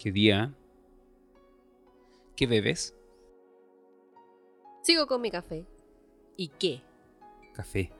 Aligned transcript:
¿Qué 0.00 0.12
día? 0.12 0.54
¿Qué 2.34 2.46
bebes? 2.46 2.94
Sigo 4.82 5.06
con 5.06 5.20
mi 5.20 5.30
café. 5.30 5.66
¿Y 6.38 6.48
qué? 6.48 6.80
Café. 7.52 7.92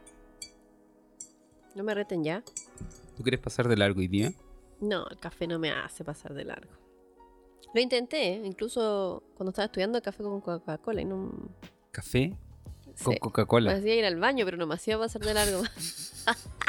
¿No 1.75 1.85
me 1.85 1.93
reten 1.93 2.25
ya? 2.25 2.43
¿Tú 3.19 3.23
quieres 3.23 3.39
pasar 3.39 3.69
de 3.69 3.77
largo 3.77 4.01
hoy 4.01 4.09
día? 4.09 4.33
No, 4.81 5.07
el 5.09 5.19
café 5.19 5.47
no 5.47 5.59
me 5.59 5.73
hace 5.73 6.03
pasar 6.03 6.33
de 6.33 6.47
largo. 6.47 6.73
Lo 7.75 7.81
intenté, 7.83 8.33
¿eh? 8.33 8.43
incluso 8.47 9.23
cuando 9.37 9.51
estaba 9.51 9.67
estudiando 9.67 10.01
café 10.01 10.23
con 10.23 10.41
Coca-Cola 10.41 11.03
y 11.03 11.05
no... 11.05 11.31
¿Café? 11.91 12.35
Con 12.85 12.95
Sí. 12.97 13.11
Me 13.11 13.19
Coca-Cola. 13.19 13.73
hacía 13.73 13.95
ir 13.95 14.07
al 14.07 14.19
baño, 14.19 14.47
pero 14.47 14.57
no 14.57 14.67
me 14.67 14.75
hacía 14.75 14.99
pasar 14.99 15.21
de 15.21 15.35
largo. 15.35 15.63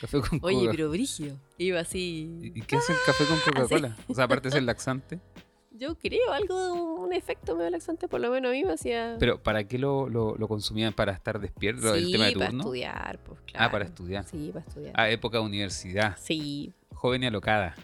Café 0.00 0.20
con 0.20 0.38
Oye, 0.42 0.58
Coca- 0.60 0.70
pero 0.72 0.90
brígido. 0.90 1.36
Iba 1.58 1.80
así... 1.80 2.38
¿Y 2.54 2.58
y 2.58 2.62
qué 2.62 2.76
hace 2.76 2.92
el 2.92 2.98
café 3.04 3.24
con 3.26 3.38
Coca-Cola? 3.40 3.96
O 4.08 4.14
sea, 4.14 4.24
aparte 4.24 4.48
de 4.48 4.52
ser 4.52 4.62
laxante. 4.62 5.20
Yo 5.72 5.96
creo, 5.96 6.32
algo, 6.32 6.74
un 7.04 7.12
efecto 7.14 7.56
medio 7.56 7.70
laxante, 7.70 8.06
por 8.06 8.20
lo 8.20 8.30
menos 8.30 8.50
a 8.50 8.52
mí 8.52 8.64
me 8.64 8.72
hacía... 8.74 9.16
Pero 9.18 9.42
¿para 9.42 9.64
qué 9.64 9.78
lo, 9.78 10.08
lo, 10.10 10.36
lo 10.36 10.46
consumían? 10.48 10.92
¿Para 10.92 11.12
estar 11.12 11.40
despierto? 11.40 11.94
¿El 11.94 12.04
sí, 12.06 12.12
tema 12.12 12.26
de 12.26 12.32
para 12.32 12.46
turno? 12.46 12.60
estudiar, 12.62 13.18
pues 13.24 13.40
claro. 13.46 13.66
Ah, 13.66 13.70
para 13.70 13.84
estudiar. 13.86 14.24
Sí, 14.24 14.50
para 14.52 14.66
estudiar. 14.66 14.92
Ah, 14.96 15.08
época 15.08 15.38
de 15.38 15.44
universidad. 15.44 16.16
Sí, 16.20 16.74
Joven 16.92 17.22
y 17.22 17.26
alocada. 17.28 17.74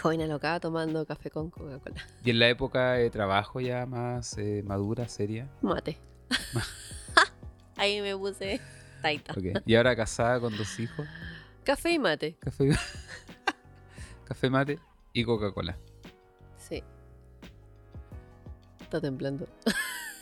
joven 0.00 0.22
alocada 0.22 0.60
tomando 0.60 1.04
café 1.04 1.30
con 1.30 1.50
Coca-Cola. 1.50 2.02
Y 2.24 2.30
en 2.30 2.38
la 2.38 2.48
época 2.48 2.92
de 2.92 3.10
trabajo 3.10 3.60
ya 3.60 3.84
más 3.84 4.38
eh, 4.38 4.62
madura, 4.64 5.06
seria. 5.08 5.50
Mate. 5.60 5.98
Ahí 7.76 8.00
me 8.00 8.16
puse 8.16 8.60
taita. 9.02 9.32
Ok. 9.32 9.62
Y 9.66 9.74
ahora 9.74 9.94
casada 9.96 10.40
con 10.40 10.56
dos 10.56 10.78
hijos. 10.80 11.06
Café 11.64 11.92
y 11.92 11.98
mate. 11.98 12.36
Café, 12.40 12.70
café 14.24 14.50
mate 14.50 14.78
y 15.12 15.24
Coca-Cola. 15.24 15.78
Sí. 16.56 16.82
Está 18.80 19.00
temblando. 19.00 19.48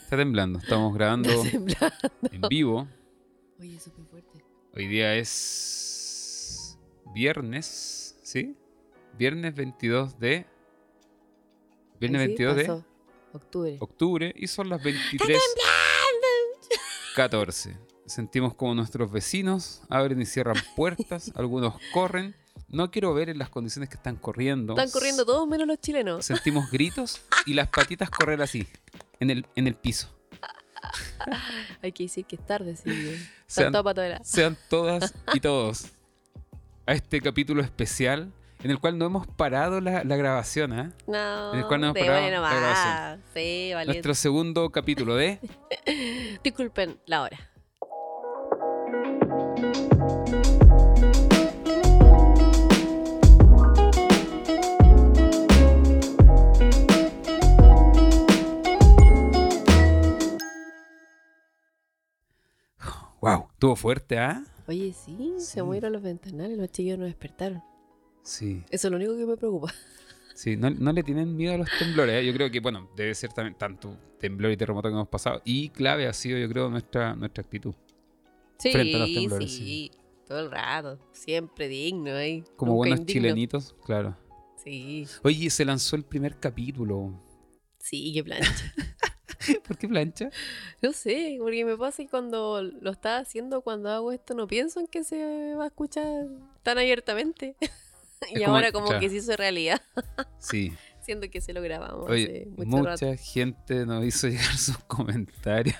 Está 0.03 0.17
temblando. 0.17 0.59
Estamos 0.59 0.93
grabando 0.93 1.29
Está 1.29 1.51
temblando. 1.51 1.95
en 2.31 2.41
vivo. 2.49 2.87
Oye, 3.59 3.79
súper 3.79 4.05
fuerte. 4.05 4.43
Hoy 4.75 4.87
día 4.87 5.15
es 5.15 6.77
viernes, 7.13 8.19
¿sí? 8.23 8.55
Viernes 9.17 9.53
22 9.55 10.19
de... 10.19 10.45
Viernes 11.99 12.21
sí, 12.21 12.27
22 12.27 12.55
de 12.55 12.61
pasó. 12.63 12.85
Octubre. 13.33 13.77
octubre 13.79 14.33
y 14.35 14.47
son 14.47 14.69
las 14.69 14.83
23... 14.83 15.39
14. 17.15 17.77
Sentimos 18.11 18.53
como 18.53 18.75
nuestros 18.75 19.09
vecinos 19.09 19.81
abren 19.87 20.21
y 20.21 20.25
cierran 20.25 20.57
puertas, 20.75 21.31
algunos 21.35 21.75
corren. 21.93 22.35
No 22.67 22.91
quiero 22.91 23.13
ver 23.13 23.29
en 23.29 23.37
las 23.37 23.49
condiciones 23.49 23.89
que 23.89 23.95
están 23.95 24.17
corriendo. 24.17 24.73
Están 24.73 24.91
corriendo 24.91 25.25
todos 25.25 25.47
menos 25.47 25.65
los 25.65 25.79
chilenos. 25.79 26.25
Sentimos 26.25 26.69
gritos 26.69 27.21
y 27.45 27.53
las 27.53 27.69
patitas 27.69 28.09
correr 28.09 28.41
así, 28.41 28.67
en 29.21 29.29
el, 29.29 29.45
en 29.55 29.67
el 29.67 29.75
piso. 29.75 30.09
Hay 31.81 31.93
que 31.93 32.03
decir 32.03 32.25
que 32.25 32.35
es 32.35 32.45
tarde, 32.45 32.75
sí. 32.75 33.17
Sean, 33.47 33.73
sean 34.23 34.57
todas 34.69 35.13
y 35.33 35.39
todos 35.41 35.85
a 36.85 36.93
este 36.93 37.21
capítulo 37.21 37.61
especial 37.61 38.33
en 38.61 38.71
el 38.71 38.79
cual 38.79 38.97
no 38.97 39.05
hemos 39.05 39.25
parado 39.25 39.79
la, 39.79 40.03
la 40.03 40.15
grabación. 40.17 40.73
¿ah? 40.73 40.91
No, 41.07 41.53
En 41.53 41.59
el 41.59 41.65
cual 41.65 41.79
no 41.79 41.87
hemos 41.87 41.97
parado 41.97 42.21
buena 42.21 42.41
la 42.41 42.49
nomás. 42.49 42.59
grabación. 42.59 43.23
Sí, 43.33 43.71
valiente. 43.73 43.85
Nuestro 43.85 44.15
segundo 44.15 44.69
capítulo 44.69 45.15
de... 45.15 45.39
Disculpen 46.43 46.99
la 47.05 47.21
hora. 47.21 47.50
¡Wow! 63.21 63.47
Estuvo 63.53 63.75
fuerte, 63.75 64.17
¿ah? 64.17 64.43
Oye, 64.67 64.93
sí, 64.93 65.15
Sí. 65.37 65.45
se 65.45 65.63
movieron 65.63 65.93
los 65.93 66.01
ventanales, 66.01 66.57
los 66.57 66.69
chiquillos 66.71 66.99
no 66.99 67.05
despertaron. 67.05 67.63
Sí. 68.23 68.63
Eso 68.69 68.87
es 68.87 68.91
lo 68.91 68.97
único 68.97 69.15
que 69.17 69.25
me 69.25 69.37
preocupa. 69.37 69.73
Sí, 70.33 70.55
no, 70.57 70.71
no 70.71 70.91
le 70.91 71.03
tienen 71.03 71.35
miedo 71.35 71.53
a 71.53 71.57
los 71.57 71.69
temblores. 71.77 72.15
¿eh? 72.15 72.25
Yo 72.25 72.33
creo 72.33 72.49
que, 72.49 72.61
bueno, 72.61 72.89
debe 72.95 73.13
ser 73.13 73.31
también 73.31 73.55
tanto 73.55 73.95
temblor 74.17 74.51
y 74.51 74.57
terremoto 74.57 74.87
que 74.87 74.93
hemos 74.93 75.07
pasado. 75.09 75.39
Y 75.45 75.69
clave 75.69 76.07
ha 76.07 76.13
sido, 76.13 76.39
yo 76.39 76.49
creo, 76.49 76.67
nuestra, 76.69 77.13
nuestra 77.15 77.43
actitud. 77.43 77.75
Sí, 78.57 78.71
Frente 78.71 78.95
a 78.95 78.99
los 78.99 79.13
temblores, 79.13 79.51
sí, 79.53 79.91
todo 80.25 80.39
el 80.39 80.49
rato. 80.49 80.97
Siempre 81.11 81.67
digno, 81.67 82.17
¿eh? 82.17 82.43
Como 82.55 82.71
Nunca 82.71 82.77
buenos 82.77 82.99
indigno. 83.01 83.21
chilenitos, 83.21 83.75
claro. 83.85 84.17
Sí, 84.63 85.05
Oye, 85.21 85.49
se 85.51 85.63
lanzó 85.63 85.95
el 85.95 86.05
primer 86.05 86.39
capítulo. 86.39 87.13
sí, 87.77 88.11
qué 88.13 88.23
plancha. 88.23 88.73
¿Por 89.67 89.77
qué 89.77 89.87
plancha? 89.87 90.29
No 90.81 90.91
sé, 90.93 91.37
porque 91.39 91.65
me 91.65 91.77
pasa 91.77 92.03
que 92.03 92.09
cuando 92.09 92.61
lo 92.61 92.91
estaba 92.91 93.17
haciendo, 93.17 93.61
cuando 93.61 93.89
hago 93.89 94.11
esto, 94.11 94.33
no 94.33 94.47
pienso 94.47 94.79
en 94.79 94.87
que 94.87 95.03
se 95.03 95.55
va 95.55 95.65
a 95.65 95.67
escuchar 95.67 96.27
tan 96.63 96.77
abiertamente. 96.77 97.55
y 98.33 98.41
como- 98.43 98.55
ahora 98.55 98.71
como 98.71 98.99
que 98.99 99.09
se 99.09 99.15
hizo 99.17 99.35
realidad, 99.35 99.81
Sí. 100.39 100.73
siendo 101.01 101.27
que 101.31 101.41
se 101.41 101.51
lo 101.53 101.61
grabamos 101.63 102.07
Oye, 102.09 102.47
hace 102.53 102.65
mucho 102.65 102.83
rato. 102.85 103.05
mucha 103.07 103.17
gente 103.23 103.85
nos 103.87 104.05
hizo 104.05 104.27
llegar 104.27 104.55
sus 104.57 104.77
comentarios. 104.79 105.75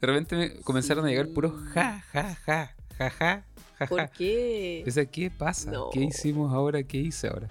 De 0.00 0.06
repente 0.06 0.34
me 0.36 0.60
comenzaron 0.62 1.04
a 1.04 1.08
llegar 1.08 1.28
puros 1.28 1.52
ja, 1.74 2.00
ja, 2.12 2.34
ja, 2.46 2.74
ja, 2.98 3.10
ja, 3.10 3.44
ja, 3.78 3.86
¿Por 3.86 4.00
ja. 4.00 4.08
qué? 4.08 4.82
O 4.86 4.90
sea, 4.90 5.04
¿qué 5.04 5.30
pasa? 5.30 5.70
No. 5.70 5.90
¿Qué 5.90 6.00
hicimos 6.00 6.50
ahora? 6.54 6.82
¿Qué 6.82 6.96
hice 6.96 7.28
ahora? 7.28 7.48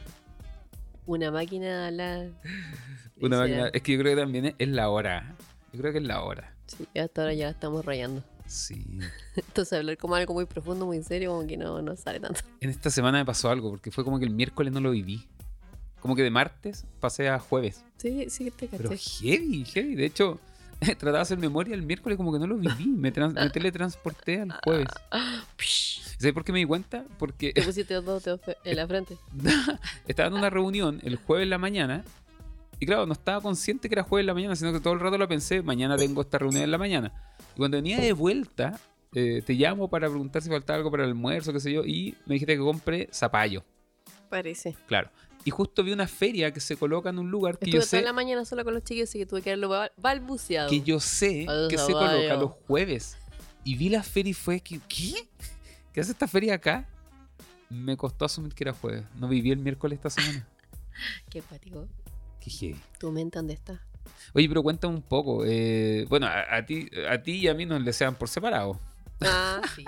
Una 1.05 1.31
máquina 1.31 1.91
la... 1.91 2.27
Una 3.21 3.39
máquina. 3.39 3.69
Es 3.73 3.81
que 3.81 3.93
yo 3.93 3.99
creo 3.99 4.16
que 4.16 4.21
también 4.21 4.55
es, 4.57 4.67
la 4.67 4.89
hora. 4.89 5.35
Yo 5.71 5.79
creo 5.79 5.91
que 5.91 5.99
es 5.99 6.03
la 6.03 6.23
hora. 6.23 6.53
Sí, 6.67 6.88
hasta 6.99 7.21
ahora 7.21 7.33
ya 7.33 7.45
la 7.45 7.51
estamos 7.51 7.85
rayando. 7.85 8.23
Sí. 8.45 8.85
Entonces 9.35 9.73
hablar 9.73 9.97
como 9.97 10.16
algo 10.16 10.33
muy 10.33 10.45
profundo, 10.45 10.85
muy 10.85 11.01
serio, 11.03 11.31
como 11.31 11.47
que 11.47 11.57
no, 11.57 11.81
no 11.81 11.95
sale 11.95 12.19
tanto. 12.19 12.41
En 12.59 12.69
esta 12.69 12.89
semana 12.89 13.19
me 13.19 13.25
pasó 13.25 13.49
algo, 13.49 13.69
porque 13.69 13.91
fue 13.91 14.03
como 14.03 14.19
que 14.19 14.25
el 14.25 14.31
miércoles 14.31 14.73
no 14.73 14.81
lo 14.81 14.91
viví. 14.91 15.27
Como 15.99 16.16
que 16.16 16.23
de 16.23 16.29
martes 16.29 16.85
pasé 16.99 17.29
a 17.29 17.39
jueves. 17.39 17.83
Sí, 17.97 18.29
sí 18.29 18.45
que 18.45 18.51
te 18.51 18.67
Pero 18.67 18.89
caché. 18.89 19.22
heavy, 19.22 19.66
heavy. 19.66 19.95
De 19.95 20.05
hecho, 20.05 20.39
trataba 20.79 21.17
de 21.17 21.21
hacer 21.21 21.37
memoria 21.37 21.73
el 21.75 21.81
miércoles 21.83 22.17
como 22.17 22.31
que 22.33 22.39
no 22.39 22.47
lo 22.47 22.57
viví. 22.57 22.87
Me, 22.87 23.11
trans- 23.11 23.33
me 23.33 23.49
teletransporté 23.49 24.41
al 24.41 24.51
jueves. 24.63 24.87
¿Sabes 26.17 26.33
por 26.33 26.43
qué 26.43 26.51
me 26.53 26.59
di 26.59 26.65
cuenta? 26.65 27.03
Porque 27.17 27.53
Te 27.53 27.61
pusiste 27.65 27.93
dos 27.95 28.23
dedos 28.23 28.41
en 28.63 28.75
la 28.75 28.87
frente. 28.87 29.17
estaba 30.07 30.27
en 30.27 30.33
una 30.35 30.49
reunión 30.49 30.99
el 31.03 31.17
jueves 31.17 31.43
en 31.43 31.49
la 31.49 31.57
mañana. 31.57 32.03
Y 32.79 32.85
claro, 32.85 33.05
no 33.05 33.13
estaba 33.13 33.41
consciente 33.41 33.87
que 33.87 33.95
era 33.95 34.03
jueves 34.03 34.23
en 34.23 34.27
la 34.27 34.33
mañana, 34.33 34.55
sino 34.55 34.73
que 34.73 34.79
todo 34.81 34.93
el 34.93 34.99
rato 34.99 35.17
lo 35.17 35.27
pensé, 35.27 35.61
mañana 35.61 35.95
tengo 35.97 36.21
esta 36.21 36.37
reunión 36.37 36.63
en 36.63 36.71
la 36.71 36.77
mañana. 36.77 37.13
Y 37.55 37.57
cuando 37.57 37.77
venía 37.77 37.99
de 37.99 38.11
vuelta, 38.11 38.77
eh, 39.13 39.41
te 39.45 39.53
llamo 39.53 39.89
para 39.89 40.09
preguntar 40.09 40.41
si 40.41 40.49
faltaba 40.49 40.77
algo 40.77 40.91
para 40.91 41.03
el 41.03 41.09
almuerzo, 41.09 41.53
qué 41.53 41.61
sé 41.61 41.71
yo, 41.71 41.85
y 41.85 42.15
me 42.25 42.33
dijiste 42.35 42.53
que 42.55 42.59
compre 42.59 43.07
zapallo. 43.13 43.63
Parece. 44.29 44.75
Claro. 44.87 45.09
Y 45.45 45.51
justo 45.51 45.83
vi 45.83 45.91
una 45.94 46.07
feria 46.07 46.51
que 46.51 46.59
se 46.59 46.75
coloca 46.75 47.09
en 47.09 47.19
un 47.19 47.29
lugar 47.31 47.57
que 47.59 47.66
Estuve 47.66 47.81
yo 47.81 47.88
toda 47.88 48.00
sé 48.00 48.01
la 48.01 48.11
mañana 48.13 48.44
sola 48.45 48.63
con 48.63 48.73
los 48.73 48.83
chicos, 48.83 49.07
así 49.09 49.19
que 49.19 49.25
tuve 49.28 49.41
que 49.44 49.56
bal- 49.56 49.91
balbuceado. 49.95 50.69
que 50.69 50.81
yo 50.81 51.00
sé 51.00 51.45
que 51.69 51.78
se 51.78 51.94
coloca 51.94 52.35
los 52.35 52.51
jueves. 52.67 53.17
Y 53.63 53.75
vi 53.75 53.89
la 53.89 54.03
feria 54.03 54.31
y 54.31 54.34
fue 54.34 54.59
que, 54.59 54.79
¿qué? 54.88 55.13
¿Qué 55.94 56.01
hace 56.01 56.11
esta 56.11 56.28
feria 56.28 56.55
acá? 56.55 56.88
Me 57.69 57.95
costó 57.95 58.25
asumir 58.25 58.53
que 58.53 58.63
era 58.63 58.73
jueves. 58.73 59.03
No 59.16 59.28
viví 59.28 59.51
el 59.51 59.59
miércoles 59.59 59.97
esta 59.97 60.09
semana. 60.09 60.47
Qué 61.29 61.41
pático. 61.41 61.88
Qué 62.39 62.50
heavy. 62.50 62.79
¿Tu 63.00 63.11
mente 63.11 63.38
dónde 63.39 63.53
está? 63.53 63.81
Oye, 64.34 64.47
pero 64.47 64.61
cuéntame 64.63 64.95
un 64.95 65.01
poco. 65.01 65.44
eh, 65.45 66.05
bueno, 66.09 66.28
a, 66.28 66.55
a 66.57 66.66
ti, 66.66 66.89
a 67.09 67.22
ti 67.22 67.34
y 67.34 67.47
a 67.47 67.53
mí 67.53 67.66
nos 67.66 67.84
desean 67.85 68.16
por 68.16 68.29
separado. 68.29 68.79
Ah, 69.22 69.61
sí. 69.75 69.85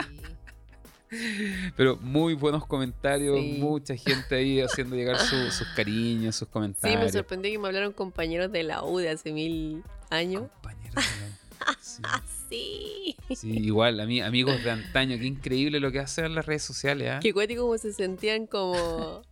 Pero 1.78 1.98
muy 1.98 2.34
buenos 2.34 2.66
comentarios, 2.66 3.40
Sí. 3.40 3.58
mucha 3.60 3.96
gente 3.96 4.36
ahí 4.36 4.60
haciendo 4.62 4.96
llegar 4.96 5.18
su- 5.20 5.52
sus 5.52 5.68
cariños, 5.76 6.36
sus 6.36 6.48
Sí, 6.48 6.52
comentarios. 6.54 7.02
me 7.02 7.12
sorprendió 7.12 7.52
que 7.52 7.60
me 7.60 7.68
hablaron 7.68 7.94
compañeros 7.94 8.52
de 8.52 8.64
la 8.64 8.84
U 8.84 8.98
de 9.00 9.10
hace 9.10 9.32
mil 9.32 9.84
años. 10.10 10.44
Compañeros 10.62 10.96
de 10.96 11.02
la- 11.02 11.78
sí. 11.82 12.02
Ah, 12.04 12.22
sí. 12.50 13.16
Sí, 13.36 13.50
igual, 13.52 14.00
ami- 14.00 14.24
amigos 14.24 14.64
de 14.64 14.72
antaño, 14.72 15.18
qué 15.18 15.26
increíble 15.26 15.80
lo 15.80 15.92
que 15.92 16.00
hacen 16.00 16.26
en 16.26 16.36
las 16.36 16.46
redes 16.46 16.64
sociales, 16.64 17.10
¿ah? 17.12 17.20
Qué 17.22 17.34
cuático 17.34 17.64
como 17.64 17.78
se 17.78 17.92
sentían 17.94 18.48
como... 18.48 19.24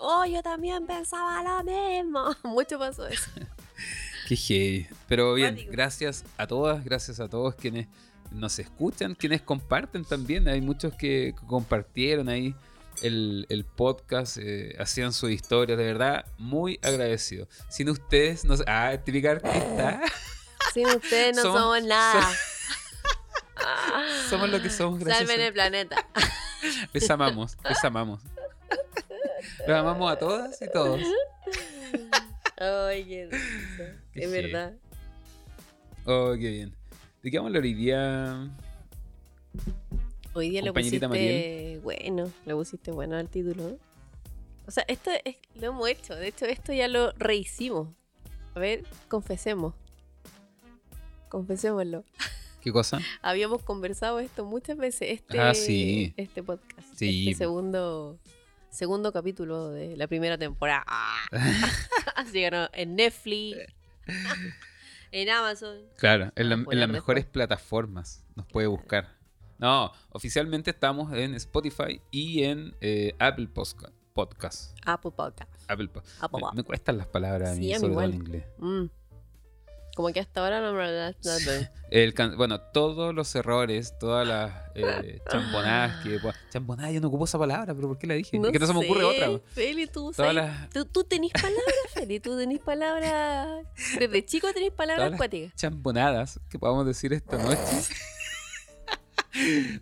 oh, 0.00 0.24
yo 0.24 0.42
también 0.42 0.86
pensaba 0.86 1.42
lo 1.42 1.64
mismo. 1.64 2.24
Mucho 2.44 2.78
pasó 2.78 3.06
eso. 3.08 3.30
Qué 4.28 4.36
heavy. 4.36 4.86
Pero 5.08 5.34
bien, 5.34 5.58
gracias 5.70 6.24
a 6.38 6.46
todas, 6.46 6.84
gracias 6.84 7.18
a 7.20 7.28
todos 7.28 7.54
quienes 7.56 7.88
nos 8.34 8.58
escuchan, 8.58 9.14
quienes 9.14 9.42
comparten 9.42 10.04
también. 10.04 10.48
Hay 10.48 10.60
muchos 10.60 10.94
que 10.94 11.34
compartieron 11.46 12.28
ahí 12.28 12.54
el, 13.02 13.46
el 13.48 13.64
podcast, 13.64 14.36
eh, 14.40 14.76
hacían 14.78 15.12
su 15.12 15.28
historia, 15.28 15.76
de 15.76 15.84
verdad, 15.84 16.26
muy 16.38 16.78
agradecido. 16.82 17.48
Sin 17.68 17.88
ustedes, 17.88 18.44
no 18.44 18.56
sé, 18.56 18.64
ah, 18.66 18.96
típica 19.04 19.32
artista, 19.32 20.00
Sin 20.74 20.86
ustedes 20.88 21.36
no 21.36 21.42
Somos- 21.42 21.60
somos, 21.60 21.82
nada. 21.84 22.30
somos 24.30 24.48
lo 24.50 24.60
que 24.62 24.70
somos, 24.70 24.98
gracias. 25.00 25.28
Salven 25.28 25.46
el 25.46 25.52
planeta. 25.52 25.96
Les 26.92 27.10
amamos, 27.10 27.58
les 27.68 27.84
amamos. 27.84 28.22
Los 29.66 29.76
amamos 29.78 30.10
a 30.10 30.16
todas 30.18 30.62
y 30.62 30.70
todos. 30.72 31.00
Ay, 32.56 33.04
qué. 33.04 33.28
Qué 34.14 34.24
Es 34.24 34.30
verdad. 34.30 34.72
Oh, 36.06 36.32
qué 36.32 36.48
bien. 36.50 36.74
¿De 37.24 37.30
qué 37.30 37.38
vamos 37.38 37.46
a 37.46 37.56
hablar 37.56 37.62
hoy 37.62 37.72
día? 37.72 38.50
Hoy 40.34 40.50
día 40.50 40.60
lo 40.60 40.74
Compañerita 40.74 41.08
pusiste 41.08 41.80
bueno, 41.82 42.30
lo 42.44 42.56
pusiste 42.58 42.90
bueno 42.90 43.16
al 43.16 43.30
título. 43.30 43.78
O 44.66 44.70
sea, 44.70 44.84
esto 44.88 45.10
es, 45.24 45.36
lo 45.54 45.68
hemos 45.68 45.88
hecho. 45.88 46.14
De 46.16 46.28
hecho, 46.28 46.44
esto 46.44 46.74
ya 46.74 46.86
lo 46.86 47.12
rehicimos. 47.12 47.88
A 48.54 48.58
ver, 48.58 48.84
confesemos. 49.08 49.72
Confesémoslo. 51.30 52.04
¿Qué 52.60 52.70
cosa? 52.70 53.00
Habíamos 53.22 53.62
conversado 53.62 54.18
esto 54.18 54.44
muchas 54.44 54.76
veces. 54.76 55.12
Este, 55.12 55.40
Ah, 55.40 55.54
sí. 55.54 56.12
este 56.18 56.42
podcast. 56.42 56.86
Sí. 56.94 57.30
Este 57.30 57.44
segundo, 57.44 58.18
segundo 58.68 59.14
capítulo 59.14 59.70
de 59.70 59.96
la 59.96 60.08
primera 60.08 60.36
temporada. 60.36 60.84
Así 62.16 62.32
que 62.32 62.50
no, 62.50 62.68
en 62.74 62.96
Netflix, 62.96 63.56
en 65.14 65.30
Amazon. 65.30 65.78
Claro, 65.96 66.32
en, 66.34 66.48
la- 66.48 66.64
en 66.70 66.80
las 66.80 66.88
mejores 66.88 67.24
plataformas 67.24 68.24
nos 68.34 68.46
puede 68.46 68.66
buscar. 68.66 69.16
No, 69.58 69.92
oficialmente 70.10 70.70
estamos 70.70 71.12
en 71.12 71.34
Spotify 71.34 72.00
y 72.10 72.42
en 72.42 72.74
eh, 72.80 73.14
Apple 73.20 73.46
Podcast. 73.46 74.76
Apple 74.84 75.12
Podcast. 75.12 75.70
Apple 75.70 75.88
me, 76.54 76.62
cuestan 76.64 76.98
las 76.98 77.06
palabras 77.06 77.56
Sí, 77.56 77.72
a 77.72 77.76
mí 77.76 77.80
sobre 77.80 77.94
todo 77.94 78.02
en 78.02 78.14
inglés. 78.14 78.44
Mm. 78.58 78.84
Como 79.94 80.12
que 80.12 80.18
hasta 80.20 80.40
ahora 80.42 80.60
no 80.60 80.72
me 80.72 80.90
lo 80.92 81.14
El 81.90 82.14
can- 82.14 82.36
bueno, 82.36 82.60
todos 82.60 83.14
los 83.14 83.32
errores, 83.36 83.96
todas 84.00 84.26
las 84.26 84.52
eh, 84.74 85.20
chambonadas 85.30 86.02
que... 86.02 86.18
Chambonadas, 86.50 86.92
yo 86.92 87.00
no 87.00 87.08
ocupo 87.08 87.26
esa 87.26 87.38
palabra, 87.38 87.72
pero 87.74 87.86
¿por 87.88 87.98
qué 87.98 88.08
la 88.08 88.14
dije? 88.14 88.36
Es 88.36 88.50
que 88.50 88.58
no 88.58 88.66
se 88.66 88.72
me 88.72 88.84
ocurre 88.84 89.04
otra. 89.04 89.40
Feli, 89.52 89.86
tú, 89.86 90.10
Todas 90.12 90.16
sabes- 90.16 90.34
las 90.34 90.70
tú, 90.70 90.84
tú 90.84 91.04
tenés 91.04 91.30
palabras, 91.32 91.62
Feli. 91.94 92.18
Tú 92.18 92.36
tenés 92.36 92.58
palabras. 92.60 93.66
Desde 93.98 94.24
chico 94.24 94.52
tenés 94.52 94.72
palabras 94.72 95.12
acuáticas. 95.12 95.54
chambonadas 95.54 96.40
que 96.50 96.58
podamos 96.58 96.86
decir 96.86 97.12
esta 97.12 97.38
noche 97.38 97.58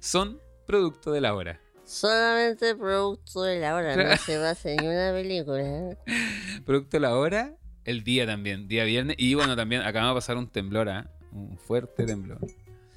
son 0.00 0.41
producto 0.67 1.12
de 1.12 1.20
la 1.20 1.35
hora. 1.35 1.61
Solamente 1.85 2.75
producto 2.75 3.43
de 3.43 3.61
la 3.61 3.75
hora, 3.75 3.97
no 3.97 4.17
se 4.17 4.38
basa 4.38 4.70
en 4.70 4.87
una 4.87 5.12
película. 5.12 5.97
Producto 6.65 6.97
de 6.97 7.00
la 7.00 7.17
hora, 7.17 7.55
el 7.84 8.05
día 8.05 8.26
también, 8.26 8.69
día 8.69 8.84
viernes. 8.84 9.17
Y 9.19 9.34
bueno, 9.34 9.56
también 9.56 9.82
acaba 9.82 10.08
de 10.08 10.14
pasar 10.14 10.37
un 10.37 10.49
temblor, 10.49 10.88
¿ah? 10.88 11.11
un 11.32 11.56
fuerte 11.58 12.05
temblor. 12.06 12.38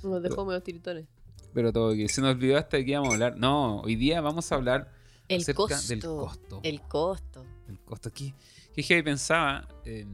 Nos 0.03 0.21
dejó 0.21 0.45
medio 0.45 0.61
tiritones. 0.61 1.05
Pero 1.53 1.71
todo 1.71 1.93
que 1.93 2.07
se 2.09 2.21
nos 2.21 2.31
olvidó 2.35 2.57
hasta 2.57 2.77
de 2.77 2.85
qué 2.85 2.91
íbamos 2.91 3.09
a 3.11 3.13
hablar. 3.13 3.37
No, 3.37 3.79
hoy 3.81 3.95
día 3.95 4.21
vamos 4.21 4.51
a 4.51 4.55
hablar 4.55 4.91
El 5.27 5.41
acerca 5.41 5.57
costo. 5.57 5.87
del 5.87 6.01
costo. 6.03 6.59
El 6.63 6.81
costo. 6.81 7.45
El 7.69 7.79
costo 7.79 8.09
aquí. 8.09 8.33
Que 8.75 8.83
heavy 8.83 9.03
pensaba 9.03 9.67
eh, 9.85 10.05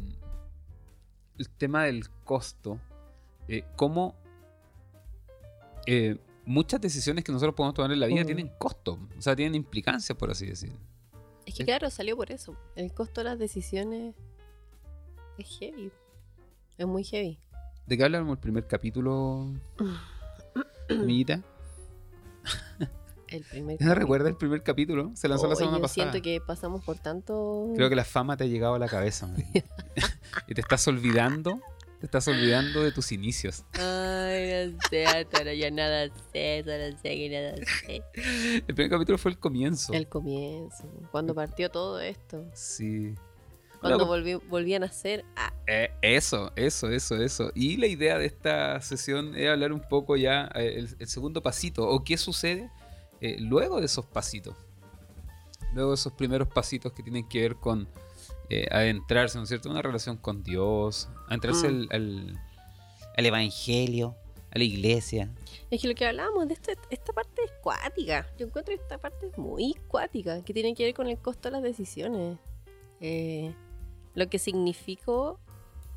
el 1.38 1.50
tema 1.50 1.85
del 1.85 2.07
costo. 2.23 2.79
eh, 3.47 3.63
cómo 3.75 4.15
eh, 5.88 6.18
muchas 6.45 6.79
decisiones 6.79 7.23
que 7.23 7.31
nosotros 7.31 7.56
podemos 7.56 7.73
tomar 7.73 7.91
en 7.91 8.00
la 8.00 8.07
vida 8.07 8.23
tienen 8.23 8.50
costo. 8.59 9.00
O 9.18 9.21
sea, 9.21 9.35
tienen 9.35 9.56
implicancias, 9.56 10.18
por 10.18 10.29
así 10.29 10.45
decir. 10.45 10.71
Es 11.45 11.56
que 11.56 11.65
claro, 11.65 11.89
salió 11.89 12.15
por 12.15 12.31
eso. 12.31 12.56
El 12.75 12.94
costo 12.94 13.21
de 13.21 13.25
las 13.25 13.39
decisiones 13.39 14.13
es 15.42 15.60
heavy. 15.60 15.92
Es 16.78 16.88
muy 16.88 17.04
heavy. 17.04 17.40
¿De 17.86 17.98
qué 17.98 18.04
hablamos 18.04 18.34
el 18.34 18.40
primer 18.40 18.68
capítulo, 18.68 19.48
amiguita? 20.90 21.42
El 23.28 23.44
primer 23.44 23.82
¿No 23.82 23.96
recuerda 23.96 24.30
el 24.30 24.36
primer 24.36 24.62
capítulo? 24.62 25.12
Se 25.16 25.28
lanzó 25.28 25.48
la 25.48 25.56
semana 25.56 25.78
yo 25.78 25.82
pasada. 25.82 26.12
siento 26.12 26.22
que 26.22 26.42
pasamos 26.42 26.84
por 26.84 26.98
tanto. 26.98 27.72
Creo 27.76 27.90
que 27.90 27.96
la 27.96 28.04
fama 28.04 28.36
te 28.36 28.44
ha 28.44 28.48
llegado 28.48 28.76
a 28.76 28.80
la 28.80 28.88
cabeza, 28.88 29.34
y 30.48 30.54
te 30.54 30.62
estás 30.62 30.86
olvidando, 30.88 31.62
te 32.00 32.08
estás 32.08 32.28
olvidando 32.28 32.84
de 32.84 32.92
tus 32.92 33.12
inicios. 33.14 33.64
Ay, 33.74 34.74
no 34.74 34.80
sé, 34.90 35.06
ahora 35.06 35.54
ya 35.54 35.72
nada 35.72 36.10
sé, 36.34 36.64
solo 36.66 36.98
sé 37.02 37.16
que 37.16 37.30
nada 37.30 37.66
sé. 37.86 38.04
El 38.68 38.76
primer 38.76 38.90
capítulo 38.90 39.18
fue 39.18 39.32
el 39.32 39.40
comienzo. 39.40 39.94
El 39.94 40.08
comienzo, 40.08 40.84
cuando 41.12 41.34
partió 41.34 41.70
todo 41.70 42.02
esto. 42.02 42.46
Sí. 42.54 43.16
Cuando 43.81 44.07
volví- 44.07 44.42
volvían 44.48 44.83
a 44.83 44.92
ser. 44.92 45.25
Ah, 45.36 45.51
eh, 45.68 45.89
eso, 46.01 46.51
eso, 46.56 46.88
eso, 46.89 47.16
eso. 47.18 47.51
Y 47.56 47.78
la 47.78 47.88
idea 47.88 48.18
de 48.18 48.25
esta 48.28 48.80
sesión 48.81 49.36
es 49.36 49.50
hablar 49.50 49.74
un 49.74 49.81
poco 49.81 50.16
ya 50.16 50.50
eh, 50.56 50.75
el, 50.78 50.95
el 51.00 51.07
segundo 51.07 51.42
pasito, 51.42 51.88
o 51.89 52.04
qué 52.04 52.16
sucede 52.18 52.69
eh, 53.22 53.38
luego 53.39 53.80
de 53.80 53.88
esos 53.88 54.06
pasitos. 54.06 54.56
Luego 55.74 55.89
de 55.92 55.95
esos 55.95 56.13
primeros 56.13 56.48
pasitos 56.48 56.92
que 56.94 57.01
tienen 57.04 57.28
que 57.28 57.42
ver 57.42 57.56
con 57.56 57.88
eh, 58.50 58.68
adentrarse, 58.69 59.38
¿no 59.38 59.44
es 59.44 59.50
cierto? 59.50 59.69
Una 59.69 59.81
relación 59.81 60.18
con 60.18 60.44
Dios, 60.44 61.10
adentrarse 61.28 61.68
Mm. 61.69 61.69
al, 61.69 61.88
al- 61.92 62.39
al 63.18 63.25
evangelio, 63.25 64.16
a 64.51 64.57
la 64.57 64.63
iglesia. 64.66 65.31
Es 65.69 65.81
que 65.81 65.88
lo 65.88 65.95
que 65.95 66.06
hablábamos 66.06 66.48
de 66.50 66.54
esto, 66.56 66.72
esta 66.89 67.13
parte 67.13 67.42
es 67.45 67.51
cuática. 67.63 68.28
Yo 68.38 68.45
encuentro 68.48 68.74
esta 68.74 68.98
parte 68.98 69.31
muy 69.38 69.74
cuática, 69.88 70.44
que 70.44 70.54
tiene 70.54 70.75
que 70.75 70.83
ver 70.83 70.94
con 70.94 71.07
el 71.07 71.18
costo 71.18 71.48
de 71.50 71.54
las 71.54 71.63
decisiones. 71.63 72.38
Eh, 73.00 73.54
lo 74.16 74.28
que 74.30 74.40
significó, 74.40 75.40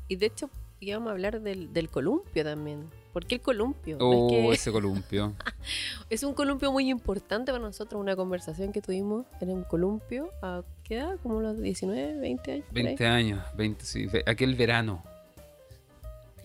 y 0.07 0.15
de 0.17 0.27
hecho 0.27 0.49
íbamos 0.79 1.09
a 1.09 1.11
hablar 1.11 1.41
del, 1.41 1.71
del 1.73 1.89
columpio 1.89 2.43
también. 2.43 2.89
¿Por 3.13 3.25
qué 3.25 3.35
el 3.35 3.41
columpio? 3.41 3.97
Oh, 4.01 4.27
es, 4.27 4.31
que- 4.31 4.53
ese 4.53 4.71
columpio. 4.71 5.33
es 6.09 6.21
un 6.23 6.33
columpio 6.33 6.71
muy 6.71 6.89
importante 6.89 7.51
para 7.51 7.63
nosotros, 7.63 7.99
una 7.99 8.15
conversación 8.15 8.71
que 8.73 8.81
tuvimos 8.81 9.25
en 9.39 9.49
un 9.51 9.63
columpio 9.63 10.29
a 10.41 10.63
¿qué 10.83 10.97
edad? 10.97 11.17
Como 11.23 11.39
los 11.41 11.59
19, 11.59 12.19
20 12.19 12.51
años. 12.51 12.65
por 12.67 12.77
ahí. 12.77 12.83
20 12.83 13.07
años, 13.07 13.43
20, 13.55 13.85
sí. 13.85 14.07
Aquel 14.25 14.55
verano. 14.55 15.01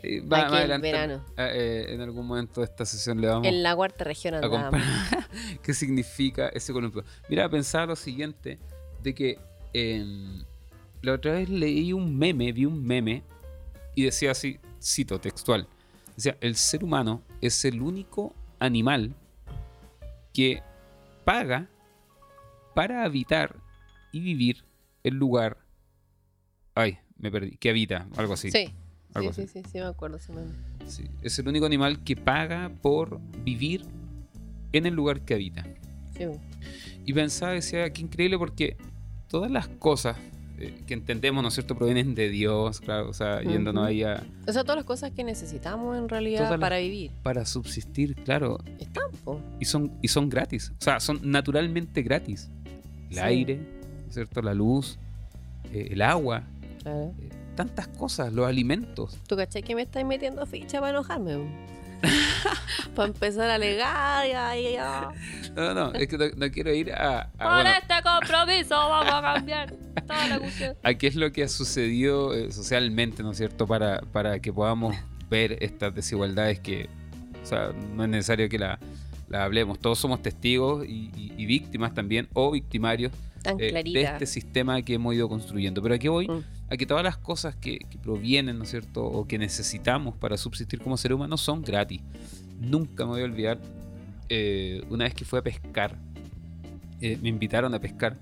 Eh, 0.02 0.20
va- 0.22 0.46
Aquel 0.46 0.54
adelante, 0.58 0.92
verano. 0.92 1.24
eh, 1.36 1.50
eh, 1.88 1.94
en 1.94 2.00
algún 2.00 2.26
momento 2.26 2.60
de 2.62 2.66
esta 2.66 2.86
sesión 2.86 3.20
le 3.20 3.26
vamos 3.26 3.46
En 3.46 3.62
la 3.62 3.76
cuarta 3.76 4.04
región 4.04 4.34
andábamos. 4.34 4.80
qué 5.62 5.74
significa 5.74 6.48
ese 6.48 6.72
columpio. 6.72 7.04
Mira, 7.28 7.48
pensaba 7.50 7.86
lo 7.86 7.96
siguiente, 7.96 8.58
de 9.02 9.14
que 9.14 9.38
em, 9.74 10.42
la 11.02 11.14
otra 11.14 11.32
vez 11.32 11.48
leí 11.48 11.92
un 11.92 12.16
meme, 12.16 12.52
vi 12.52 12.66
un 12.66 12.84
meme, 12.84 13.22
y 13.94 14.04
decía 14.04 14.32
así, 14.32 14.58
cito 14.82 15.20
textual, 15.20 15.66
decía, 16.16 16.36
el 16.40 16.56
ser 16.56 16.84
humano 16.84 17.22
es 17.40 17.64
el 17.64 17.80
único 17.82 18.34
animal 18.58 19.14
que 20.32 20.62
paga 21.24 21.68
para 22.74 23.04
habitar 23.04 23.56
y 24.12 24.20
vivir 24.20 24.64
el 25.02 25.14
lugar... 25.14 25.58
Ay, 26.74 26.98
me 27.18 27.30
perdí, 27.30 27.56
que 27.56 27.70
habita, 27.70 28.08
algo 28.16 28.34
así. 28.34 28.50
Sí, 28.50 28.72
algo 29.14 29.32
sí, 29.32 29.42
así. 29.42 29.52
sí, 29.52 29.62
sí, 29.64 29.70
sí, 29.72 29.78
me 29.78 29.86
acuerdo. 29.86 30.16
ese 30.16 30.32
meme. 30.32 30.52
Sí, 30.86 31.04
Es 31.22 31.38
el 31.38 31.48
único 31.48 31.66
animal 31.66 32.02
que 32.04 32.16
paga 32.16 32.70
por 32.80 33.20
vivir 33.44 33.84
en 34.72 34.86
el 34.86 34.94
lugar 34.94 35.22
que 35.22 35.34
habita. 35.34 35.64
Sí. 36.16 36.24
Y 37.04 37.12
pensaba, 37.12 37.52
decía, 37.52 37.90
qué 37.92 38.02
increíble 38.02 38.38
porque 38.38 38.76
todas 39.28 39.50
las 39.50 39.68
cosas 39.68 40.16
que 40.86 40.94
entendemos, 40.94 41.42
¿no 41.42 41.48
es 41.48 41.54
cierto?, 41.54 41.74
provienen 41.74 42.14
de 42.14 42.28
Dios, 42.28 42.80
claro, 42.80 43.08
o 43.08 43.12
sea, 43.14 43.40
yéndonos 43.42 43.82
Ujú. 43.82 43.88
ahí 43.88 44.02
a, 44.02 44.22
O 44.46 44.52
sea, 44.52 44.62
todas 44.62 44.76
las 44.76 44.84
cosas 44.84 45.10
que 45.12 45.24
necesitamos 45.24 45.96
en 45.96 46.08
realidad 46.08 46.40
Todas 46.40 46.50
las- 46.52 46.60
para 46.60 46.78
vivir. 46.78 47.10
para 47.22 47.44
subsistir, 47.46 48.14
claro, 48.16 48.58
Están, 48.78 49.04
po. 49.24 49.40
y 49.58 49.64
son, 49.64 49.92
y 50.02 50.08
son 50.08 50.28
gratis, 50.28 50.72
o 50.78 50.82
sea, 50.84 51.00
son 51.00 51.20
naturalmente 51.22 52.02
gratis. 52.02 52.50
El 53.08 53.14
Sí. 53.16 53.20
aire, 53.20 53.56
¿no 53.56 54.08
es 54.08 54.14
cierto?, 54.14 54.42
la 54.42 54.54
luz, 54.54 54.98
eh, 55.72 55.88
el 55.92 56.02
agua, 56.02 56.44
Claro. 56.82 57.12
eh, 57.18 57.28
tantas 57.56 57.88
cosas, 57.88 58.32
los 58.32 58.46
alimentos. 58.46 59.16
¿Tú 59.26 59.36
caché 59.36 59.62
que 59.62 59.74
me 59.74 59.82
estáis 59.82 60.06
metiendo 60.06 60.44
ficha 60.46 60.78
para 60.80 60.90
enojarme? 60.92 61.36
para 62.94 63.08
empezar 63.08 63.50
a 63.50 63.54
alegar 63.54 64.26
ya, 64.28 64.54
ya. 64.56 65.08
No, 65.54 65.74
no, 65.74 65.92
es 65.94 66.08
que 66.08 66.18
no, 66.18 66.24
no 66.36 66.50
quiero 66.50 66.72
ir 66.72 66.92
a... 66.92 67.20
a, 67.22 67.28
Por 67.30 67.52
bueno, 67.52 67.70
este 67.70 67.94
compromiso 68.02 68.74
vamos 68.76 69.12
a 69.14 69.22
cambiar 69.34 69.74
toda 70.06 70.26
la 70.28 70.38
cuestión. 70.38 70.76
a 70.82 70.94
qué 70.94 71.06
es 71.06 71.14
lo 71.16 71.32
que 71.32 71.42
ha 71.44 71.48
sucedido 71.48 72.34
eh, 72.34 72.52
socialmente, 72.52 73.22
¿no 73.22 73.32
es 73.32 73.36
cierto?, 73.38 73.66
para, 73.66 74.00
para 74.12 74.38
que 74.40 74.52
podamos 74.52 74.96
ver 75.28 75.58
estas 75.60 75.94
desigualdades 75.94 76.60
que, 76.60 76.88
o 77.42 77.46
sea, 77.46 77.72
no 77.94 78.04
es 78.04 78.08
necesario 78.10 78.48
que 78.48 78.58
la, 78.58 78.78
la 79.28 79.44
hablemos, 79.44 79.78
todos 79.78 79.98
somos 79.98 80.22
testigos 80.22 80.84
y, 80.86 81.10
y- 81.16 81.32
y 81.36 81.46
víctimas 81.46 81.94
también, 81.94 82.28
o 82.32 82.50
victimarios 82.50 83.12
Tan 83.42 83.58
eh, 83.60 83.72
de 83.82 84.02
este 84.02 84.26
sistema 84.26 84.82
que 84.82 84.94
hemos 84.94 85.14
ido 85.14 85.28
construyendo. 85.28 85.82
Pero 85.82 85.94
aquí 85.94 86.08
voy 86.08 86.28
Mm. 86.28 86.42
a 86.72 86.76
que 86.76 86.86
todas 86.86 87.02
las 87.04 87.16
cosas 87.16 87.56
que, 87.56 87.78
que 87.78 87.98
provienen, 87.98 88.58
¿no 88.58 88.64
es 88.64 88.70
cierto?, 88.70 89.04
o 89.04 89.26
que 89.26 89.38
necesitamos 89.38 90.14
para 90.16 90.36
subsistir 90.36 90.80
como 90.80 90.96
ser 90.96 91.12
humano 91.14 91.36
son 91.36 91.62
gratis. 91.62 92.00
Nunca 92.60 93.04
me 93.04 93.12
voy 93.12 93.22
a 93.22 93.24
olvidar, 93.24 93.58
eh, 94.28 94.82
una 94.90 95.04
vez 95.04 95.14
que 95.14 95.24
fui 95.24 95.38
a 95.38 95.42
pescar, 95.42 95.96
eh, 97.00 97.18
me 97.22 97.28
invitaron 97.30 97.72
a 97.74 97.78
pescar 97.80 98.16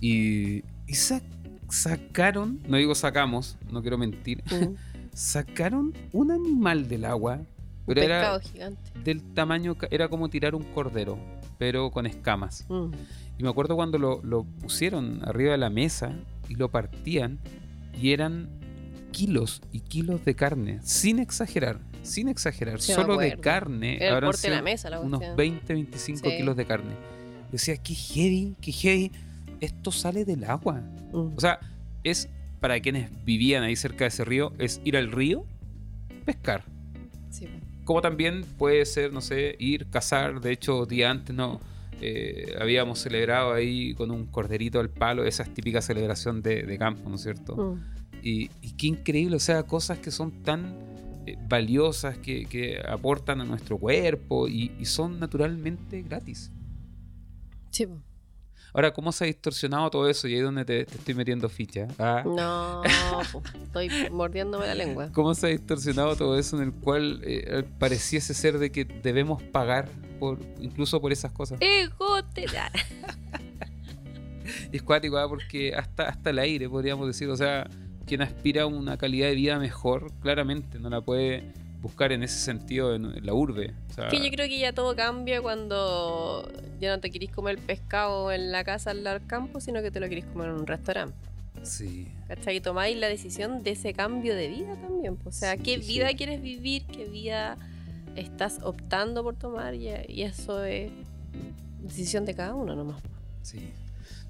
y, 0.00 0.62
y 0.86 0.94
sa- 0.94 1.20
sacaron, 1.68 2.60
no 2.68 2.76
digo 2.76 2.94
sacamos, 2.94 3.56
no 3.70 3.80
quiero 3.82 3.98
mentir, 3.98 4.42
Mm. 4.50 4.74
sacaron 5.12 5.92
un 6.12 6.30
animal 6.30 6.88
del 6.88 7.04
agua, 7.04 7.38
Un 7.38 7.46
pero 7.86 8.02
era 8.02 8.38
gigante. 8.40 8.80
del 9.04 9.22
tamaño, 9.34 9.76
era 9.90 10.08
como 10.08 10.28
tirar 10.30 10.54
un 10.54 10.62
cordero, 10.62 11.18
pero 11.58 11.90
con 11.90 12.06
escamas. 12.06 12.64
Mm. 12.68 12.90
Y 13.40 13.42
me 13.42 13.48
acuerdo 13.48 13.74
cuando 13.74 13.96
lo, 13.96 14.20
lo 14.22 14.44
pusieron 14.44 15.22
arriba 15.26 15.52
de 15.52 15.56
la 15.56 15.70
mesa 15.70 16.12
y 16.50 16.56
lo 16.56 16.70
partían. 16.70 17.38
y 17.98 18.12
eran 18.12 18.50
kilos 19.12 19.62
y 19.72 19.80
kilos 19.80 20.22
de 20.26 20.34
carne, 20.34 20.78
sin 20.82 21.18
exagerar, 21.18 21.78
sin 22.02 22.28
exagerar, 22.28 22.82
Sí, 22.82 22.92
solo 22.92 23.16
de 23.16 23.38
carne, 23.38 23.96
Era 23.96 24.08
el 24.08 24.14
habrán 24.16 24.28
porte 24.32 24.42
de 24.42 24.50
la 24.50 24.56
sido 24.58 24.64
mesa, 24.64 24.90
la 24.90 25.00
unos 25.00 25.20
cuestión. 25.20 25.36
20, 25.38 25.72
25 25.72 26.28
Sí. 26.30 26.36
kilos 26.36 26.54
de 26.56 26.66
carne. 26.66 26.90
Yo 26.90 27.52
decía, 27.52 27.76
qué 27.78 27.94
heavy, 27.94 28.56
qué 28.60 28.72
heavy, 28.72 29.10
esto 29.62 29.90
sale 29.90 30.26
del 30.26 30.44
agua. 30.44 30.82
Mm. 31.12 31.34
O 31.34 31.40
sea, 31.40 31.58
es 32.04 32.28
para 32.60 32.78
quienes 32.80 33.10
vivían 33.24 33.62
ahí 33.62 33.74
cerca 33.74 34.04
de 34.04 34.08
ese 34.08 34.24
río, 34.26 34.52
es 34.58 34.82
ir 34.84 34.98
al 34.98 35.10
río, 35.10 35.46
pescar. 36.26 36.62
Sí. 37.30 37.48
Como 37.86 38.02
también 38.02 38.44
puede 38.58 38.84
ser, 38.84 39.14
no 39.14 39.22
sé, 39.22 39.56
ir 39.58 39.88
cazar. 39.88 40.42
De 40.42 40.52
hecho, 40.52 40.84
día 40.84 41.10
antes 41.10 41.34
no 41.34 41.58
Eh, 42.00 42.56
habíamos 42.58 42.98
celebrado 42.98 43.52
ahí 43.52 43.94
con 43.94 44.10
un 44.10 44.26
corderito 44.26 44.80
al 44.80 44.90
palo, 44.90 45.24
esa 45.24 45.42
es 45.42 45.52
típica 45.52 45.82
celebración 45.82 46.42
de, 46.42 46.62
de 46.62 46.78
campo, 46.78 47.08
¿no 47.08 47.16
es 47.16 47.22
cierto? 47.22 47.56
Mm. 47.56 47.80
Y, 48.22 48.50
y 48.62 48.72
qué 48.76 48.86
increíble, 48.86 49.36
o 49.36 49.40
sea, 49.40 49.62
cosas 49.64 49.98
que 49.98 50.10
son 50.10 50.42
tan 50.42 50.74
eh, 51.26 51.36
valiosas, 51.48 52.18
que, 52.18 52.46
que 52.46 52.80
aportan 52.86 53.40
a 53.40 53.44
nuestro 53.44 53.78
cuerpo 53.78 54.48
y, 54.48 54.72
y 54.78 54.84
son 54.86 55.20
naturalmente 55.20 56.02
gratis. 56.02 56.50
Sí. 57.70 57.86
Ahora, 58.72 58.92
¿cómo 58.92 59.10
se 59.12 59.24
ha 59.24 59.26
distorsionado 59.26 59.90
todo 59.90 60.08
eso? 60.08 60.28
Y 60.28 60.32
ahí 60.34 60.38
es 60.38 60.44
donde 60.44 60.64
te, 60.64 60.84
te 60.84 60.94
estoy 60.96 61.14
metiendo 61.14 61.48
ficha. 61.48 61.88
Ah, 61.98 62.22
No, 62.24 62.82
estoy 63.64 63.90
mordiéndome 64.10 64.66
la 64.66 64.74
lengua. 64.74 65.10
¿Cómo 65.12 65.34
se 65.34 65.46
ha 65.46 65.50
distorsionado 65.50 66.16
todo 66.16 66.38
eso 66.38 66.56
en 66.56 66.64
el 66.64 66.72
cual 66.72 67.20
eh, 67.24 67.64
pareciese 67.78 68.34
ser 68.34 68.58
de 68.58 68.70
que 68.70 68.84
debemos 68.84 69.42
pagar 69.42 69.88
por 70.18 70.38
incluso 70.60 71.00
por 71.00 71.12
esas 71.12 71.32
cosas? 71.32 71.58
Y 74.72 74.76
es 74.76 74.82
cuático, 74.82 75.16
¿ah? 75.16 75.28
porque 75.28 75.74
hasta, 75.74 76.08
hasta 76.08 76.30
el 76.30 76.38
aire, 76.38 76.68
podríamos 76.68 77.06
decir. 77.06 77.28
O 77.28 77.36
sea, 77.36 77.68
quien 78.06 78.22
aspira 78.22 78.62
a 78.62 78.66
una 78.66 78.96
calidad 78.96 79.28
de 79.28 79.34
vida 79.34 79.58
mejor, 79.58 80.12
claramente 80.20 80.78
no 80.78 80.90
la 80.90 81.00
puede 81.00 81.52
buscar 81.80 82.12
en 82.12 82.22
ese 82.22 82.38
sentido 82.38 82.94
en, 82.94 83.24
la 83.24 83.32
urbe. 83.34 83.72
O 83.90 83.92
sea, 83.94 84.08
Que 84.08 84.18
yo 84.18 84.30
creo 84.30 84.46
que 84.48 84.58
ya 84.58 84.72
todo 84.72 84.94
cambia 84.96 85.40
cuando 85.40 86.50
ya 86.80 86.94
no 86.94 87.00
te 87.00 87.10
querís 87.10 87.30
comer 87.30 87.58
el 87.58 87.64
pescado 87.64 88.30
en 88.32 88.52
la 88.52 88.64
casa 88.64 88.90
al 88.90 89.02
lado 89.04 89.18
del 89.18 89.26
campo, 89.26 89.60
sino 89.60 89.80
que 89.82 89.90
te 89.90 90.00
lo 90.00 90.08
querís 90.08 90.24
comer 90.26 90.48
en 90.50 90.56
un 90.56 90.66
restaurante. 90.66 91.14
Sí. 91.62 92.08
¿Cachai? 92.28 92.56
Y 92.56 92.60
tomáis 92.60 92.96
la 92.96 93.08
decisión 93.08 93.62
de 93.62 93.72
ese 93.72 93.92
cambio 93.92 94.34
de 94.34 94.48
vida 94.48 94.74
también. 94.80 95.16
po. 95.16 95.28
O 95.28 95.32
sea, 95.32 95.56
Sí, 95.56 95.62
qué 95.62 95.80
sí. 95.82 95.88
vida 95.88 96.08
quieres 96.14 96.40
vivir, 96.42 96.84
qué 96.86 97.04
vida 97.06 97.56
estás 98.16 98.60
optando 98.62 99.22
por 99.22 99.36
tomar 99.36 99.74
y, 99.74 99.88
y 100.08 100.22
eso 100.22 100.64
es 100.64 100.90
decisión 101.82 102.24
de 102.24 102.34
cada 102.34 102.54
uno 102.54 102.74
nomás. 102.74 103.02
Sí. 103.42 103.70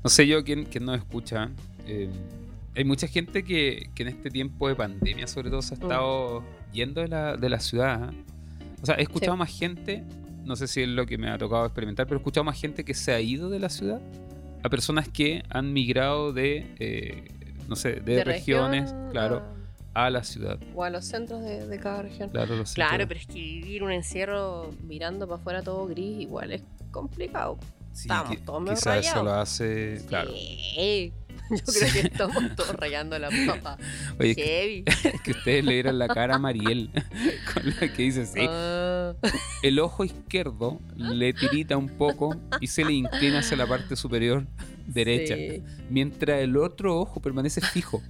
No 0.03 0.09
sé 0.11 0.27
yo 0.27 0.43
quién, 0.45 0.65
quién 0.65 0.85
nos 0.85 0.97
escucha. 0.99 1.51
eh, 1.87 2.09
hay 2.77 2.85
mucha 2.85 3.09
gente 3.09 3.43
que, 3.43 3.91
que 3.97 4.05
en 4.05 4.09
este 4.11 4.31
tiempo 4.31 4.69
de 4.69 4.77
pandemia, 4.77 5.27
sobre 5.27 5.51
todo, 5.51 5.61
se 5.61 5.75
ha 5.75 5.77
Mm. 5.77 5.81
Yendo 6.73 7.01
de 7.01 7.09
la, 7.09 7.37
de 7.37 7.49
la 7.49 7.61
ciudad. 7.61 8.13
O 8.83 8.87
sea, 8.87 8.95
he 8.97 9.03
escuchado 9.03 9.35
Sí. 9.35 9.39
más 9.39 9.51
gente, 9.59 10.05
no 10.45 10.57
sé 10.57 10.67
si 10.67 10.83
es 10.83 10.89
lo 10.89 11.07
que 11.07 11.19
me 11.19 11.31
ha 11.31 11.39
tocado 11.39 11.65
experimentar, 11.67 12.07
pero 12.07 12.17
he 12.17 12.21
escuchado 12.21 12.45
más 12.45 12.61
gente 12.61 12.85
que 12.85 12.95
se 12.95 13.13
ha 13.13 13.21
ido 13.21 13.51
de 13.51 13.59
la 13.59 13.69
ciudad 13.69 14.01
a 14.63 14.69
personas 14.69 15.09
que 15.09 15.43
han 15.49 15.73
migrado 15.73 16.33
de, 16.33 16.67
eh, 16.79 17.25
no 17.69 17.77
sé, 17.77 18.01
de, 18.01 18.25
regiones, 18.25 18.91
región 18.91 19.11
claro, 19.11 19.43
a 19.95 20.11
la 20.11 20.23
ciudad. 20.25 20.59
o 20.75 20.85
a 20.85 20.91
los 20.91 21.05
centros 21.05 21.43
de, 21.43 21.67
de 21.67 21.79
cada 21.79 22.03
región. 22.03 22.31
Claro, 22.31 22.57
los 22.57 22.75
Claro, 22.75 23.07
pero 23.09 23.21
es 23.21 23.27
que 23.27 23.35
vivir 23.35 23.83
un 23.83 23.93
encierro 23.93 24.71
mirando 24.83 25.27
para 25.27 25.41
afuera 25.41 25.63
todo 25.63 25.87
gris 25.87 26.21
igual 26.21 26.53
es 26.53 26.63
complicado. 26.91 27.59
sí, 27.93 28.03
estamos 28.09 28.39
todos 28.45 28.71
quizás 28.71 29.07
eso 29.07 29.23
lo 29.23 29.33
hace, 29.33 30.03
claro. 30.09 30.31
Yo 31.67 31.73
creo 31.73 31.93
que 31.93 32.01
estamos 32.01 32.57
todos 32.57 32.75
rayando 32.77 33.19
la 33.19 33.29
papa. 33.47 33.77
Oye, 34.19 34.35
que, 34.37 34.45
Heavy. 34.45 34.85
es 35.15 35.21
que 35.25 35.31
ustedes 35.33 35.65
le 35.65 35.73
dieron 35.75 35.99
la 35.99 36.09
cara 36.09 36.37
a 36.37 36.39
Mariel 36.39 36.91
con 37.55 37.63
la 37.67 37.93
que 37.93 38.03
dice, 38.03 38.27
sí, 38.27 38.41
Ah. 38.49 39.15
el 39.63 39.79
ojo 39.81 40.05
izquierdo 40.05 40.81
le 40.97 41.33
tirita 41.33 41.77
un 41.77 41.89
poco 41.89 42.37
y 42.61 42.67
se 42.69 42.85
le 42.85 42.93
inclina 42.93 43.41
hacia 43.41 43.57
la 43.57 43.67
parte 43.67 43.97
superior 43.97 44.47
derecha, 44.87 45.35
Sí. 45.37 45.63
mientras 45.89 46.41
el 46.41 46.57
otro 46.57 46.99
ojo 47.01 47.21
permanece 47.21 47.61
fijo. 47.61 48.03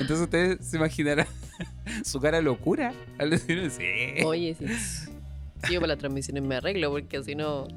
Entonces 0.00 0.20
ustedes 0.20 0.66
se 0.66 0.76
imaginarán 0.76 1.26
su 2.04 2.20
cara 2.20 2.40
locura 2.40 2.92
al 3.18 3.30
decir, 3.30 3.70
sí. 3.70 4.24
Oye, 4.24 4.54
sí. 4.58 4.66
Sí, 5.64 5.74
Yo 5.74 5.80
para 5.80 5.88
las 5.94 5.98
transmisiones 5.98 6.42
me 6.42 6.56
arreglo 6.56 6.90
porque 6.90 7.22
si 7.22 7.34
no. 7.34 7.68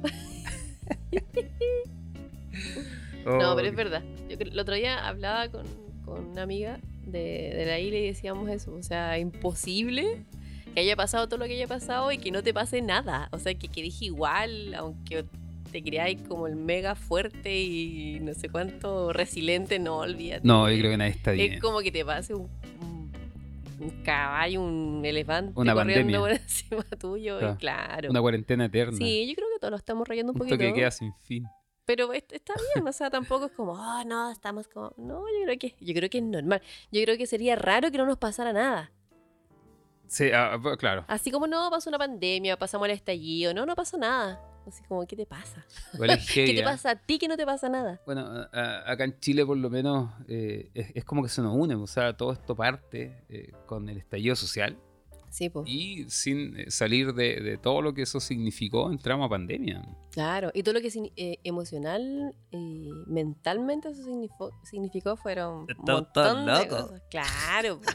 No, 3.24 3.52
Oh, 3.52 3.56
pero 3.56 3.68
es 3.68 3.74
verdad. 3.74 4.02
Yo 4.28 4.36
el 4.38 4.58
otro 4.58 4.74
día 4.74 5.06
hablaba 5.06 5.48
con, 5.48 5.64
con 6.04 6.24
una 6.26 6.42
amiga 6.42 6.78
de, 7.06 7.52
de 7.54 7.66
la 7.66 7.78
isla 7.78 7.98
y 7.98 8.06
decíamos 8.06 8.48
eso. 8.50 8.74
O 8.74 8.82
sea, 8.82 9.18
imposible 9.18 10.24
que 10.74 10.80
haya 10.80 10.96
pasado 10.96 11.28
todo 11.28 11.38
lo 11.38 11.46
que 11.46 11.52
haya 11.54 11.68
pasado 11.68 12.10
y 12.12 12.18
que 12.18 12.30
no 12.30 12.42
te 12.42 12.52
pase 12.52 12.82
nada. 12.82 13.28
O 13.32 13.38
sea, 13.38 13.54
que, 13.54 13.68
que 13.68 13.82
dije 13.82 14.06
igual, 14.06 14.74
aunque 14.74 15.24
te 15.70 15.82
creáis 15.82 16.20
como 16.28 16.46
el 16.46 16.56
mega 16.56 16.94
fuerte 16.94 17.60
y 17.62 18.18
no 18.20 18.32
sé 18.34 18.48
cuánto 18.48 19.12
resiliente, 19.12 19.78
no 19.78 19.98
olvídate. 19.98 20.46
No, 20.46 20.70
yo 20.70 20.78
creo 20.78 20.90
que 20.92 20.96
nadie 20.96 21.12
está 21.12 21.32
bien. 21.32 21.54
Es 21.54 21.60
como 21.60 21.80
que 21.80 21.90
te 21.92 22.04
pase 22.04 22.34
un, 22.34 22.42
un- 22.80 23.12
un 23.80 23.90
caballo, 24.04 24.62
un 24.62 25.02
elefante 25.04 25.52
Una 25.56 25.74
corriendo 25.74 26.12
pandemia. 26.12 26.20
por 26.20 26.30
encima 26.42 26.84
tuyo. 26.98 27.38
Claro. 27.38 27.54
Y 27.54 27.56
claro. 27.58 28.10
Una 28.10 28.20
cuarentena 28.20 28.64
eterna. 28.66 28.96
Sí, 28.96 29.26
yo 29.28 29.34
creo 29.34 29.48
que 29.52 29.58
todos 29.60 29.72
lo 29.72 29.76
estamos 29.76 30.06
rayando 30.06 30.32
un 30.32 30.36
un 30.36 30.38
poquito. 30.38 30.56
toque 30.56 30.68
que 30.68 30.74
queda 30.74 30.90
sin 30.92 31.12
fin. 31.22 31.44
Pero 31.86 32.12
est- 32.12 32.32
está 32.32 32.54
bien, 32.74 32.86
o 32.88 32.92
sea, 32.92 33.10
tampoco 33.10 33.46
es 33.46 33.52
como, 33.52 33.72
oh, 33.72 34.04
no, 34.04 34.30
estamos 34.30 34.68
como. 34.68 34.92
No, 34.96 35.20
yo 35.28 35.44
creo 35.44 35.58
que, 35.58 35.74
yo 35.80 35.94
creo 35.94 36.08
que 36.08 36.18
es 36.18 36.24
normal. 36.24 36.62
Yo 36.90 37.02
creo 37.02 37.16
que 37.18 37.26
sería 37.26 37.56
raro 37.56 37.90
que 37.90 37.98
no 37.98 38.06
nos 38.06 38.16
pasara 38.18 38.52
nada. 38.52 38.90
Sí, 40.06 40.30
ah, 40.32 40.58
claro. 40.78 41.04
Así 41.08 41.30
como 41.30 41.46
no 41.46 41.70
pasó 41.70 41.90
una 41.90 41.98
pandemia, 41.98 42.56
pasamos 42.58 42.86
el 42.86 42.92
estallido, 42.94 43.52
no, 43.54 43.66
no 43.66 43.74
pasó 43.74 43.98
nada. 43.98 44.40
Así 44.66 44.82
como, 44.84 45.06
¿qué 45.06 45.14
te 45.16 45.26
pasa? 45.26 45.66
Es 45.92 46.30
¿Qué 46.32 46.54
te 46.54 46.62
ah. 46.62 46.64
pasa 46.64 46.90
a 46.90 46.96
ti 46.96 47.18
que 47.18 47.28
no 47.28 47.36
te 47.36 47.44
pasa 47.44 47.68
nada? 47.68 48.00
Bueno, 48.06 48.26
a- 48.52 48.90
acá 48.90 49.04
en 49.04 49.18
Chile 49.20 49.44
por 49.44 49.56
lo 49.58 49.68
menos 49.68 50.10
eh, 50.28 50.70
es, 50.72 50.90
es 50.94 51.04
como 51.04 51.22
que 51.22 51.28
se 51.28 51.42
nos 51.42 51.54
une, 51.54 51.74
o 51.74 51.86
sea, 51.86 52.16
todo 52.16 52.32
esto 52.32 52.54
parte 52.56 53.24
eh, 53.28 53.52
con 53.66 53.88
el 53.90 53.98
estallido 53.98 54.36
social 54.36 54.78
Sí, 55.34 55.50
pues. 55.50 55.68
y 55.68 56.04
sin 56.10 56.56
eh, 56.60 56.70
salir 56.70 57.12
de, 57.12 57.40
de 57.40 57.58
todo 57.58 57.82
lo 57.82 57.92
que 57.92 58.02
eso 58.02 58.20
significó, 58.20 58.88
entramos 58.92 59.26
a 59.26 59.30
pandemia. 59.30 59.82
Claro. 60.12 60.52
Y 60.54 60.62
todo 60.62 60.74
lo 60.74 60.80
que 60.80 60.92
eh, 61.16 61.38
emocional 61.42 62.32
y 62.52 62.88
mentalmente 63.08 63.88
eso 63.88 64.04
significó, 64.04 64.52
significó 64.62 65.16
fueron 65.16 65.62
un 65.62 65.70
Estamos 65.70 65.86
montón 66.02 66.12
todos 66.12 66.46
de 66.46 66.64
locos. 66.66 66.82
cosas. 66.82 67.02
Claro. 67.10 67.80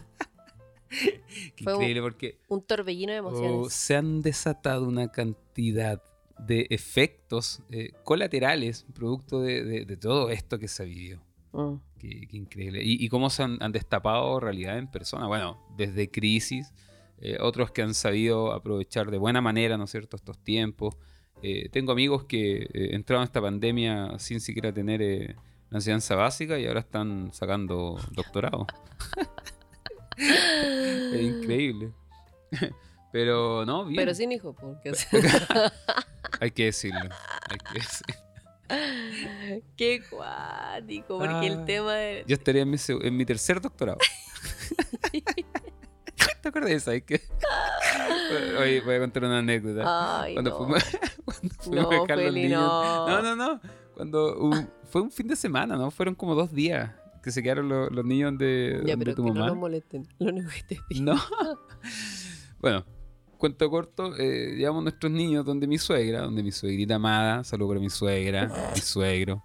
Qué 0.90 1.64
Fue 1.64 1.74
un- 1.76 1.82
increíble 1.82 2.02
porque 2.02 2.40
un 2.50 2.62
torbellino 2.62 3.14
de 3.14 3.20
oh, 3.22 3.30
emociones. 3.30 3.74
se 3.74 3.96
han 3.96 4.22
desatado 4.22 4.88
una 4.88 5.10
cantidad 5.12 6.02
de 6.40 6.68
efectos 6.72 7.62
eh, 7.70 7.92
colaterales 8.04 8.86
producto 8.94 9.40
de, 9.42 9.64
de- 9.64 9.86
de 9.86 9.98
todo 9.98 10.30
esto 10.30 10.58
que 10.60 10.68
se 10.68 10.84
ha 10.84 10.86
vivido. 10.86 11.22
Mm. 11.54 11.76
Qué, 12.00 12.28
qué 12.28 12.38
increíble. 12.38 12.82
Y, 12.84 13.04
y 13.04 13.08
cómo 13.10 13.30
se 13.30 13.44
han, 13.44 13.62
han 13.62 13.72
destapado 13.72 14.40
realidad 14.40 14.78
en 14.78 14.90
persona. 14.90 15.28
Bueno, 15.28 15.58
desde 15.78 16.10
crisis, 16.10 16.74
eh, 17.22 17.38
otros 17.42 17.72
que 17.72 17.82
han 17.82 17.94
sabido 17.94 18.52
aprovechar 18.54 19.12
de 19.12 19.18
buena 19.18 19.42
manera, 19.42 19.78
¿no 19.78 19.84
es 19.86 19.92
cierto?, 19.92 20.16
estos 20.18 20.38
tiempos. 20.44 20.96
Eh, 21.42 21.70
tengo 21.70 21.92
amigos 21.94 22.26
que 22.26 22.64
eh, 22.64 22.90
entraron 22.94 23.22
a 23.22 23.26
esta 23.26 23.42
pandemia 23.42 24.20
sin 24.20 24.42
siquiera 24.42 24.74
tener 24.74 25.02
eh, 25.02 25.36
la 25.70 25.78
enseñanza 25.78 26.16
básica 26.16 26.60
y 26.60 26.66
ahora 26.68 26.82
están 26.82 27.30
sacando 27.34 27.98
doctorado. 28.12 28.66
es 30.18 31.22
increíble. 31.22 31.92
Pero 33.12 33.66
no, 33.66 33.86
bien. 33.86 33.96
Pero 33.96 34.14
sin 34.14 34.32
hijo, 34.32 34.54
porque 34.54 34.94
sea, 34.94 35.72
Hay 36.40 36.52
que 36.52 36.66
decirlo. 36.66 37.10
Hay 37.50 37.58
que 37.58 37.80
decirlo. 37.80 38.16
qué 39.78 40.02
cuático, 40.10 41.18
porque 41.18 41.48
el 41.48 41.60
Ah. 41.62 41.66
tema 41.66 41.94
de... 41.96 42.24
Yo 42.28 42.36
estaría 42.36 42.62
en 42.62 42.70
mi, 42.70 42.78
en 42.88 43.18
mi 43.18 43.26
tercer 43.26 43.60
doctorado. 43.62 43.98
¿Te 46.42 46.50
acuerdas 46.50 46.70
de 46.72 46.76
esa? 46.78 46.94
Es 46.94 47.04
que- 47.04 47.22
Oye, 48.60 48.82
voy 48.82 48.96
a 48.96 49.00
contar 49.00 49.24
una 49.26 49.40
anécdota. 49.40 50.22
Ay, 50.24 50.34
cuando 50.34 50.52
no. 50.52 50.58
fuimos, 50.58 50.84
cuando 51.26 51.56
fuimos 51.60 51.86
a 51.86 52.02
dejar 52.02 52.18
los 52.20 52.34
niños. 52.34 52.62
no. 52.62 53.08
No, 53.08 53.22
no, 53.22 53.36
no. 53.36 53.62
Cuando 53.96 54.38
un- 54.40 54.70
fue 54.90 55.02
un 55.02 55.12
fin 55.12 55.28
de 55.28 55.36
semana, 55.36 55.76
¿no? 55.76 55.92
Fueron 55.92 56.16
como 56.16 56.36
dos 56.36 56.52
días 56.54 56.92
que 57.24 57.32
se 57.32 57.44
quedaron 57.44 57.68
los, 57.68 57.92
los 57.92 58.06
niños 58.06 58.38
de, 58.38 58.82
Ya, 58.86 58.92
donde 58.94 59.06
pero 59.06 59.16
tu 59.16 59.24
que 59.24 59.30
no 59.30 59.34
mamá. 59.36 59.48
nos 59.48 59.58
molesten. 59.58 60.08
Lo 60.20 60.30
único 60.30 60.50
que 60.50 60.76
te 60.76 60.82
pido. 60.88 61.14
No. 61.16 61.22
bueno, 62.60 62.86
cuento 63.38 63.70
corto, 63.70 64.16
eh, 64.18 64.56
llevamos 64.58 64.84
nuestros 64.84 65.12
niños 65.12 65.46
donde 65.46 65.68
mi 65.68 65.78
suegra, 65.78 66.22
donde 66.22 66.44
mi 66.44 66.52
suegrita 66.52 66.96
amada, 66.96 67.44
saludo 67.44 67.70
para 67.70 67.80
mi 67.82 67.90
suegra, 67.90 68.72
mi 68.74 68.80
suegro. 68.82 69.44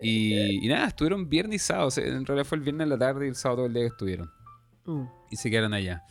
Y, 0.00 0.64
y 0.64 0.68
nada, 0.68 0.88
estuvieron 0.88 1.28
viernes 1.28 1.62
y 1.62 1.66
sábado. 1.66 1.88
o 1.88 1.90
sea, 1.90 2.04
en 2.04 2.26
realidad 2.26 2.44
fue 2.46 2.58
el 2.58 2.64
viernes 2.64 2.84
en 2.84 2.90
la 2.90 2.98
tarde 2.98 3.26
y 3.26 3.28
el 3.28 3.36
sábado 3.36 3.58
todo 3.58 3.66
el 3.66 3.72
día 3.74 3.82
que 3.84 3.88
estuvieron. 3.88 4.30
Mm. 4.84 5.04
Y 5.30 5.36
se 5.36 5.50
quedaron 5.50 5.72
allá. 5.72 6.02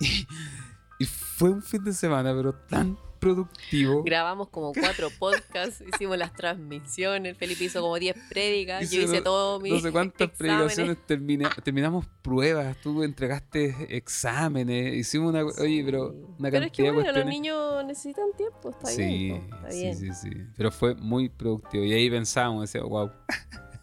Y, 0.00 0.26
y 0.98 1.04
fue 1.04 1.50
un 1.50 1.62
fin 1.62 1.82
de 1.84 1.92
semana, 1.92 2.34
pero 2.34 2.54
tan, 2.54 2.96
productivo. 3.18 4.02
Grabamos 4.04 4.48
como 4.50 4.72
cuatro 4.72 5.08
podcasts, 5.18 5.82
hicimos 5.94 6.16
las 6.18 6.32
transmisiones, 6.34 7.36
Felipe 7.36 7.64
hizo 7.64 7.80
como 7.80 7.98
10 7.98 8.14
prédicas, 8.28 8.82
Hice 8.84 8.96
yo 8.96 9.02
hice 9.02 9.16
no- 9.16 9.22
todo 9.22 9.58
mi 9.60 9.70
No 9.70 9.80
sé 9.80 9.90
cuántas 9.90 10.30
predicaciones 10.38 10.98
termina- 11.06 11.50
terminamos 11.64 12.06
pruebas, 12.22 12.76
tú 12.82 13.02
entregaste 13.02 13.96
exámenes, 13.96 14.94
hicimos 14.94 15.30
una, 15.30 15.44
oye, 15.44 15.82
pero 15.84 16.10
una 16.38 16.50
Pero 16.50 16.66
es 16.66 16.72
que 16.72 16.82
de 16.84 16.90
bueno, 16.92 17.10
los 17.12 17.24
niños 17.26 17.84
necesitan 17.86 18.26
tiempo, 18.36 18.70
está 18.70 18.86
sí, 18.86 19.02
bien. 19.02 19.48
está 19.54 19.70
sí, 19.72 19.80
bien. 19.80 19.96
sí, 19.96 20.12
sí. 20.12 20.30
Pero 20.56 20.70
fue 20.70 20.94
muy 20.94 21.28
productivo. 21.30 21.84
Y 21.84 21.94
ahí 21.94 22.10
pensábamos, 22.10 22.62
decía, 22.70 22.82
wow. 22.86 23.10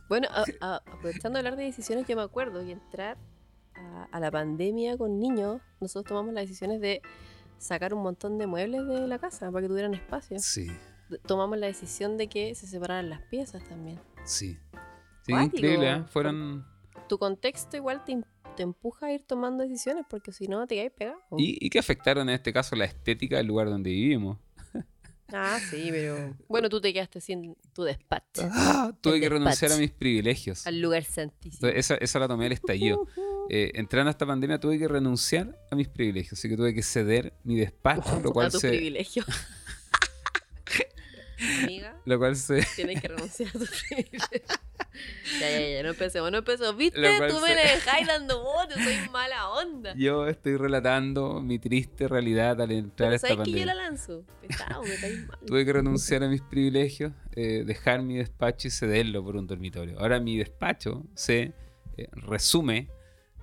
Bueno, 0.10 0.28
a- 0.32 0.46
a- 0.62 0.76
aprovechando 0.78 1.34
de 1.34 1.40
hablar 1.40 1.56
de 1.58 1.64
decisiones, 1.64 2.06
yo 2.08 2.16
me 2.16 2.22
acuerdo 2.22 2.64
que 2.64 2.72
entrar 2.74 3.18
a, 3.84 4.08
a 4.12 4.20
la 4.20 4.32
pandemia 4.32 4.98
con 4.98 5.20
niños, 5.20 5.62
nosotros 5.80 6.10
tomamos 6.10 6.34
las 6.34 6.44
decisiones 6.44 6.82
de 6.82 7.02
sacar 7.58 7.94
un 7.94 8.04
montón 8.04 8.38
de 8.38 8.48
muebles 8.48 8.86
de 8.88 9.08
la 9.08 9.20
casa 9.20 9.52
para 9.52 9.64
que 9.64 9.68
tuvieran 9.70 9.94
espacio. 9.94 10.38
Sí, 10.40 10.68
Tomamos 11.28 11.58
la 11.60 11.68
decisión 11.68 12.18
de 12.18 12.28
que 12.28 12.56
se 12.56 12.66
separaran 12.66 13.10
las 13.10 13.22
piezas 13.24 13.64
también. 13.68 14.00
sí. 14.24 14.58
Sí, 15.26 15.32
increíble, 15.32 15.90
¿eh? 15.90 16.04
Fueron. 16.10 16.66
Tu 17.08 17.18
contexto 17.18 17.78
igual 17.78 18.04
te, 18.04 18.22
empuja 18.62 19.06
a 19.06 19.14
ir 19.14 19.24
tomando 19.26 19.64
decisiones 19.64 20.06
porque 20.10 20.34
si 20.34 20.50
no 20.50 20.68
te 20.68 20.76
caes 20.76 20.92
pegado. 20.92 21.18
Y, 21.38 21.66
y 21.66 21.70
que 21.70 21.80
afectaron 21.80 22.28
en 22.28 22.36
este 22.36 22.52
caso 22.52 22.76
la 22.76 22.84
estética 22.84 23.38
del 23.38 23.48
lugar 23.48 23.70
donde 23.70 23.90
vivimos. 23.90 24.38
Ah, 25.34 25.60
sí, 25.60 25.88
pero... 25.90 26.36
Bueno, 26.48 26.70
tú 26.70 26.80
te 26.80 26.94
quedaste 26.94 27.20
sin 27.20 27.58
tu 27.74 27.84
despacho. 27.84 28.48
Ah, 28.52 28.94
tuve 29.02 29.16
El 29.16 29.22
que 29.22 29.30
renunciar 29.30 29.72
a 29.72 29.78
mis 29.78 29.92
privilegios. 29.92 30.68
Al 30.68 30.80
lugar 30.80 31.04
santísimo. 31.04 31.68
Entonces, 31.68 31.80
esa, 31.80 31.96
esa 31.96 32.20
la 32.20 32.28
tomé 32.28 32.46
al 32.46 32.52
estallido. 32.52 33.08
Eh, 33.50 33.74
entrando 33.76 34.08
a 34.08 34.12
esta 34.12 34.26
pandemia 34.26 34.58
tuve 34.58 34.80
que 34.80 34.88
renunciar 34.88 35.60
a 35.70 35.76
mis 35.76 35.90
privilegios, 35.90 36.40
así 36.40 36.48
que 36.48 36.56
tuve 36.56 36.74
que 36.74 36.82
ceder 36.82 37.34
mi 37.44 37.58
despacho, 37.58 38.18
lo 38.24 38.30
a 38.30 38.34
cual 38.34 38.50
tu 38.50 38.58
se, 38.58 38.70
privilegio. 38.70 39.26
Amiga, 41.64 42.02
lo 42.06 42.18
cual 42.20 42.38
se, 42.38 42.66
tienes 42.74 43.02
que 43.02 43.10
renunciar 43.10 43.50
a 43.50 43.60
tu 43.60 43.66
privilegio. 43.66 44.42
Ya, 45.40 45.50
ya, 45.52 45.70
ya, 45.70 45.84
no 45.84 45.90
empecemos, 45.90 46.32
no 46.32 46.38
empecemos. 46.40 46.76
¿Viste? 46.76 47.00
Tú 47.30 47.40
me 47.40 47.56
dejáis 47.56 48.08
dando 48.08 48.44
bote, 48.44 48.74
soy 48.76 49.10
mala 49.12 49.50
onda. 49.52 49.94
yo 49.96 50.28
estoy 50.28 50.58
relatando 50.58 51.40
mi 51.42 51.60
triste 51.60 52.08
realidad 52.08 52.62
al 52.62 52.72
entrar 52.72 53.08
a 53.08 53.10
Pero 53.12 53.16
esta 53.16 53.28
¿sabes 53.30 53.44
que 53.46 53.52
yo 53.52 53.58
pandemia. 53.58 53.66
la 53.66 53.84
lanzo? 53.90 54.24
Pesado, 54.42 54.84
me 54.84 54.96
caes 54.96 55.28
mal. 55.28 55.40
Tuve 55.46 55.66
que 55.66 55.74
renunciar 55.74 56.24
a 56.24 56.28
mis 56.28 56.42
privilegios, 56.42 57.14
eh, 57.36 57.64
dejar 57.66 58.02
mi 58.02 58.18
despacho 58.18 58.68
y 58.68 58.72
cederlo 58.72 59.24
por 59.24 59.36
un 59.38 59.48
dormitorio. 59.48 59.98
Ahora 60.00 60.20
mi 60.20 60.38
despacho 60.38 61.06
se 61.16 61.54
eh, 61.98 62.08
resume 62.14 62.90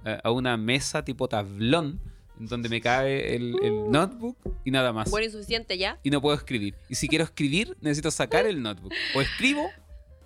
eh, 0.05 0.19
a 0.23 0.31
una 0.31 0.57
mesa 0.57 1.05
tipo 1.05 1.29
tablón 1.29 2.01
donde 2.39 2.71
me 2.71 2.81
cabe 2.81 3.37
el, 3.37 3.55
el 3.63 3.91
notebook 3.91 4.37
y 4.65 4.71
nada 4.71 4.93
más. 4.95 5.11
Bueno, 5.11 5.27
insuficiente 5.27 5.77
ya. 5.77 5.99
y 6.03 6.11
no 6.11 6.23
puedo 6.23 6.35
escribir. 6.37 6.75
Y 6.89 6.95
si 6.95 7.07
quiero 7.07 7.25
escribir, 7.25 7.77
necesito 7.83 8.11
sacar 8.11 8.47
el 8.47 8.63
notebook. 8.63 8.93
O 9.15 9.21
escribo 9.21 9.71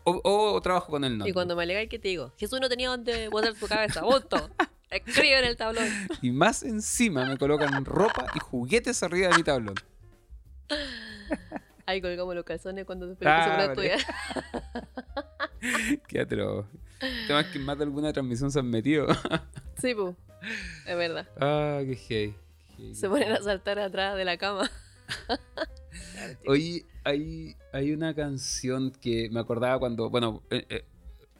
o, 0.04 0.20
o 0.24 0.60
trabajo 0.60 0.90
con 0.92 1.04
el 1.04 1.12
notebook. 1.18 1.28
Y 1.28 1.32
cuando 1.32 1.56
me 1.56 1.62
alegáis, 1.64 1.88
¿qué 1.88 1.98
te 1.98 2.08
digo? 2.08 2.32
Jesús 2.38 2.60
no 2.60 2.68
tenía 2.68 2.88
donde 2.88 3.28
botar 3.28 3.54
su 3.54 3.66
cabeza. 3.66 4.00
Punto. 4.02 4.50
Escribe 4.90 5.38
en 5.38 5.44
el 5.44 5.56
tablón. 5.56 5.86
Y 6.22 6.30
más 6.30 6.62
encima 6.62 7.24
me 7.24 7.36
colocan 7.36 7.84
ropa 7.84 8.26
y 8.34 8.38
juguetes 8.38 9.02
arriba 9.02 9.28
de 9.28 9.36
mi 9.36 9.42
tablón. 9.42 9.74
Ahí 11.86 12.00
colgamos 12.00 12.34
los 12.34 12.44
calzones 12.44 12.86
cuando 12.86 13.14
Ah, 13.24 13.66
se 13.68 13.74
pone 13.74 13.92
a 13.92 13.96
vale. 13.96 15.98
Qué 16.08 16.20
atro. 16.20 16.66
Temas 17.26 17.46
que 17.46 17.58
más 17.58 17.76
de 17.76 17.84
alguna 17.84 18.12
transmisión 18.12 18.50
se 18.50 18.58
han 18.60 18.70
metido. 18.70 19.06
Sí, 19.76 19.92
pues. 19.94 20.14
Es 20.86 20.96
verdad. 20.96 21.26
ah, 21.40 21.80
qué 21.80 21.86
gay. 22.08 22.08
qué 22.08 22.34
gay. 22.78 22.94
Se 22.94 23.08
ponen 23.08 23.32
a 23.32 23.42
saltar 23.42 23.78
atrás 23.80 24.16
de 24.16 24.24
la 24.24 24.36
cama. 24.38 24.70
Oye, 26.46 26.86
hay, 27.02 27.56
hay 27.74 27.92
una 27.92 28.14
canción 28.14 28.90
que 28.92 29.28
me 29.30 29.40
acordaba 29.40 29.78
cuando, 29.78 30.08
bueno, 30.10 30.42
eh, 30.50 30.64
eh, 30.68 30.84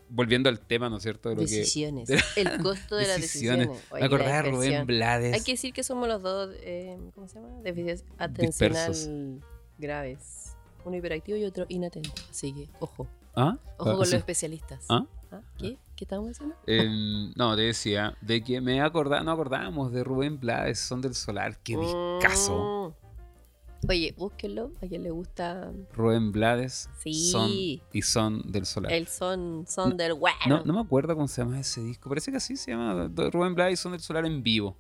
volviendo 0.08 0.48
al 0.48 0.60
tema, 0.60 0.90
¿no 0.90 0.96
es 0.98 1.02
cierto? 1.02 1.28
De 1.30 1.36
lo 1.36 1.40
que- 1.42 1.46
Decisiones. 1.46 2.08
de- 2.08 2.20
El 2.36 2.62
costo 2.62 2.96
de 2.96 3.06
las 3.06 3.20
decisiones. 3.20 3.68
decisiones. 3.68 3.92
Me 4.00 4.04
acordaba 4.06 4.42
de 4.42 4.50
Rubén. 4.50 4.86
Blades. 4.86 5.34
Hay 5.34 5.40
que 5.42 5.52
decir 5.52 5.72
que 5.72 5.82
somos 5.82 6.08
los 6.08 6.22
dos, 6.22 6.50
eh, 6.60 6.98
¿cómo 7.14 7.28
se 7.28 7.40
llama? 7.40 7.60
Déficits 7.62 8.04
atencional 8.18 8.88
Dispersos. 8.92 9.08
graves. 9.78 10.56
Uno 10.84 10.96
hiperactivo 10.96 11.38
y 11.38 11.44
otro 11.44 11.64
inatento. 11.68 12.10
Así 12.30 12.52
que, 12.52 12.68
ojo. 12.80 13.06
¿Ah? 13.36 13.56
Ojo 13.78 13.90
Ah, 13.90 13.94
con 13.96 14.04
sí. 14.06 14.12
los 14.12 14.12
especialistas. 14.12 14.84
¿Ah? 14.88 15.06
¿Qué? 15.58 15.78
¿Qué 15.96 16.04
estamos 16.04 16.28
diciendo? 16.28 16.54
Em, 16.66 17.32
no, 17.34 17.56
te 17.56 17.62
decía, 17.62 18.16
de 18.20 18.42
que 18.44 18.60
me 18.60 18.80
acordaba, 18.80 19.22
no 19.24 19.32
acordábamos 19.32 19.90
de 19.92 20.04
Rubén 20.04 20.38
Blades, 20.38 20.78
Son 20.78 21.00
del 21.00 21.14
Solar, 21.14 21.58
qué 21.64 21.76
discazo. 21.76 22.93
Oye, 23.88 24.14
búsquenlo. 24.16 24.70
A 24.82 24.86
quien 24.86 25.02
le 25.02 25.10
gusta 25.10 25.72
Rubén 25.92 26.32
Blades, 26.32 26.88
Sí. 27.02 27.30
Son 27.30 27.50
y 27.50 28.02
Son 28.02 28.42
del 28.50 28.66
Solar. 28.66 28.92
el 28.92 29.06
son, 29.06 29.66
son 29.68 29.96
del 29.96 30.14
bueno. 30.14 30.36
No, 30.46 30.64
no 30.64 30.72
me 30.72 30.80
acuerdo 30.80 31.14
cómo 31.14 31.28
se 31.28 31.42
llama 31.42 31.60
ese 31.60 31.82
disco, 31.82 32.08
parece 32.08 32.30
que 32.30 32.38
así 32.38 32.56
se 32.56 32.70
llama, 32.70 33.10
Rubén 33.30 33.54
Blades 33.54 33.74
y 33.80 33.82
Son 33.82 33.92
del 33.92 34.00
Solar 34.00 34.24
en 34.26 34.42
vivo. 34.42 34.76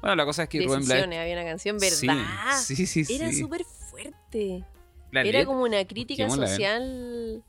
Bueno, 0.00 0.14
la 0.16 0.24
cosa 0.24 0.44
es 0.44 0.48
que 0.48 0.58
Rubén 0.58 0.80
Decisiones, 0.80 1.06
Blades... 1.08 1.20
había 1.22 1.34
una 1.34 1.44
canción, 1.44 1.78
¿verdad? 1.78 2.56
Sí, 2.62 2.86
sí, 2.86 3.04
sí. 3.04 3.14
Era 3.14 3.32
súper 3.32 3.64
fuerte. 3.64 4.64
La 5.10 5.22
Era 5.22 5.38
letra- 5.40 5.46
como 5.46 5.62
una 5.62 5.84
crítica 5.86 6.24
ver. 6.24 6.32
social. 6.32 7.42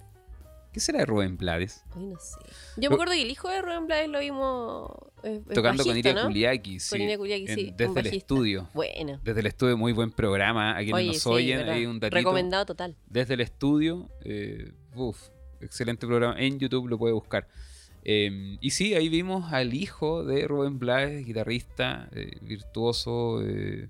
¿Qué 0.72 0.80
será 0.80 1.00
de 1.00 1.06
Rubén 1.06 1.36
Blades? 1.38 1.84
Ay, 1.96 2.06
no 2.06 2.20
sé. 2.20 2.38
Yo 2.78 2.90
me 2.90 2.94
acuerdo 2.96 3.14
que 3.14 3.22
el 3.24 3.32
hijo 3.32 3.50
de 3.50 3.62
Rubén 3.62 3.88
Blades 3.88 4.10
lo 4.10 4.20
vimos 4.20 4.92
eh, 5.24 5.42
es 5.50 5.56
Tocando 5.56 5.84
con 5.84 5.98
Iria 5.98 6.14
¿no? 6.14 6.24
Kuliaki, 6.28 6.80
sí. 6.80 6.90
Con 6.92 7.02
Iria 7.02 7.18
Kuliaki, 7.18 7.48
sí, 7.48 7.74
Desde 7.76 8.00
el 8.02 8.08
estudio. 8.08 8.70
Bueno. 8.74 9.20
Desde 9.24 9.40
el 9.40 9.48
estudio, 9.48 9.78
muy 9.78 9.94
buen 9.94 10.12
programa. 10.12 10.72
A 10.74 10.78
quienes 10.78 10.94
Oye, 10.94 11.08
nos 11.08 11.18
sí, 11.18 11.30
oyen, 11.30 11.88
un 11.90 12.00
datito. 12.00 12.16
Recomendado 12.18 12.66
total. 12.66 12.96
desde 13.08 13.34
el 13.34 13.42
estudio. 13.42 14.10
eh, 14.24 14.72
uf, 14.96 15.30
excelente 15.60 16.06
programa. 16.06 16.40
En 16.40 16.60
YouTube 16.60 16.88
lo 16.88 16.98
puede 17.00 17.14
buscar. 17.14 17.48
Eh, 18.06 18.58
y 18.62 18.70
sí, 18.70 18.94
ahí 18.94 19.10
vimos 19.10 19.52
al 19.52 19.74
hijo 19.74 20.24
de 20.24 20.48
Rubén 20.48 20.80
Blades, 20.80 21.26
guitarrista, 21.26 22.10
eh, 22.14 22.38
virtuoso, 22.42 23.42
eh, 23.44 23.90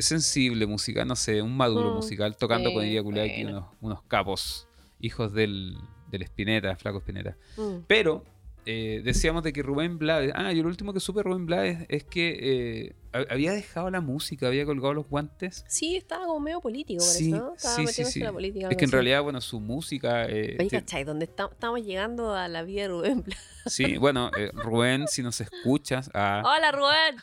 sensible 0.00 0.66
musical, 0.66 1.06
no 1.06 1.16
sé, 1.16 1.42
un 1.42 1.56
maduro 1.56 1.90
Mm, 1.92 1.94
musical, 1.96 2.36
tocando 2.36 2.72
con 2.72 2.84
Iria 2.84 3.02
Kuliaki, 3.02 3.42
bueno. 3.44 3.58
unos, 3.58 3.70
unos 3.80 4.02
capos, 4.02 4.66
hijos 5.00 5.32
del, 5.32 5.76
del 6.10 6.22
Spinetta, 6.22 6.76
Flaco 6.76 6.98
Spinetta. 6.98 7.36
Mm. 7.56 7.78
Pero 7.86 8.24
eh, 8.66 9.02
decíamos 9.04 9.42
de 9.42 9.52
que 9.52 9.62
Rubén 9.62 9.98
Blades. 9.98 10.32
Ah, 10.34 10.52
yo 10.52 10.62
lo 10.62 10.68
último 10.70 10.92
que 10.94 11.00
supe 11.00 11.22
Rubén 11.22 11.44
Blades 11.46 11.84
es 11.90 12.04
que 12.04 12.38
eh, 12.86 12.96
ha- 13.12 13.32
había 13.34 13.52
dejado 13.52 13.90
la 13.90 14.00
música, 14.00 14.46
había 14.46 14.64
colgado 14.64 14.94
los 14.94 15.06
guantes. 15.06 15.64
Sí, 15.68 15.96
estaba 15.96 16.24
como 16.24 16.40
medio 16.40 16.60
político, 16.62 17.04
por 17.04 17.12
Sí, 17.12 17.28
eso, 17.28 17.36
¿no? 17.36 17.54
Estaba 17.54 17.74
sí, 17.74 17.80
sí, 17.82 17.86
metiéndose 17.86 18.12
sí. 18.14 18.20
en 18.20 18.24
la 18.26 18.32
política. 18.32 18.68
Es 18.70 18.76
que 18.78 18.84
en 18.86 18.90
realidad, 18.92 19.22
bueno, 19.22 19.40
su 19.42 19.60
música. 19.60 20.24
eh, 20.26 20.56
Oye, 20.58 20.70
¿cachai? 20.70 21.04
¿Dónde 21.04 21.26
está- 21.26 21.50
estamos 21.52 21.84
llegando 21.84 22.34
a 22.34 22.48
la 22.48 22.62
vida 22.62 22.82
de 22.82 22.88
Rubén 22.88 23.22
Blades? 23.22 23.42
sí, 23.66 23.98
bueno, 23.98 24.30
eh, 24.38 24.50
Rubén, 24.54 25.08
si 25.08 25.22
nos 25.22 25.40
escuchas. 25.42 26.10
ah, 26.14 26.42
Hola, 26.46 26.72
Rubén. 26.72 27.16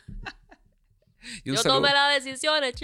Yo 1.44 1.56
saludo, 1.56 1.78
tomé 1.82 1.92
las 1.92 2.14
decisiones, 2.22 2.74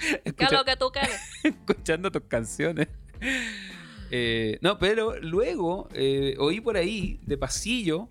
chico. 0.00 0.18
¿Qué 0.24 0.28
es 0.30 0.34
escucha- 0.34 0.56
lo 0.58 0.64
que 0.64 0.76
tú 0.76 0.90
quieres? 0.90 1.20
escuchando 1.44 2.10
tus 2.10 2.22
canciones. 2.22 2.88
Eh, 4.10 4.58
no, 4.60 4.78
pero 4.78 5.18
luego 5.20 5.88
eh, 5.94 6.34
oí 6.38 6.60
por 6.60 6.76
ahí, 6.76 7.20
de 7.26 7.36
pasillo, 7.38 8.08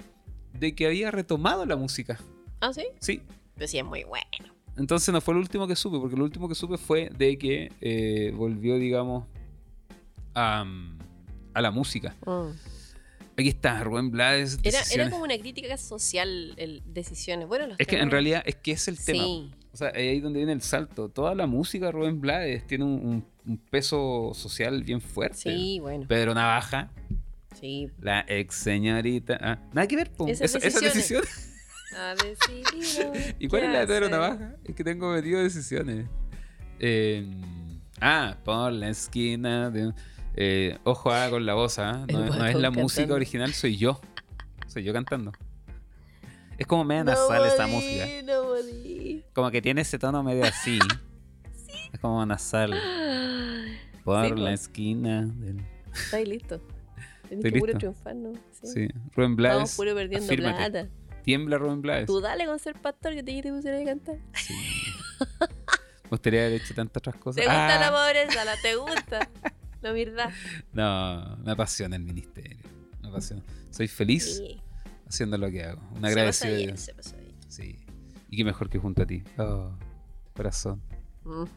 de 0.54 0.74
que 0.76 0.86
había 0.88 1.12
retomado 1.12 1.66
la 1.66 1.76
música. 1.76 2.20
¿Ah, 2.62 2.72
sí? 2.74 2.86
Sí, 3.00 3.22
Pero 3.56 3.68
sí, 3.68 3.78
es 3.80 3.86
muy 3.86 4.04
bueno. 4.04 4.54
Entonces 4.78 5.14
no 5.14 5.20
fue 5.20 5.34
lo 5.34 5.42
último 5.42 5.68
que 5.68 5.76
supe, 5.76 6.00
porque 6.00 6.16
lo 6.16 6.24
último 6.24 6.48
que 6.48 6.56
supe 6.56 6.78
fue 6.78 7.10
de 7.18 7.38
que 7.38 7.72
eh, 7.82 8.32
volvió, 8.34 8.78
digamos, 8.78 9.26
a, 10.34 10.66
a 11.54 11.62
la 11.62 11.72
música. 11.72 12.16
Mm. 12.26 12.52
Aquí 13.38 13.50
está, 13.50 13.84
Rubén 13.84 14.12
Blades. 14.12 14.60
Era, 14.64 15.10
como 15.10 15.24
una 15.24 15.38
crítica 15.38 15.78
social, 15.78 16.54
el, 16.58 16.82
decisiones. 16.86 17.48
Bueno, 17.48 17.68
los 17.68 17.80
Es 17.80 17.88
que 17.88 17.98
en 17.98 18.12
realidad 18.12 18.44
es 18.46 18.56
que 18.56 18.72
es 18.74 18.88
el 18.88 18.98
tema. 19.04 19.24
Sí. 19.24 19.52
O 19.72 19.78
sea, 19.78 19.92
ahí 19.96 20.18
es 20.18 20.24
donde 20.24 20.40
viene 20.40 20.54
el 20.54 20.62
salto. 20.62 21.10
Toda 21.10 21.36
la 21.36 21.46
música 21.46 21.88
de 21.88 21.92
Rubén 21.92 22.20
Blades 22.22 22.66
tiene 22.68 22.84
un, 22.86 22.92
un- 22.92 23.26
un 23.46 23.58
peso 23.58 24.32
social 24.34 24.84
bien 24.84 25.00
fuerte. 25.02 25.38
Sí, 25.38 25.80
bueno. 25.80 26.06
Pedro 26.08 26.34
Navaja, 26.34 26.92
Sí. 27.60 27.90
la 28.00 28.26
ex 28.28 28.56
señorita. 28.56 29.38
ah, 29.42 29.60
nada 29.74 29.88
que 29.88 29.96
ver. 29.96 30.12
Esas 30.28 30.56
Esa, 30.56 30.68
esa 30.68 30.80
decisión. 30.82 31.24
Ha 31.98 32.14
decidido 32.24 33.12
¿Y 33.40 33.48
cuál 33.48 33.64
es 33.64 33.70
la 33.72 33.80
de 33.82 33.88
Pedro. 33.88 34.10
Navaja? 34.10 34.56
Es 34.64 34.76
que 34.76 34.84
tengo 34.84 35.12
metido 35.12 35.42
decisiones. 35.42 36.06
Eh, 36.80 37.28
ah, 38.02 38.38
por 38.46 38.72
la 38.72 38.90
esquina. 38.90 39.70
de- 39.72 39.94
eh, 40.36 40.78
ojo 40.84 41.12
ah, 41.12 41.28
con 41.30 41.46
la 41.46 41.54
voz. 41.56 41.78
El 41.80 41.86
no, 42.08 42.26
no 42.28 42.46
es 42.46 42.56
la 42.56 42.72
música 42.72 43.14
original, 43.14 43.54
soy 43.54 43.78
yo. 43.78 44.00
Soy 44.68 44.84
yo 44.84 44.94
cantando. 44.94 45.32
Es 46.60 46.68
como 46.68 46.84
media 46.84 47.04
nasal 47.06 47.46
esta 47.46 47.66
música. 47.68 48.06
No 48.26 48.44
podí. 48.44 49.24
Como 49.34 49.50
que 49.52 49.62
tiene 49.62 49.82
ese 49.82 49.98
tono 49.98 50.22
medio 50.24 50.44
así. 50.46 50.78
Es 51.92 52.00
como 52.00 52.24
nasal. 52.24 52.72
Por 54.04 54.24
Sí, 54.24 54.30
la 54.32 54.36
pues. 54.36 54.62
esquina. 54.62 55.22
del- 55.26 55.66
Está 55.92 56.18
ahí 56.18 56.26
listo. 56.28 56.62
Estoy 57.32 57.52
que 57.52 57.60
puro 57.60 57.74
listo. 57.74 57.80
triunfar, 57.80 58.16
¿no? 58.16 58.34
Sí. 58.62 58.88
Rubén 59.16 59.32
Estamos 59.32 59.36
Blades. 59.38 59.76
puro 59.76 59.96
perdiendo 59.96 60.26
afírmate. 60.28 60.58
plata. 60.70 60.90
Tiembla 61.24 61.58
Rubén 61.58 61.82
Blades. 61.82 62.06
Tú 62.06 62.22
dale 62.22 62.46
con 62.46 62.60
ser 62.60 62.76
pastor 62.80 63.14
que 63.16 63.24
te, 63.24 63.42
te 63.42 63.52
pusieras 63.52 63.82
a 63.82 63.86
cantar. 63.86 64.18
Sí. 64.36 64.54
Me 66.04 66.10
gustaría 66.12 66.42
haber 66.46 66.62
hecho 66.62 66.74
tantas 66.76 67.02
otras 67.02 67.16
cosas. 67.16 67.36
¿Te 67.38 67.48
gusta 67.48 67.76
Ah, 67.76 67.80
la 67.80 67.92
pobreza? 67.92 68.46
¿La 68.46 68.56
te 68.62 68.76
gusta? 68.76 69.30
La 69.82 69.92
verdad. 69.92 70.30
No, 70.74 71.38
me 71.44 71.52
apasiona 71.52 71.96
el 71.96 72.04
ministerio. 72.04 72.58
Me 73.02 73.10
apasiona. 73.10 73.44
Soy 73.72 73.88
feliz 73.88 74.42
haciendo 75.10 75.38
lo 75.38 75.50
que 75.50 75.64
hago. 75.64 75.82
Un 75.96 76.06
agradecido 76.06 76.52
de 76.52 76.58
bien, 76.58 76.70
Dios. 76.70 76.82
se 76.82 76.94
pasó 76.94 77.18
bien. 77.18 77.36
Sí. 77.48 77.76
Y 78.30 78.38
qué 78.38 78.44
mejor 78.44 78.70
que 78.70 78.78
junto 78.78 79.02
a 79.04 79.06
ti. 79.06 79.24
Oh, 79.38 79.72
corazón. 80.34 80.82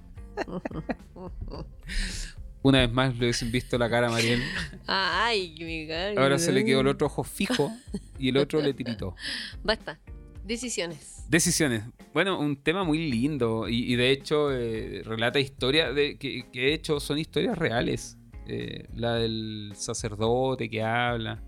Una 2.62 2.78
vez 2.78 2.92
más 2.92 3.14
le 3.16 3.26
hubiesen 3.26 3.52
visto 3.52 3.76
la 3.76 3.90
cara 3.90 4.08
a 4.08 4.10
Mariel. 4.10 4.42
Ay, 4.86 5.54
mi 5.58 5.86
cara. 5.86 6.20
Ahora 6.20 6.38
se 6.38 6.52
le 6.52 6.64
quedó 6.64 6.80
el 6.80 6.86
otro 6.86 7.08
ojo 7.08 7.24
fijo 7.24 7.70
y 8.18 8.30
el 8.30 8.36
otro 8.36 8.60
le 8.60 8.72
tiritó. 8.72 9.14
Basta. 9.62 10.00
Decisiones. 10.44 11.24
Decisiones. 11.28 11.84
Bueno, 12.14 12.38
un 12.38 12.56
tema 12.56 12.84
muy 12.84 13.10
lindo 13.10 13.68
y, 13.68 13.92
y 13.92 13.96
de 13.96 14.10
hecho 14.10 14.52
eh, 14.52 15.02
relata 15.04 15.38
historias 15.38 15.94
de, 15.94 16.16
que, 16.18 16.46
que 16.52 16.60
de 16.60 16.74
hecho 16.74 17.00
son 17.00 17.18
historias 17.18 17.58
reales. 17.58 18.16
Eh, 18.46 18.88
la 18.94 19.14
del 19.14 19.72
sacerdote 19.76 20.68
que 20.68 20.82
habla 20.82 21.40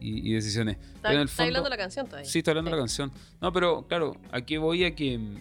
y, 0.00 0.30
y 0.30 0.34
decisiones. 0.34 0.76
Está, 0.76 1.08
Pero 1.08 1.14
en 1.14 1.20
el 1.20 1.28
está 1.28 1.42
hablando 1.44 1.68
la 1.68 1.76
canción 1.76 2.06
todavía. 2.06 2.30
Sí, 2.30 2.38
estoy 2.38 2.52
hablando 2.52 2.70
de 2.70 2.76
la 2.76 2.82
canción. 2.82 3.12
No, 3.40 3.52
pero 3.52 3.86
claro, 3.86 4.16
aquí 4.32 4.56
voy 4.56 4.84
a 4.84 4.94
que 4.94 5.18
mm, 5.18 5.36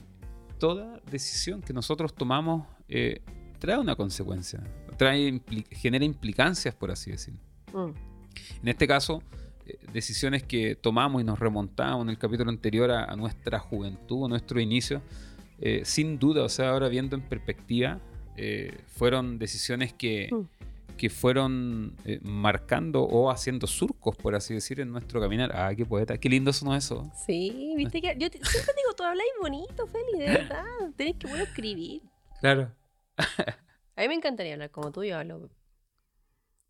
toda 0.59 0.99
decisión 1.11 1.61
que 1.61 1.73
nosotros 1.73 2.13
tomamos 2.13 2.67
eh, 2.87 3.21
trae 3.59 3.77
una 3.77 3.95
consecuencia, 3.95 4.61
trae 4.97 5.29
impli- 5.31 5.65
genera 5.71 6.05
implicancias, 6.05 6.73
por 6.75 6.91
así 6.91 7.11
decirlo. 7.11 7.39
Mm. 7.73 7.91
En 8.61 8.67
este 8.67 8.87
caso, 8.87 9.21
eh, 9.65 9.77
decisiones 9.91 10.43
que 10.43 10.75
tomamos 10.75 11.21
y 11.21 11.25
nos 11.25 11.39
remontamos 11.39 12.03
en 12.03 12.09
el 12.09 12.17
capítulo 12.17 12.49
anterior 12.49 12.91
a, 12.91 13.05
a 13.05 13.15
nuestra 13.15 13.59
juventud, 13.59 14.25
a 14.25 14.29
nuestro 14.29 14.59
inicio, 14.59 15.01
eh, 15.59 15.81
sin 15.85 16.19
duda, 16.19 16.43
o 16.43 16.49
sea, 16.49 16.69
ahora 16.71 16.89
viendo 16.89 17.15
en 17.15 17.21
perspectiva, 17.21 17.99
fueron 18.87 19.39
decisiones 19.39 19.93
que, 19.93 20.27
Mm. 20.31 20.41
Que 20.97 21.09
fueron 21.09 21.95
eh, 22.05 22.19
marcando 22.23 23.03
o 23.03 23.29
haciendo 23.29 23.67
surcos, 23.67 24.15
por 24.15 24.35
así 24.35 24.53
decir, 24.53 24.79
en 24.79 24.91
nuestro 24.91 25.19
caminar. 25.21 25.51
Ah, 25.53 25.73
qué 25.75 25.85
poeta, 25.85 26.17
qué 26.17 26.29
lindo 26.29 26.51
son 26.53 26.73
eso. 26.75 27.11
Sí, 27.25 27.73
viste 27.77 28.01
que 28.01 28.15
yo 28.17 28.29
te- 28.29 28.43
siempre 28.43 28.73
digo, 28.77 28.93
tú 28.95 29.03
habláis 29.03 29.29
bonito, 29.41 29.87
Feli, 29.87 30.19
de 30.19 30.25
verdad. 30.39 30.63
Tenés 30.95 31.15
que 31.17 31.27
bueno 31.27 31.43
escribir. 31.43 32.01
Claro. 32.39 32.71
A 33.17 34.01
mí 34.01 34.07
me 34.07 34.15
encantaría 34.15 34.53
hablar 34.53 34.71
como 34.71 34.91
tú, 34.91 35.03
yo 35.03 35.17
hablo. 35.17 35.49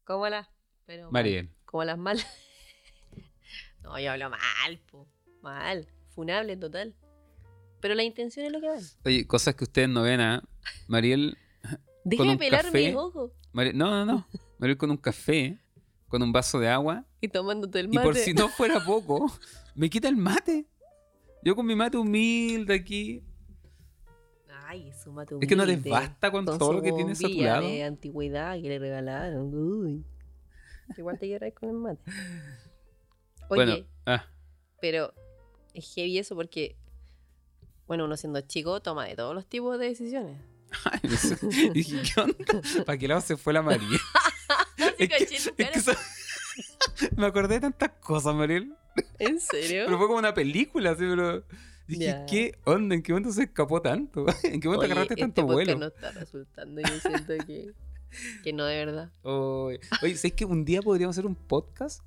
Como 0.04 0.28
las. 0.30 0.48
Pero 0.86 1.04
mal. 1.06 1.12
Mariel. 1.14 1.50
Como 1.66 1.84
las 1.84 1.98
malas. 1.98 2.26
no, 3.84 4.00
yo 4.00 4.12
hablo 4.12 4.30
mal, 4.30 4.80
po. 4.92 5.08
Mal. 5.42 5.88
Funable 6.10 6.56
total. 6.58 6.96
Pero 7.82 7.94
la 7.96 8.04
intención 8.04 8.46
es 8.46 8.52
lo 8.52 8.62
que 8.62 8.68
vale. 8.68 8.86
Oye, 9.06 9.28
cosas 9.28 9.56
que 9.56 9.64
ustedes 9.66 9.90
no 9.90 10.02
ven, 10.04 10.20
¿ah? 10.22 10.44
Mariel, 10.88 11.38
Déjame 12.04 12.38
pelar 12.38 12.72
mis 12.72 12.96
ojos. 12.96 13.32
No, 13.56 13.90
no, 13.90 14.06
no. 14.06 14.28
Mariel 14.58 14.78
con 14.78 14.92
un 14.92 14.98
café, 14.98 15.58
con 16.10 16.22
un 16.22 16.32
vaso 16.32 16.60
de 16.60 16.68
agua. 16.68 17.06
Y 17.22 17.30
tomándote 17.30 17.80
el 17.80 17.86
Y 17.86 17.96
mate. 17.96 18.06
por 18.06 18.16
si 18.16 18.34
no 18.34 18.50
fuera 18.50 18.84
poco, 18.84 19.32
me 19.76 19.90
quita 19.90 20.10
el 20.10 20.18
mate. 20.18 20.66
Yo 21.42 21.56
con 21.56 21.66
mi 21.66 21.76
mate 21.76 21.98
humilde 21.98 22.74
aquí. 22.74 23.24
Ay, 24.68 24.92
su 24.94 25.12
mate 25.12 25.36
Es 25.40 25.48
que 25.48 25.56
no 25.56 25.66
les 25.66 25.76
humilde, 25.76 25.90
basta 25.90 26.32
con, 26.32 26.46
todo 26.46 26.74
lo 26.74 26.82
que 26.82 26.92
tienes 26.92 27.24
a 27.24 27.28
tu 27.28 27.42
lado. 27.42 27.68
de 27.68 27.84
antigüedad 27.84 28.56
que 28.56 28.68
le 28.68 28.80
regalaron. 28.80 29.54
Uy. 29.54 30.04
Igual 30.98 31.18
te 31.18 31.28
quedas 31.28 31.54
con 31.54 31.70
el 31.70 31.76
mate. 31.76 32.02
Oye, 33.48 33.66
Bueno, 33.66 33.76
ah, 34.06 34.26
pero 34.82 35.14
es 35.74 35.94
heavy 35.94 36.18
eso 36.18 36.36
porque, 36.36 36.76
bueno, 37.88 38.06
uno 38.06 38.18
siendo 38.18 38.42
chico 38.42 38.82
toma 38.82 39.06
de 39.06 39.16
todos 39.16 39.34
los 39.34 39.46
tipos 39.46 39.80
de 39.80 39.88
decisiones. 39.88 40.55
Dije, 41.74 42.02
¿qué 42.04 42.22
onda? 42.22 42.36
¿Para 42.86 42.98
qué 42.98 43.08
lado 43.08 43.22
se 43.22 43.38
fue 43.38 43.54
la? 43.54 43.62
Es 44.98 45.10
que- 45.10 45.36
es 45.58 45.70
que 45.72 45.80
sa- 45.82 45.98
me 47.18 47.26
acordé 47.26 47.56
de 47.56 47.62
tantas 47.62 47.92
cosas, 48.00 48.34
Mariel. 48.36 48.74
¿En 49.20 49.40
serio? 49.40 49.84
Pero 49.86 49.98
fue 49.98 50.08
como 50.08 50.20
una 50.20 50.34
película, 50.34 50.92
así, 50.92 51.00
pero. 51.02 51.44
Dije. 51.88 52.24
¿qué 52.30 52.58
onda? 52.64 52.96
¿En 52.96 53.04
qué 53.04 53.12
momento 53.14 53.32
se 53.32 53.44
escapó 53.44 53.82
tanto? 53.82 54.26
¿En 54.44 54.60
qué 54.60 54.68
momento 54.68 54.86
Oye, 54.86 54.92
agarraste 54.94 55.14
este 55.14 55.22
tanto 55.24 55.44
vuelo? 55.46 55.78
no 55.78 55.88
está 55.88 56.12
resultando. 56.12 56.82
Yo 56.82 57.00
siento 57.00 57.34
que, 57.46 57.74
que 58.44 58.54
no 58.54 58.66
de 58.66 58.86
verdad. 58.86 59.12
Oye, 59.22 59.80
Oye, 60.02 60.16
¿sabes 60.16 60.34
que 60.34 60.46
un 60.46 60.66
día 60.66 60.82
podríamos 60.82 61.16
hacer 61.16 61.26
un 61.28 61.36
podcast? 61.36 62.02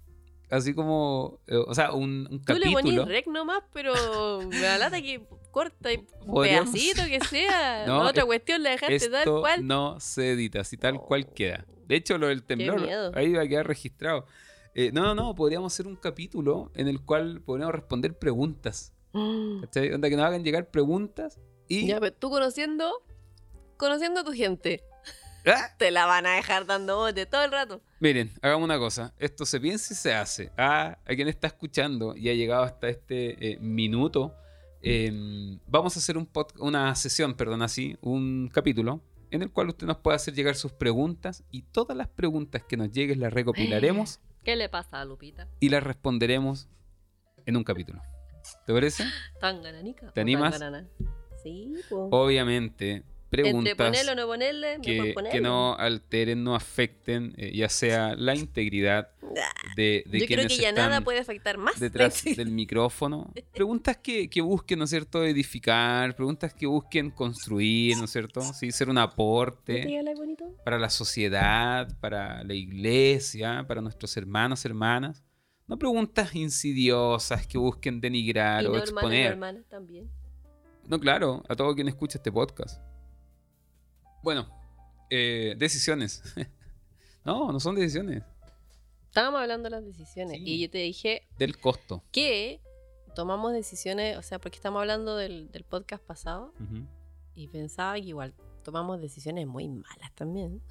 Así 0.50 0.72
como, 0.74 1.40
eh, 1.46 1.56
o 1.56 1.74
sea, 1.74 1.92
un, 1.92 2.26
un 2.30 2.42
Tú 2.42 2.54
le 2.54 2.72
capítulo. 2.72 3.02
ponís 3.02 3.04
rec 3.04 3.26
nomás, 3.26 3.62
pero 3.72 3.92
me 4.48 4.60
da 4.60 4.78
lata 4.78 5.00
que 5.02 5.22
corta 5.50 5.92
y 5.92 5.98
un 6.22 6.26
Podríamos- 6.34 6.70
pedacito 6.72 7.02
que 7.04 7.20
sea. 7.28 7.86
No, 7.86 8.02
La 8.04 8.10
otra 8.10 8.22
es- 8.22 8.26
cuestión 8.26 8.62
la 8.62 8.70
dejaste 8.70 9.10
tal 9.10 9.24
cual. 9.40 9.66
no 9.66 10.00
se 10.00 10.30
edita, 10.32 10.60
así 10.60 10.76
tal 10.78 10.98
cual 11.00 11.26
Oh. 11.28 11.34
queda. 11.34 11.66
De 11.86 11.96
hecho, 11.96 12.16
lo 12.18 12.28
del 12.28 12.42
temblor, 12.44 12.80
ahí 13.14 13.32
va 13.34 13.42
a 13.42 13.48
quedar 13.48 13.66
registrado. 13.66 14.26
Eh, 14.74 14.90
no, 14.92 15.02
no, 15.02 15.14
no, 15.14 15.34
podríamos 15.34 15.72
hacer 15.72 15.86
un 15.86 15.96
capítulo 15.96 16.70
en 16.74 16.86
el 16.88 17.00
cual 17.04 17.40
podríamos 17.42 17.74
responder 17.74 18.16
preguntas. 18.18 18.92
¿Cachai? 19.62 19.92
Onda 19.92 20.08
que 20.08 20.16
nos 20.16 20.24
hagan 20.26 20.44
llegar 20.44 20.70
preguntas 20.70 21.38
y... 21.66 21.86
Ya, 21.88 21.98
pero 22.00 22.12
tú 22.14 22.30
conociendo, 22.30 23.02
conociendo 23.76 24.20
a 24.20 24.24
tu 24.24 24.32
gente, 24.32 24.82
¡Ah! 25.46 25.74
te 25.78 25.90
la 25.90 26.06
van 26.06 26.26
a 26.26 26.34
dejar 26.36 26.66
dando 26.66 26.96
bote 26.96 27.26
todo 27.26 27.42
el 27.44 27.50
rato. 27.52 27.82
Miren, 28.00 28.30
hagamos 28.42 28.64
una 28.64 28.78
cosa. 28.78 29.12
Esto 29.18 29.44
se 29.44 29.60
piensa 29.60 29.92
y 29.92 29.96
se 29.96 30.14
hace. 30.14 30.52
Ah, 30.56 30.98
a 31.04 31.14
quien 31.14 31.28
está 31.28 31.48
escuchando 31.48 32.16
y 32.16 32.28
ha 32.28 32.34
llegado 32.34 32.62
hasta 32.62 32.88
este 32.88 33.52
eh, 33.54 33.58
minuto, 33.60 34.34
eh, 34.82 35.10
vamos 35.66 35.96
a 35.96 35.98
hacer 35.98 36.16
un 36.16 36.26
pod- 36.30 36.54
una 36.60 36.94
sesión, 36.94 37.34
perdón, 37.34 37.62
así, 37.62 37.96
un 38.00 38.48
capítulo 38.52 39.00
en 39.30 39.42
el 39.42 39.50
cual 39.50 39.68
usted 39.68 39.86
nos 39.86 39.98
puede 39.98 40.14
hacer 40.16 40.32
llegar 40.34 40.54
sus 40.54 40.72
preguntas 40.72 41.42
y 41.50 41.62
todas 41.62 41.96
las 41.96 42.08
preguntas 42.08 42.62
que 42.62 42.76
nos 42.78 42.90
lleguen 42.92 43.20
las 43.20 43.32
recopilaremos 43.32 44.20
¿Qué 44.44 44.56
le 44.56 44.68
pasa 44.70 45.00
a 45.00 45.04
Lupita? 45.04 45.48
y 45.60 45.68
las 45.68 45.82
responderemos 45.82 46.68
en 47.44 47.56
un 47.56 47.64
capítulo. 47.64 48.00
¿Te 48.64 48.72
parece? 48.72 49.04
¿Tan 49.40 49.60
gananica? 49.62 50.12
¿Te 50.12 50.20
animas? 50.20 50.52
tan 50.52 50.60
ganana? 50.72 50.88
Sí, 51.42 51.74
pues. 51.90 52.08
Obviamente, 52.12 53.02
Entre 53.30 53.42
preguntas 53.42 53.74
ponerlo 53.76 54.12
o 54.12 54.14
no 54.14 54.26
ponerle, 54.26 54.78
que, 54.82 55.12
ponerlo. 55.12 55.30
que 55.30 55.40
no 55.42 55.74
alteren, 55.74 56.42
no 56.42 56.54
afecten, 56.54 57.34
eh, 57.36 57.52
ya 57.54 57.68
sea 57.68 58.16
la 58.16 58.34
integridad 58.34 59.10
de, 59.76 60.02
de 60.06 60.20
Yo 60.20 60.24
creo 60.24 60.26
quienes 60.26 60.46
que 60.48 60.62
ya 60.62 60.70
están 60.70 60.88
nada 60.88 61.02
puede 61.02 61.18
afectar 61.18 61.58
más. 61.58 61.78
detrás 61.80 62.24
del 62.24 62.50
micrófono. 62.50 63.30
Preguntas 63.52 63.98
que, 63.98 64.30
que 64.30 64.40
busquen, 64.40 64.78
¿no 64.78 64.86
es 64.86 64.90
cierto?, 64.90 65.24
edificar, 65.24 66.16
preguntas 66.16 66.54
que 66.54 66.66
busquen 66.66 67.10
construir, 67.10 67.98
¿no 67.98 68.04
es 68.04 68.10
cierto? 68.12 68.40
Sí, 68.40 68.72
ser 68.72 68.88
un 68.88 68.94
¿No 68.94 69.06
te 69.06 69.12
aporte 69.12 70.04
para 70.64 70.78
la 70.78 70.88
sociedad, 70.88 71.94
para 72.00 72.42
la 72.44 72.54
iglesia, 72.54 73.62
para 73.68 73.82
nuestros 73.82 74.16
hermanos, 74.16 74.64
hermanas. 74.64 75.22
No 75.66 75.78
preguntas 75.78 76.34
insidiosas 76.34 77.46
que 77.46 77.58
busquen 77.58 78.00
denigrar 78.00 78.62
y 78.62 78.66
o 78.66 78.70
no 78.70 78.76
hermanos 78.76 78.90
exponer. 78.90 79.32
hermanas 79.32 79.64
también. 79.68 80.08
No, 80.86 80.98
claro, 80.98 81.42
a 81.46 81.54
todo 81.54 81.74
quien 81.74 81.88
escucha 81.88 82.16
este 82.16 82.32
podcast. 82.32 82.80
Bueno, 84.22 84.48
eh, 85.10 85.54
decisiones. 85.58 86.22
no, 87.24 87.52
no 87.52 87.60
son 87.60 87.74
decisiones. 87.74 88.22
Estábamos 89.06 89.40
hablando 89.40 89.64
de 89.64 89.70
las 89.70 89.84
decisiones 89.84 90.36
Sí. 90.36 90.42
y 90.46 90.60
yo 90.60 90.70
te 90.70 90.78
dije 90.78 91.26
Del 91.38 91.58
costo. 91.58 92.04
que 92.12 92.60
tomamos 93.14 93.52
decisiones, 93.52 94.16
o 94.18 94.22
sea, 94.22 94.38
porque 94.38 94.56
estamos 94.56 94.80
hablando 94.80 95.16
del, 95.16 95.50
del 95.50 95.64
podcast 95.64 96.04
pasado 96.04 96.52
y 97.34 97.48
pensaba 97.48 97.94
que 97.94 98.00
igual 98.00 98.34
tomamos 98.62 99.00
decisiones 99.00 99.46
muy 99.46 99.66
malas 99.68 100.14
también. 100.14 100.62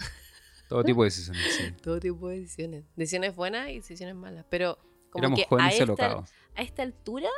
Todo 0.70 0.84
tipo 0.84 1.02
de 1.04 1.08
decisiones, 1.08 1.44
sí. 1.56 1.64
Todo 1.82 2.00
tipo 2.00 2.28
de 2.30 2.42
decisiones. 2.42 2.86
Decisiones 2.96 3.36
buenas 3.36 3.70
y 3.70 3.76
decisiones 3.78 4.16
malas. 4.16 4.46
Pero 4.50 4.78
como 5.10 5.24
Éramos 5.26 5.40
que 5.40 5.56
a 5.60 5.70
esta, 5.70 6.24
a 6.56 6.62
esta 6.62 6.84
altura, 6.84 7.30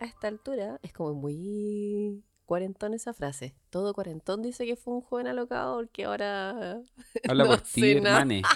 a 0.00 0.04
esta 0.04 0.28
altura, 0.28 0.78
es 0.82 0.92
como 0.92 1.14
muy 1.14 2.22
cuarentón 2.46 2.94
esa 2.94 3.12
frase. 3.12 3.54
Todo 3.70 3.92
cuarentón 3.92 4.42
dice 4.42 4.64
que 4.64 4.76
fue 4.76 4.94
un 4.94 5.00
joven 5.02 5.26
alocado 5.26 5.76
porque 5.76 6.04
ahora... 6.04 6.80
Habla 7.28 7.44
no 7.44 7.50
por 7.50 7.60
ti, 7.60 7.92
hermane. 7.92 8.42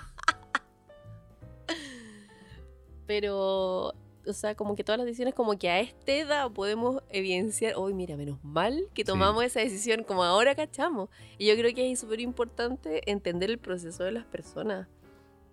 Pero, 3.07 3.89
o 4.27 4.33
sea, 4.33 4.55
como 4.55 4.77
que 4.77 4.85
todas 4.85 4.99
las 4.99 5.07
decisiones, 5.07 5.35
como 5.35 5.59
que 5.59 5.69
a 5.69 5.81
esta 5.81 6.13
edad 6.13 6.51
podemos 6.53 7.03
evidenciar, 7.09 7.75
hoy 7.77 7.93
mira, 7.93 8.17
menos 8.17 8.39
mal 8.45 8.89
que 8.95 9.05
tomamos 9.05 9.43
esa 9.45 9.61
decisión, 9.61 10.05
como 10.05 10.23
ahora 10.23 10.55
cachamos. 10.55 11.09
Y 11.37 11.47
yo 11.49 11.57
creo 11.57 11.75
que 11.75 11.91
es 11.91 11.99
súper 11.99 12.21
importante 12.21 13.03
entender 13.11 13.51
el 13.51 13.59
proceso 13.59 14.05
de 14.05 14.13
las 14.13 14.25
personas. 14.27 14.87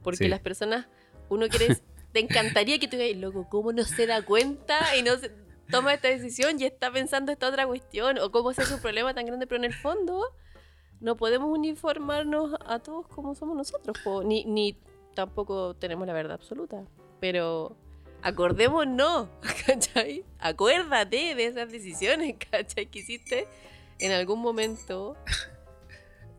Porque 0.03 0.25
Sí. 0.25 0.29
las 0.29 0.39
personas, 0.39 0.87
uno 1.29 1.47
quiere, 1.47 1.67
te 2.13 2.19
encantaría 2.19 2.77
que 2.79 2.87
tú 2.87 2.97
digas, 2.97 3.19
loco, 3.19 3.47
¿cómo 3.49 3.73
no 3.73 3.83
se 3.83 4.05
da 4.05 4.21
cuenta 4.21 4.95
y 4.95 5.01
no 5.03 5.17
se 5.17 5.31
toma 5.69 5.93
esta 5.93 6.07
decisión 6.07 6.59
y 6.59 6.65
está 6.65 6.91
pensando 6.91 7.31
esta 7.31 7.47
otra 7.47 7.65
cuestión? 7.67 8.17
O 8.19 8.31
cómo 8.31 8.51
es 8.51 8.71
un 8.71 8.79
problema 8.79 9.13
tan 9.13 9.25
grande, 9.25 9.47
pero 9.47 9.57
en 9.57 9.65
el 9.65 9.73
fondo 9.73 10.23
no 10.99 11.15
podemos 11.15 11.49
uniformarnos 11.49 12.55
a 12.65 12.79
todos 12.79 13.07
como 13.07 13.35
somos 13.35 13.55
nosotros, 13.55 13.97
ni, 14.25 14.45
ni 14.45 14.77
tampoco 15.13 15.75
tenemos 15.75 16.07
la 16.07 16.13
verdad 16.13 16.33
absoluta. 16.33 16.83
Pero 17.19 17.75
acordémonos, 18.21 19.27
¿cachai? 19.65 20.23
Acuérdate 20.39 21.35
de 21.35 21.45
esas 21.45 21.71
decisiones, 21.71 22.35
¿cachai? 22.51 22.87
Que 22.87 22.99
hiciste 22.99 23.47
en 23.99 24.11
algún 24.11 24.39
momento 24.41 25.15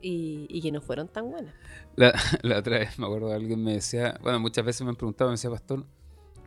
y, 0.01 0.47
y 0.49 0.63
que 0.63 0.73
no 0.73 0.81
fueron 0.81 1.09
tan 1.09 1.31
buenas. 1.31 1.55
La, 1.97 2.13
la 2.43 2.59
otra 2.59 2.79
vez 2.79 2.99
me 2.99 3.07
acuerdo 3.07 3.33
alguien 3.33 3.63
me 3.63 3.75
decía, 3.75 4.19
bueno, 4.23 4.41
muchas 4.41 4.65
veces 4.65 4.83
me 4.83 4.91
han 4.91 4.97
preguntado, 4.97 5.31
me 5.31 5.35
decía, 5.35 5.51
pastor, 5.51 5.85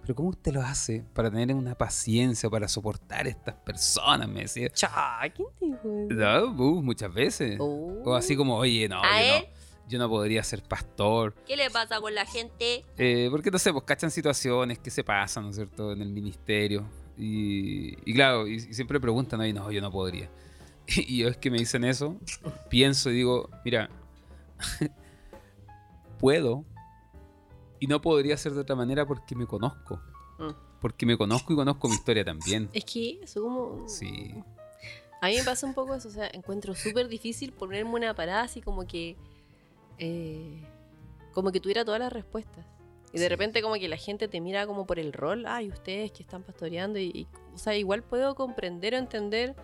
pero 0.02 0.16
¿cómo 0.16 0.30
usted 0.30 0.54
lo 0.54 0.62
hace 0.62 1.04
para 1.14 1.30
tener 1.30 1.56
una 1.56 1.76
paciencia, 1.76 2.50
para 2.50 2.68
soportar 2.68 3.28
estas 3.28 3.56
personas? 3.56 4.28
Me 4.28 4.42
decía. 4.42 4.70
Cha, 4.70 5.20
¿quién 5.36 5.48
dijo 5.60 6.08
eso? 6.10 6.14
No, 6.14 6.46
uh, 6.64 6.82
muchas 6.82 7.14
veces. 7.14 7.58
Oh. 7.60 8.02
O 8.04 8.16
así 8.16 8.36
como, 8.36 8.58
oye, 8.58 8.90
no, 8.90 9.02
¿A 9.04 9.22
yo 9.22 9.40
no, 9.40 9.46
yo 9.88 10.00
no 10.00 10.10
podría 10.10 10.44
ser 10.44 10.64
pastor. 10.64 11.36
¿Qué 11.46 11.56
le 11.56 11.70
pasa 11.70 12.02
con 12.02 12.16
la 12.16 12.26
gente? 12.26 12.84
Eh, 12.98 13.28
porque 13.30 13.52
no 13.52 13.60
sé, 13.60 13.72
pues 13.72 13.86
cachan 13.86 14.10
situaciones 14.10 14.80
que 14.80 14.90
se 14.90 15.04
pasan, 15.04 15.44
¿no 15.44 15.50
es 15.52 15.56
cierto?, 15.56 15.92
en 15.92 16.02
el 16.02 16.12
ministerio. 16.12 16.84
Y, 17.18 17.98
y 18.10 18.14
claro, 18.14 18.48
y, 18.48 18.56
y 18.56 18.74
siempre 18.74 19.00
preguntan, 19.00 19.40
oye, 19.42 19.54
no, 19.54 19.72
yo 19.72 19.82
no 19.82 19.92
podría. 19.92 20.30
Y 20.88 21.20
yo 21.20 21.30
es 21.30 21.38
que 21.38 21.52
me 21.52 21.58
dicen 21.60 21.84
eso, 21.84 22.18
pienso 22.70 23.12
y 23.12 23.16
digo, 23.16 23.50
mira, 23.64 23.90
puedo 26.20 26.66
y 27.82 27.88
no 27.88 28.00
podría 28.02 28.38
ser 28.38 28.54
de 28.54 28.62
otra 28.62 28.76
manera 28.78 29.06
porque 29.06 29.36
me 29.36 29.46
conozco. 29.46 30.00
Mm. 30.40 30.52
Porque 30.80 31.06
me 31.06 31.18
conozco 31.18 31.52
y 31.52 31.56
conozco 31.58 31.90
mi 31.90 31.96
historia 31.96 32.24
también. 32.24 32.70
Es 32.72 32.86
que 32.86 33.20
eso 33.22 33.42
como... 33.42 33.90
Sí. 33.90 34.34
A 35.22 35.28
mí 35.28 35.36
me 35.38 35.44
pasa 35.44 35.68
un 35.68 35.74
poco 35.74 35.94
eso, 35.94 36.08
o 36.08 36.12
sea, 36.12 36.30
encuentro 36.34 36.74
súper 36.74 37.08
difícil 37.10 37.52
ponerme 37.52 37.92
una 37.92 38.14
parada 38.16 38.44
así 38.44 38.62
como 38.62 38.88
que... 38.88 39.18
eh, 39.98 40.64
como 41.34 41.52
que 41.52 41.60
tuviera 41.60 41.84
todas 41.86 42.00
las 42.00 42.12
respuestas. 42.12 42.66
Y 43.14 43.18
de 43.18 43.24
Sí. 43.26 43.30
repente 43.30 43.62
como 43.62 43.76
que 43.76 43.88
la 43.90 43.98
gente 43.98 44.28
te 44.28 44.40
mira 44.42 44.66
como 44.66 44.86
por 44.86 44.98
el 45.00 45.12
rol, 45.14 45.46
ay, 45.46 45.68
ustedes 45.70 46.12
que 46.12 46.24
están 46.24 46.44
pastoreando, 46.44 46.98
y, 47.00 47.06
y, 47.14 47.28
o 47.54 47.58
sea, 47.58 47.76
igual 47.76 48.04
puedo 48.04 48.36
comprender 48.36 48.94
o 48.94 48.98
entender 48.98 49.56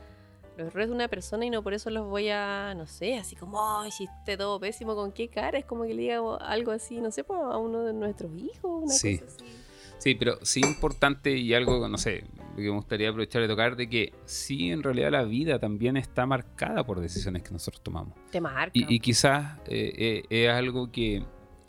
los 0.57 0.67
errores 0.67 0.89
de 0.89 0.95
una 0.95 1.07
persona 1.07 1.45
y 1.45 1.49
no 1.49 1.61
por 1.63 1.73
eso 1.73 1.89
los 1.89 2.07
voy 2.07 2.29
a, 2.29 2.73
no 2.75 2.85
sé, 2.87 3.17
así 3.17 3.35
como, 3.35 3.57
oh, 3.59 3.85
hiciste 3.85 4.35
todo 4.37 4.59
pésimo, 4.59 4.95
¿con 4.95 5.11
qué 5.11 5.27
cara? 5.29 5.57
Es 5.57 5.65
como 5.65 5.83
que 5.83 5.93
le 5.93 6.01
diga 6.03 6.19
algo 6.41 6.71
así, 6.71 6.99
no 6.99 7.11
sé, 7.11 7.23
pues, 7.23 7.39
a 7.39 7.57
uno 7.57 7.83
de 7.83 7.93
nuestros 7.93 8.31
hijos, 8.37 8.83
una 8.83 8.93
Sí. 8.93 9.19
cosa 9.19 9.31
así. 9.35 9.45
Sí, 9.99 10.13
pero 10.13 10.37
sí 10.43 10.61
importante 10.63 11.35
y 11.35 11.53
algo, 11.55 11.87
no 11.87 11.97
sé, 11.97 12.23
que 12.55 12.61
me 12.61 12.69
gustaría 12.69 13.09
aprovechar 13.09 13.41
de 13.41 13.47
tocar, 13.47 13.75
de 13.75 13.89
que 13.89 14.13
sí, 14.25 14.69
en 14.71 14.83
realidad 14.83 15.11
la 15.11 15.23
vida 15.23 15.57
también 15.59 15.97
está 15.97 16.25
marcada 16.27 16.83
por 16.85 16.99
decisiones 16.99 17.41
que 17.41 17.49
nosotros 17.51 17.81
tomamos. 17.81 18.13
Te 18.31 18.39
marca. 18.39 18.71
Y, 18.73 18.93
y 18.93 18.99
quizás 18.99 19.57
eh, 19.65 20.23
eh, 20.29 20.45
es 20.45 20.49
algo 20.51 20.91
que, 20.91 21.23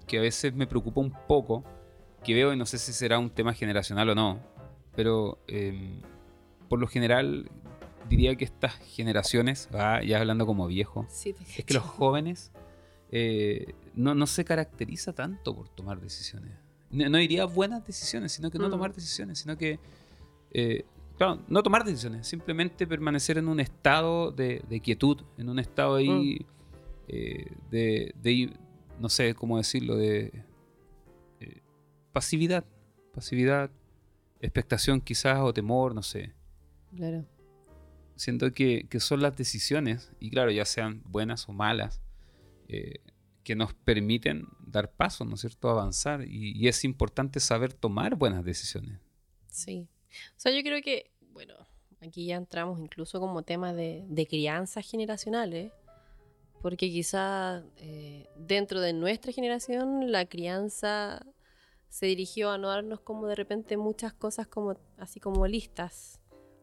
que 0.06 0.18
a 0.18 0.20
veces 0.20 0.52
me 0.54 0.66
preocupa 0.66 1.00
un 1.00 1.12
poco, 1.26 1.64
que 2.22 2.34
veo, 2.34 2.52
y 2.52 2.56
no 2.58 2.66
sé 2.66 2.76
si 2.78 2.92
será 2.92 3.18
un 3.18 3.30
tema 3.30 3.54
generacional 3.54 4.10
o 4.10 4.14
no, 4.14 4.40
pero 4.94 5.38
eh, 5.48 5.98
por 6.68 6.78
lo 6.80 6.86
general 6.86 7.50
diría 8.08 8.34
que 8.36 8.44
estas 8.44 8.74
generaciones, 8.74 9.68
ah, 9.72 10.00
ya 10.02 10.20
hablando 10.20 10.46
como 10.46 10.66
viejo, 10.66 11.06
Sí, 11.08 11.34
es 11.56 11.64
que 11.64 11.74
los 11.74 11.82
jóvenes 11.82 12.52
eh, 13.10 13.74
no, 13.94 14.14
no 14.14 14.26
se 14.26 14.44
caracteriza 14.44 15.12
tanto 15.12 15.54
por 15.54 15.68
tomar 15.68 16.00
decisiones. 16.00 16.52
No, 16.90 17.08
no 17.08 17.18
diría 17.18 17.44
buenas 17.44 17.86
decisiones, 17.86 18.32
sino 18.32 18.50
que 18.50 18.58
no 18.58 18.68
Mm. 18.68 18.70
tomar 18.70 18.94
decisiones, 18.94 19.38
sino 19.38 19.56
que, 19.56 19.78
eh, 20.52 20.84
claro, 21.16 21.42
no 21.48 21.62
tomar 21.62 21.84
decisiones, 21.84 22.26
simplemente 22.26 22.86
permanecer 22.86 23.38
en 23.38 23.48
un 23.48 23.60
estado 23.60 24.30
de, 24.30 24.62
de 24.68 24.80
quietud, 24.80 25.22
en 25.36 25.48
un 25.48 25.58
estado 25.58 25.96
ahí 25.96 26.44
eh, 27.08 27.46
de, 27.70 28.14
de, 28.22 28.52
no 29.00 29.08
sé 29.08 29.34
cómo 29.34 29.56
decirlo, 29.56 29.96
de 29.96 30.44
eh, 31.40 31.60
pasividad, 32.12 32.64
pasividad, 33.14 33.70
expectación 34.40 35.00
quizás 35.00 35.38
o 35.40 35.52
temor, 35.52 35.94
no 35.94 36.02
sé 36.02 36.32
Claro. 36.94 37.24
Siento 38.18 38.52
que, 38.52 38.86
que 38.90 39.00
son 39.00 39.22
las 39.22 39.36
decisiones, 39.36 40.12
y 40.20 40.30
claro, 40.30 40.50
ya 40.50 40.64
sean 40.64 41.02
buenas 41.06 41.48
o 41.48 41.52
malas, 41.52 42.02
eh, 42.68 43.00
que 43.44 43.56
nos 43.56 43.72
permiten 43.72 44.44
dar 44.60 44.92
pasos, 44.92 45.26
¿no 45.26 45.34
es 45.36 45.40
cierto?, 45.40 45.70
avanzar. 45.70 46.26
Y, 46.26 46.52
y 46.54 46.68
es 46.68 46.84
importante 46.84 47.40
saber 47.40 47.72
tomar 47.72 48.16
buenas 48.16 48.44
decisiones. 48.44 49.00
Sí. 49.46 49.88
O 50.36 50.40
sea, 50.40 50.52
yo 50.52 50.62
creo 50.62 50.82
que, 50.82 51.10
bueno, 51.32 51.54
aquí 52.02 52.26
ya 52.26 52.36
entramos 52.36 52.78
incluso 52.80 53.20
como 53.20 53.42
temas 53.42 53.74
de, 53.74 54.04
de 54.06 54.26
crianzas 54.26 54.88
generacionales, 54.88 55.72
porque 56.60 56.90
quizá 56.90 57.62
eh, 57.76 58.28
dentro 58.36 58.80
de 58.80 58.92
nuestra 58.92 59.32
generación 59.32 60.10
la 60.10 60.26
crianza 60.26 61.24
se 61.88 62.06
dirigió 62.06 62.50
a 62.50 62.58
no 62.58 62.68
darnos 62.68 63.00
como 63.00 63.26
de 63.28 63.34
repente 63.34 63.76
muchas 63.76 64.12
cosas 64.12 64.46
como 64.46 64.76
así 64.98 65.20
como 65.20 65.46
listas. 65.46 66.17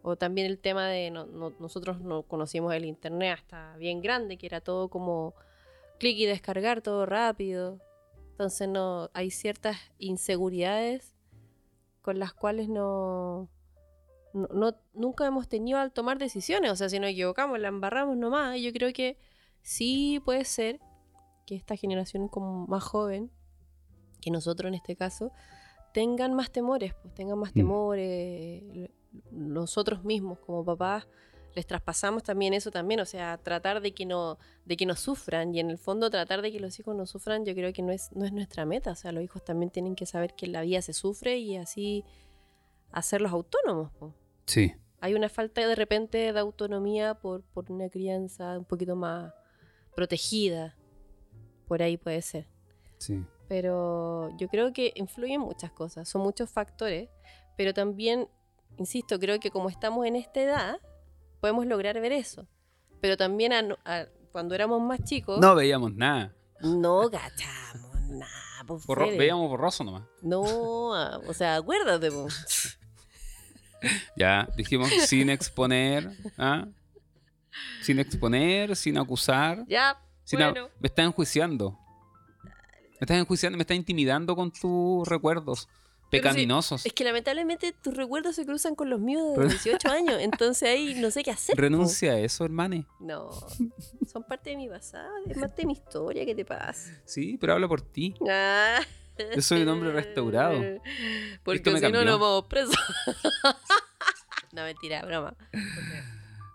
O 0.07 0.15
también 0.17 0.45
el 0.45 0.59
tema 0.59 0.87
de 0.87 1.09
no- 1.09 1.25
no- 1.25 1.53
nosotros 1.59 1.99
no 1.99 2.21
conocimos 2.23 2.73
el 2.75 2.85
internet 2.85 3.39
hasta 3.39 3.75
bien 3.77 4.01
grande, 4.01 4.37
que 4.37 4.45
era 4.45 4.61
todo 4.61 4.87
como 4.87 5.33
clic 5.99 6.15
y 6.19 6.25
descargar 6.27 6.81
todo 6.81 7.07
rápido. 7.07 7.79
Entonces 8.31 8.67
no 8.69 9.09
hay 9.13 9.31
ciertas 9.31 9.77
inseguridades 9.97 11.13
con 12.03 12.19
las 12.19 12.33
cuales 12.33 12.69
no, 12.69 13.49
no, 14.33 14.47
no- 14.53 14.75
nunca 14.93 15.25
hemos 15.25 15.47
tenido 15.47 15.79
al 15.79 15.91
tomar 15.91 16.19
decisiones. 16.19 16.71
O 16.71 16.75
sea, 16.75 16.87
si 16.89 16.99
nos 16.99 17.09
equivocamos, 17.09 17.59
la 17.59 17.69
embarramos 17.69 18.15
nomás. 18.15 18.57
Y 18.57 18.61
yo 18.63 18.71
creo 18.73 18.93
que 18.93 19.17
sí 19.63 20.21
puede 20.23 20.45
ser 20.45 20.79
que 21.47 21.55
esta 21.55 21.75
generación 21.75 22.27
como 22.27 22.67
más 22.67 22.83
joven, 22.83 23.31
que 24.21 24.29
nosotros 24.29 24.67
en 24.69 24.75
este 24.75 24.95
caso, 24.95 25.31
tengan 25.93 26.33
más 26.35 26.51
temores, 26.51 26.93
pues 27.01 27.13
tengan 27.15 27.39
más 27.39 27.51
Mm. 27.51 27.55
temores. 27.55 28.89
Nosotros 29.31 30.03
mismos 30.03 30.39
como 30.39 30.63
papás 30.63 31.07
les 31.55 31.65
traspasamos 31.65 32.21
también 32.21 32.53
eso 32.53 32.69
también, 32.69 32.99
o 32.99 33.05
sea, 33.05 33.37
tratar 33.37 33.81
de 33.81 33.93
que 33.93 34.05
no 34.05 34.37
de 34.65 34.75
que 34.75 34.85
no 34.85 34.95
sufran 34.95 35.55
y 35.55 35.61
en 35.61 35.69
el 35.69 35.77
fondo 35.77 36.09
tratar 36.09 36.41
de 36.41 36.51
que 36.51 36.59
los 36.59 36.77
hijos 36.79 36.95
no 36.95 37.05
sufran, 37.05 37.45
yo 37.45 37.55
creo 37.55 37.71
que 37.71 37.81
no 37.81 37.91
es 37.93 38.11
no 38.11 38.25
es 38.25 38.33
nuestra 38.33 38.65
meta, 38.65 38.91
o 38.91 38.95
sea, 38.95 39.13
los 39.13 39.23
hijos 39.23 39.43
también 39.43 39.71
tienen 39.71 39.95
que 39.95 40.05
saber 40.05 40.35
que 40.35 40.47
en 40.47 40.51
la 40.51 40.61
vida 40.61 40.81
se 40.81 40.91
sufre 40.91 41.37
y 41.37 41.55
así 41.55 42.03
hacerlos 42.91 43.31
autónomos. 43.31 43.91
po. 43.93 44.13
Sí. 44.45 44.73
Hay 44.99 45.13
una 45.13 45.29
falta 45.29 45.65
de 45.65 45.75
repente 45.75 46.33
de 46.33 46.39
autonomía 46.39 47.15
por, 47.15 47.43
por 47.43 47.71
una 47.71 47.89
crianza 47.89 48.57
un 48.57 48.65
poquito 48.65 48.95
más 48.95 49.33
protegida. 49.95 50.75
Por 51.67 51.81
ahí 51.81 51.97
puede 51.97 52.21
ser. 52.21 52.47
Sí. 52.97 53.23
Pero 53.47 54.35
yo 54.37 54.47
creo 54.47 54.73
que 54.73 54.91
influyen 54.95 55.41
muchas 55.41 55.71
cosas, 55.71 56.09
son 56.09 56.21
muchos 56.21 56.49
factores, 56.49 57.09
pero 57.57 57.73
también, 57.73 58.27
insisto, 58.77 59.19
creo 59.19 59.39
que 59.39 59.51
como 59.51 59.69
estamos 59.69 60.05
en 60.05 60.15
esta 60.15 60.41
edad, 60.41 60.79
podemos 61.41 61.65
lograr 61.65 61.99
ver 61.99 62.11
eso. 62.11 62.47
Pero 63.01 63.17
también 63.17 63.53
a 63.53 63.59
a- 63.85 64.05
cuando 64.31 64.53
éramos 64.55 64.81
más 64.81 65.03
chicos, 65.03 65.39
No 65.39 65.55
veíamos 65.55 65.93
nada. 65.95 66.33
no 66.61 67.09
gachamos 67.09 68.01
nada. 68.09 68.31
po, 68.67 68.79
Borro- 68.79 69.15
veíamos 69.17 69.47
borroso 69.49 69.83
nomás. 69.83 70.03
No, 70.21 70.93
ah, 70.95 71.19
o 71.27 71.33
sea, 71.33 71.55
acuérdate. 71.57 72.11
po. 72.11 72.27
Ya, 74.15 74.47
dijimos 74.57 74.89
sin 75.05 75.29
exponer, 75.29 76.09
¿ah? 76.37 76.65
Sin 77.81 77.99
exponer, 77.99 78.75
sin 78.75 78.97
acusar. 78.97 79.63
Ya, 79.67 80.01
sin 80.23 80.39
bueno. 80.39 80.69
me 80.79 80.87
estás 80.87 81.05
enjuiciando. 81.05 81.77
Me 82.43 83.01
estás 83.01 83.17
enjuiciando, 83.17 83.57
me 83.57 83.61
estás 83.63 83.77
intimidando 83.77 84.35
con 84.35 84.51
tus 84.51 85.07
recuerdos 85.07 85.67
Sí, 86.05 86.21
pecaminosos. 86.21 86.85
Es 86.85 86.93
que 86.93 87.03
lamentablemente 87.03 87.73
tus 87.73 87.93
recuerdos 87.95 88.35
se 88.35 88.45
cruzan 88.45 88.75
con 88.75 88.89
los 88.89 88.99
míos 88.99 89.31
de 89.31 89.35
Pero- 89.35 89.49
18 89.49 89.89
años, 89.89 90.17
entonces 90.21 90.69
ahí 90.69 90.95
no 90.95 91.11
sé 91.11 91.23
qué 91.23 91.31
hacer. 91.31 91.55
po. 91.55 91.61
Renuncia 91.61 92.13
a 92.13 92.19
eso, 92.19 92.45
hermane. 92.45 92.85
No, 92.99 93.31
son 94.11 94.23
parte 94.23 94.51
de 94.51 94.57
mi 94.57 94.69
pasado, 94.69 95.09
es 95.27 95.37
parte 95.37 95.63
de 95.63 95.65
mi 95.67 95.73
historia, 95.73 96.25
¿qué 96.25 96.33
te 96.35 96.45
pasa? 96.45 96.91
Sí, 97.05 97.37
pero 97.39 97.53
habla 97.53 97.67
por 97.67 97.81
ti. 97.81 98.15
Ah. 98.29 98.79
Yo 99.35 99.41
soy 99.41 99.61
un 99.61 99.69
hombre 99.69 99.91
restaurado. 99.91 100.61
Porque 101.43 101.77
si 101.79 101.91
no 101.91 102.03
nos 102.03 102.19
vamos 102.19 102.45
presos. 102.47 102.75
no, 104.51 104.63
mentira, 104.63 105.01
broma. 105.05 105.35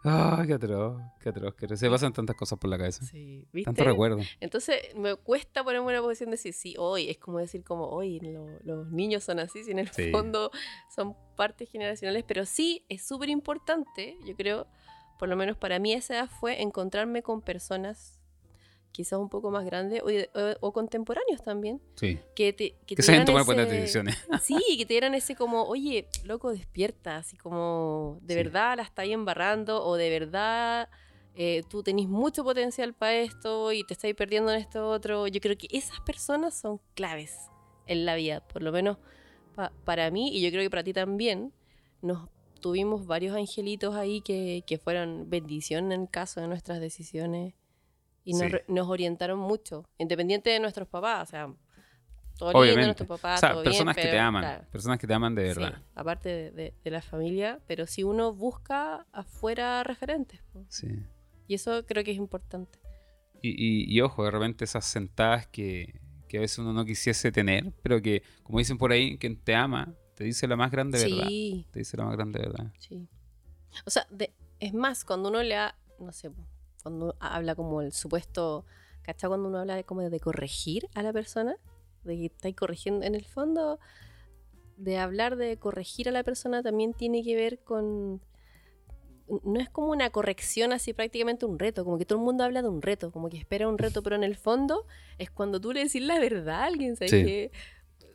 Ah, 0.02 0.42
qué 0.46 0.54
atroz, 0.54 1.00
qué 1.20 1.28
atroz, 1.28 1.54
qué 1.54 1.66
atroz. 1.66 1.78
Se 1.78 1.90
pasan 1.90 2.12
tantas 2.12 2.34
cosas 2.34 2.58
por 2.58 2.70
la 2.70 2.78
cabeza. 2.78 3.04
Sí, 3.04 3.46
¿viste? 3.52 3.66
Tanto 3.68 3.84
recuerdo. 3.84 4.18
Entonces 4.40 4.78
me 4.96 5.14
cuesta 5.16 5.62
ponerme 5.62 5.88
en 5.92 5.98
una 5.98 6.02
posición 6.02 6.30
de 6.30 6.36
decir, 6.36 6.54
sí, 6.54 6.74
hoy 6.78 7.10
es 7.10 7.18
como 7.18 7.38
decir 7.38 7.62
como 7.62 7.86
hoy 7.88 8.18
lo- 8.20 8.58
los 8.64 8.90
niños 8.90 9.24
son 9.24 9.40
así, 9.40 9.62
si 9.62 9.72
en 9.72 9.78
el 9.78 9.88
Sí. 9.90 10.10
fondo 10.10 10.50
son 10.94 11.14
partes 11.36 11.68
generacionales, 11.70 12.24
pero 12.26 12.46
sí 12.46 12.84
es 12.88 13.06
súper 13.06 13.28
importante, 13.28 14.16
yo 14.26 14.34
creo, 14.36 14.66
por 15.18 15.28
lo 15.28 15.36
menos 15.36 15.58
para 15.58 15.78
mí 15.78 15.92
esa 15.92 16.14
edad 16.14 16.28
fue 16.30 16.62
encontrarme 16.62 17.22
con 17.22 17.42
personas 17.42 18.19
quizás 18.92 19.18
un 19.18 19.28
poco 19.28 19.50
más 19.50 19.64
grandes 19.64 20.02
o, 20.02 20.06
o- 20.08 20.56
o 20.60 20.72
contemporáneos 20.72 21.42
también, 21.42 21.80
Sí. 21.96 22.18
que 22.34 22.52
te, 22.52 22.74
que 22.86 22.96
Que 22.96 23.02
dieran 23.02 23.24
tomar 23.24 23.44
buenas 23.44 23.68
decisiones. 23.68 24.16
Sí, 24.42 24.56
que 24.78 24.84
te 24.86 24.94
dieran 24.94 25.14
ese 25.14 25.34
como, 25.36 25.62
oye, 25.64 26.08
loco, 26.24 26.50
despierta, 26.52 27.16
así 27.18 27.36
como, 27.36 28.18
de 28.22 28.34
Sí. 28.34 28.42
verdad 28.42 28.76
la 28.76 28.82
estáis 28.82 29.12
embarrando 29.12 29.84
o 29.84 29.96
de 29.96 30.10
verdad 30.10 30.88
eh, 31.36 31.62
tú 31.70 31.82
tenés 31.84 32.08
mucho 32.08 32.42
potencial 32.42 32.92
para 32.92 33.14
esto 33.14 33.72
y 33.72 33.84
te 33.84 33.94
estáis 33.94 34.14
perdiendo 34.16 34.50
en 34.52 34.58
esto 34.58 34.88
otro. 34.90 35.28
Yo 35.28 35.40
creo 35.40 35.56
que 35.56 35.68
esas 35.70 36.00
personas 36.00 36.58
son 36.58 36.80
claves 36.94 37.36
en 37.86 38.04
la 38.04 38.16
vida, 38.16 38.40
por 38.48 38.62
lo 38.62 38.72
menos 38.72 38.98
pa- 39.54 39.72
para 39.84 40.10
mí 40.10 40.36
y 40.36 40.42
yo 40.42 40.50
creo 40.50 40.62
que 40.62 40.70
para 40.70 40.82
ti 40.84 40.92
también. 40.92 41.52
Nos 42.02 42.28
tuvimos 42.60 43.06
varios 43.06 43.36
angelitos 43.36 43.94
ahí 43.94 44.20
que, 44.22 44.64
que 44.66 44.76
fueron 44.78 45.30
bendición 45.30 45.92
en 45.92 46.02
el 46.02 46.10
caso 46.10 46.40
de 46.40 46.48
nuestras 46.48 46.80
decisiones 46.80 47.54
y 48.30 48.32
nos, 48.32 48.42
Sí. 48.42 48.48
re- 48.48 48.64
nos 48.68 48.88
orientaron 48.88 49.38
mucho, 49.38 49.84
independiente 49.98 50.50
de 50.50 50.60
nuestros 50.60 50.88
papás, 50.88 51.28
o 51.28 51.30
sea, 51.30 51.46
todo 52.38 52.50
lindo, 52.50 52.60
Obviamente. 52.60 52.86
nuestros 52.86 53.08
papás, 53.08 53.38
o 53.38 53.40
sea, 53.40 53.50
todo 53.50 53.62
bien, 53.62 53.72
personas 53.72 53.96
que 53.96 54.02
te 54.02 54.18
aman. 54.18 54.42
claro, 54.42 54.64
Personas 54.70 54.98
que 54.98 55.06
te 55.06 55.14
aman 55.14 55.34
de 55.34 55.52
sí, 55.54 55.60
verdad. 55.60 55.82
aparte 55.94 56.28
de, 56.28 56.50
de- 56.52 56.74
de 56.82 56.90
la 56.90 57.02
familia, 57.02 57.60
pero 57.66 57.86
si 57.86 58.02
uno 58.02 58.32
busca 58.32 59.06
afuera 59.12 59.82
referentes. 59.84 60.40
Sí. 60.68 60.88
y 61.48 61.54
eso 61.54 61.84
creo 61.84 62.04
que 62.04 62.12
es 62.12 62.16
importante. 62.16 62.78
Y, 63.42 63.50
y- 63.50 63.92
y 63.92 64.00
ojo, 64.02 64.24
de 64.24 64.30
repente 64.30 64.64
esas 64.64 64.84
sentadas 64.84 65.46
que, 65.48 65.98
que 66.28 66.38
a 66.38 66.40
veces 66.42 66.58
uno 66.60 66.72
no 66.72 66.84
quisiese 66.84 67.32
tener, 67.32 67.72
pero 67.82 68.00
que, 68.00 68.22
como 68.44 68.58
dicen 68.60 68.78
por 68.78 68.92
ahí, 68.92 69.18
quien 69.18 69.36
te 69.36 69.54
ama, 69.56 69.92
te 70.14 70.22
dice 70.24 70.46
la 70.46 70.54
más 70.56 70.70
grande 70.70 70.98
verdad. 71.02 71.26
Sí, 71.26 71.66
Te 71.72 71.80
dice 71.80 71.96
la 71.96 72.04
más 72.04 72.14
grande 72.16 72.38
verdad. 72.38 72.72
sí. 72.78 73.08
O 73.84 73.90
sea, 73.90 74.06
de- 74.10 74.32
es 74.60 74.72
más, 74.74 75.04
cuando 75.04 75.28
uno 75.28 75.42
le 75.42 75.56
ha, 75.56 75.74
no 75.98 76.12
sé, 76.12 76.30
cuando 76.82 77.06
uno 77.06 77.14
habla 77.20 77.54
como 77.54 77.82
el 77.82 77.92
supuesto, 77.92 78.64
¿cachai? 79.02 79.28
Cuando 79.28 79.48
uno 79.48 79.58
habla 79.58 79.76
de 79.76 79.84
como 79.84 80.02
de 80.02 80.20
corregir 80.20 80.88
a 80.94 81.02
la 81.02 81.12
persona, 81.12 81.56
de 82.04 82.16
que 82.16 82.26
estáis 82.26 82.56
corrigiendo, 82.56 83.04
en 83.04 83.14
el 83.14 83.24
fondo, 83.24 83.78
de 84.76 84.98
hablar 84.98 85.36
de 85.36 85.58
corregir 85.58 86.08
a 86.08 86.12
la 86.12 86.24
persona 86.24 86.62
también 86.62 86.94
tiene 86.94 87.22
que 87.22 87.36
ver 87.36 87.58
con... 87.60 88.20
No 89.44 89.60
es 89.60 89.68
como 89.68 89.92
una 89.92 90.10
corrección 90.10 90.72
así 90.72 90.92
prácticamente 90.92 91.46
un 91.46 91.58
reto, 91.58 91.84
como 91.84 91.98
que 91.98 92.04
todo 92.04 92.18
el 92.18 92.24
mundo 92.24 92.42
habla 92.42 92.62
de 92.62 92.68
un 92.68 92.82
reto, 92.82 93.12
como 93.12 93.28
que 93.28 93.36
espera 93.36 93.68
un 93.68 93.78
reto, 93.78 94.02
pero 94.02 94.16
en 94.16 94.24
el 94.24 94.36
fondo 94.36 94.86
es 95.18 95.30
cuando 95.30 95.60
tú 95.60 95.72
le 95.72 95.84
decís 95.84 96.02
la 96.02 96.18
verdad 96.18 96.62
a 96.62 96.64
alguien, 96.64 96.96
¿sabes? 96.96 97.10
Sí. 97.12 97.24
Que 97.24 97.52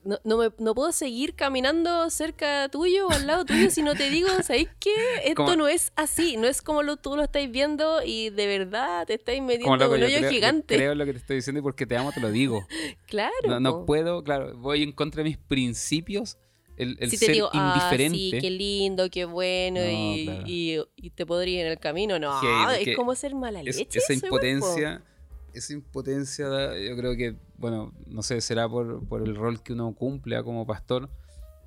no, 0.05 0.19
no, 0.23 0.37
me- 0.37 0.51
no 0.59 0.73
puedo 0.75 0.91
seguir 0.91 1.35
caminando 1.35 2.09
cerca 2.09 2.69
tuyo 2.69 3.07
o 3.07 3.11
al 3.11 3.27
lado 3.27 3.43
tuyo 3.43 3.69
si 3.71 3.81
no 3.81 3.95
te 3.95 4.09
digo, 4.09 4.29
¿sabes 4.43 4.67
qué? 4.79 4.93
Esto 5.25 5.43
Como- 5.43 5.55
no 5.57 5.67
es 5.67 5.91
así, 5.95 6.37
no 6.37 6.47
es 6.47 6.61
como 6.61 6.83
lo, 6.83 6.95
tú 6.97 7.15
lo 7.17 7.23
estáis 7.23 7.51
viendo 7.51 8.01
y 8.05 8.29
de 8.29 8.47
verdad 8.47 9.05
te 9.07 9.15
estáis 9.15 9.41
metiendo 9.41 9.73
un 9.73 9.79
yo 9.79 9.89
hoyo 9.89 10.05
creo, 10.05 10.21
yo 10.21 10.29
gigante. 10.29 10.75
creo 10.77 10.95
lo 10.95 11.05
que 11.05 11.13
te 11.13 11.19
estoy 11.19 11.35
diciendo 11.37 11.59
y 11.59 11.63
porque 11.63 11.85
te 11.85 11.97
amo 11.97 12.11
te 12.11 12.19
lo 12.21 12.31
digo. 12.31 12.65
Claro. 13.07 13.33
No, 13.47 13.59
no 13.59 13.85
puedo, 13.85 14.23
claro, 14.23 14.55
voy 14.57 14.83
en 14.83 14.91
contra 14.91 15.23
de 15.23 15.29
mis 15.29 15.37
principios. 15.37 16.37
El, 16.77 16.97
el 16.99 17.09
si 17.09 17.17
te 17.17 17.27
ser 17.27 17.35
digo, 17.35 17.49
ah, 17.53 17.73
indiferente. 17.75 18.17
sí, 18.17 18.37
qué 18.41 18.49
lindo, 18.49 19.09
qué 19.09 19.23
bueno, 19.25 19.79
No, 19.79 19.87
y, 19.89 20.25
claro. 20.25 20.43
y- 20.45 20.79
y 20.97 21.09
te 21.11 21.25
podría 21.25 21.61
ir 21.61 21.65
en 21.67 21.71
el 21.71 21.79
camino. 21.79 22.19
No, 22.19 22.39
Que- 22.41 22.79
es 22.81 22.85
que 22.85 22.95
como 22.95 23.15
ser 23.15 23.33
mala 23.33 23.61
Es- 23.61 23.77
leche. 23.77 23.97
esa 23.99 24.11
igual, 24.13 24.29
po. 24.29 24.35
impotencia, 24.35 25.01
esa 25.55 25.73
impotencia, 25.73 26.47
da- 26.47 26.77
yo 26.79 26.95
creo 26.95 27.15
que, 27.15 27.35
bueno, 27.57 27.93
no 28.07 28.21
sé, 28.21 28.41
será 28.41 28.67
por, 28.69 29.05
por 29.07 29.21
el 29.21 29.35
rol 29.35 29.61
que 29.63 29.73
uno 29.73 29.93
cumple 29.93 30.41
como 30.43 30.65
pastor. 30.65 31.09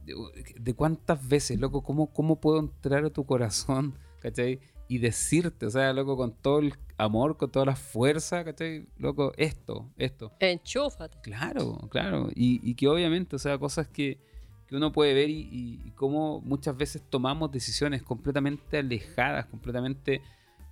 De, 0.04 0.14
de 0.58 0.74
cuántas 0.74 1.26
veces, 1.28 1.58
loco, 1.60 1.82
¿cómo, 1.82 2.12
¿cómo 2.12 2.40
puedo 2.40 2.58
entrar 2.60 3.04
a 3.04 3.10
tu 3.10 3.24
corazón, 3.26 3.94
¿cachai? 4.20 4.60
Y 4.88 4.98
decirte, 4.98 5.66
o 5.66 5.70
sea, 5.70 5.92
loco, 5.92 6.16
con 6.16 6.32
todo 6.32 6.60
el 6.60 6.72
amor, 6.96 7.36
con 7.36 7.50
toda 7.50 7.66
la 7.66 7.76
fuerza, 7.76 8.42
¿cachai? 8.44 8.86
Loco, 8.96 9.32
esto, 9.36 9.90
esto. 9.98 10.32
Enchúfate. 10.40 11.18
Claro, 11.22 11.76
claro. 11.90 12.28
Y, 12.34 12.60
y 12.68 12.74
que 12.74 12.88
obviamente, 12.88 13.36
o 13.36 13.38
sea, 13.38 13.58
cosas 13.58 13.86
que, 13.88 14.18
que 14.66 14.76
uno 14.76 14.90
puede 14.92 15.12
ver 15.12 15.28
y, 15.28 15.40
y- 15.52 15.80
y 15.84 15.90
cómo 15.90 16.40
muchas 16.40 16.74
veces 16.76 17.02
tomamos 17.10 17.52
decisiones 17.52 18.02
completamente 18.02 18.78
alejadas, 18.78 19.44
completamente, 19.46 20.22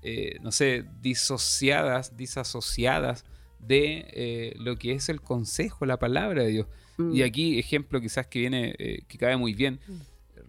eh, 0.08 0.38
no 0.40 0.52
sé, 0.52 0.84
disociadas, 1.02 2.16
disasociadas 2.16 3.24
de 3.58 4.06
eh, 4.12 4.54
lo 4.58 4.76
que 4.76 4.92
es 4.92 5.08
el 5.08 5.20
consejo, 5.20 5.84
la 5.86 5.98
palabra 5.98 6.42
de 6.44 6.48
Dios. 6.48 6.66
Mm. 6.98 7.14
Y 7.14 7.22
aquí, 7.22 7.58
ejemplo 7.58 8.00
quizás 8.00 8.26
que 8.26 8.38
viene, 8.38 8.74
eh, 8.78 9.02
que 9.08 9.18
cae 9.18 9.36
muy 9.36 9.54
bien. 9.54 9.80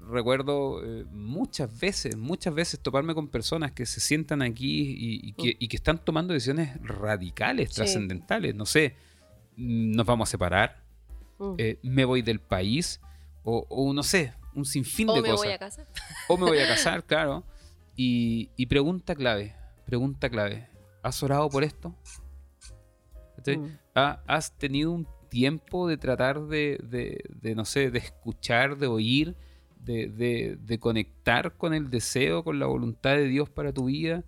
Recuerdo 0.09 0.81
eh, 0.83 1.05
muchas 1.11 1.79
veces, 1.79 2.15
muchas 2.15 2.53
veces 2.53 2.79
toparme 2.79 3.13
con 3.15 3.27
personas 3.27 3.71
que 3.71 3.85
se 3.85 3.99
sientan 3.99 4.41
aquí 4.41 4.81
y, 4.97 5.29
y 5.29 5.33
que, 5.33 5.55
y 5.59 5.67
que 5.67 5.75
están 5.77 5.97
tomando 6.03 6.33
decisiones 6.33 6.77
radicales, 6.83 7.69
Sí. 7.69 7.75
trascendentales. 7.75 8.53
No 8.55 8.65
sé, 8.65 8.95
mm, 9.55 9.91
nos 9.95 10.05
vamos 10.05 10.29
a 10.29 10.31
separar, 10.31 10.83
Mm. 11.39 11.55
me 11.83 12.03
voy 12.05 12.21
del 12.23 12.39
país, 12.39 12.99
o, 13.43 13.65
o 13.69 13.93
no 13.93 14.01
sé, 14.01 14.33
un 14.55 14.65
sinfín 14.65 15.07
o 15.09 15.13
de 15.13 15.21
me 15.21 15.29
cosas. 15.29 15.45
voy 15.45 15.53
a 15.53 15.59
casa. 15.59 15.85
O 16.27 16.35
me 16.37 16.45
voy 16.45 16.57
a 16.57 16.67
casar, 16.67 17.03
claro. 17.03 17.43
Y, 17.97 18.51
y 18.55 18.67
pregunta 18.67 19.13
clave, 19.15 19.55
pregunta 19.85 20.29
clave. 20.29 20.69
¿Has 21.03 21.21
orado 21.23 21.49
por 21.49 21.63
esto? 21.63 21.95
Mm. 23.57 23.65
¿Ha- 23.95 24.21
¿Has 24.27 24.57
tenido 24.57 24.91
un 24.91 25.07
tiempo 25.29 25.87
de 25.87 25.97
tratar 25.97 26.41
de, 26.47 26.79
de- 26.83 27.23
de, 27.41 27.55
no 27.55 27.65
sé, 27.65 27.91
de 27.91 27.99
escuchar, 27.99 28.77
de 28.77 28.87
oír, 28.87 29.35
de, 29.79 30.07
de- 30.07 30.57
de 30.61 30.79
conectar 30.79 31.57
con 31.57 31.73
el 31.73 31.89
deseo, 31.89 32.43
con 32.43 32.59
la 32.59 32.65
voluntad 32.67 33.15
de 33.15 33.25
Dios 33.27 33.49
para 33.49 33.73
tu 33.73 33.85
vida? 33.85 34.23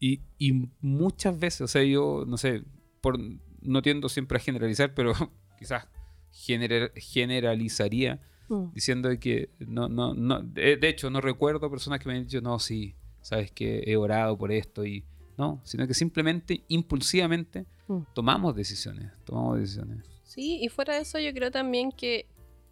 Y, 0.00 0.20
y 0.38 0.70
muchas 0.80 1.38
veces, 1.38 1.60
o 1.62 1.68
sea, 1.68 1.82
yo, 1.82 2.24
no 2.26 2.36
sé, 2.36 2.62
por, 3.00 3.18
no 3.60 3.82
tiendo 3.82 4.08
siempre 4.08 4.38
a 4.38 4.40
generalizar, 4.40 4.94
pero 4.94 5.12
quizás 5.58 5.86
general- 6.30 6.92
generalizaría 6.96 8.20
Mm. 8.48 8.72
diciendo 8.72 9.08
de 9.08 9.18
que 9.18 9.50
no, 9.58 9.88
no, 9.88 10.14
no, 10.14 10.40
de, 10.42 10.76
de 10.76 10.88
hecho 10.88 11.10
no 11.10 11.20
recuerdo 11.20 11.70
personas 11.70 11.98
que 12.00 12.08
me 12.08 12.16
han 12.16 12.24
dicho, 12.24 12.40
no, 12.40 12.58
sí, 12.58 12.94
sabes 13.20 13.50
que 13.50 13.82
he 13.86 13.96
orado 13.96 14.38
por 14.38 14.52
esto 14.52 14.84
y 14.84 15.04
no, 15.36 15.60
sino 15.64 15.86
que 15.86 15.94
simplemente, 15.94 16.64
impulsivamente, 16.68 17.66
Mm. 17.88 18.00
tomamos 18.14 18.56
decisiones, 18.56 19.12
tomamos 19.24 19.58
decisiones. 19.60 20.04
Sí, 20.24 20.58
y 20.60 20.68
fuera 20.68 20.94
de 20.94 21.02
eso 21.02 21.20
yo 21.20 21.32
creo 21.32 21.52
también 21.52 21.92
que 21.92 22.26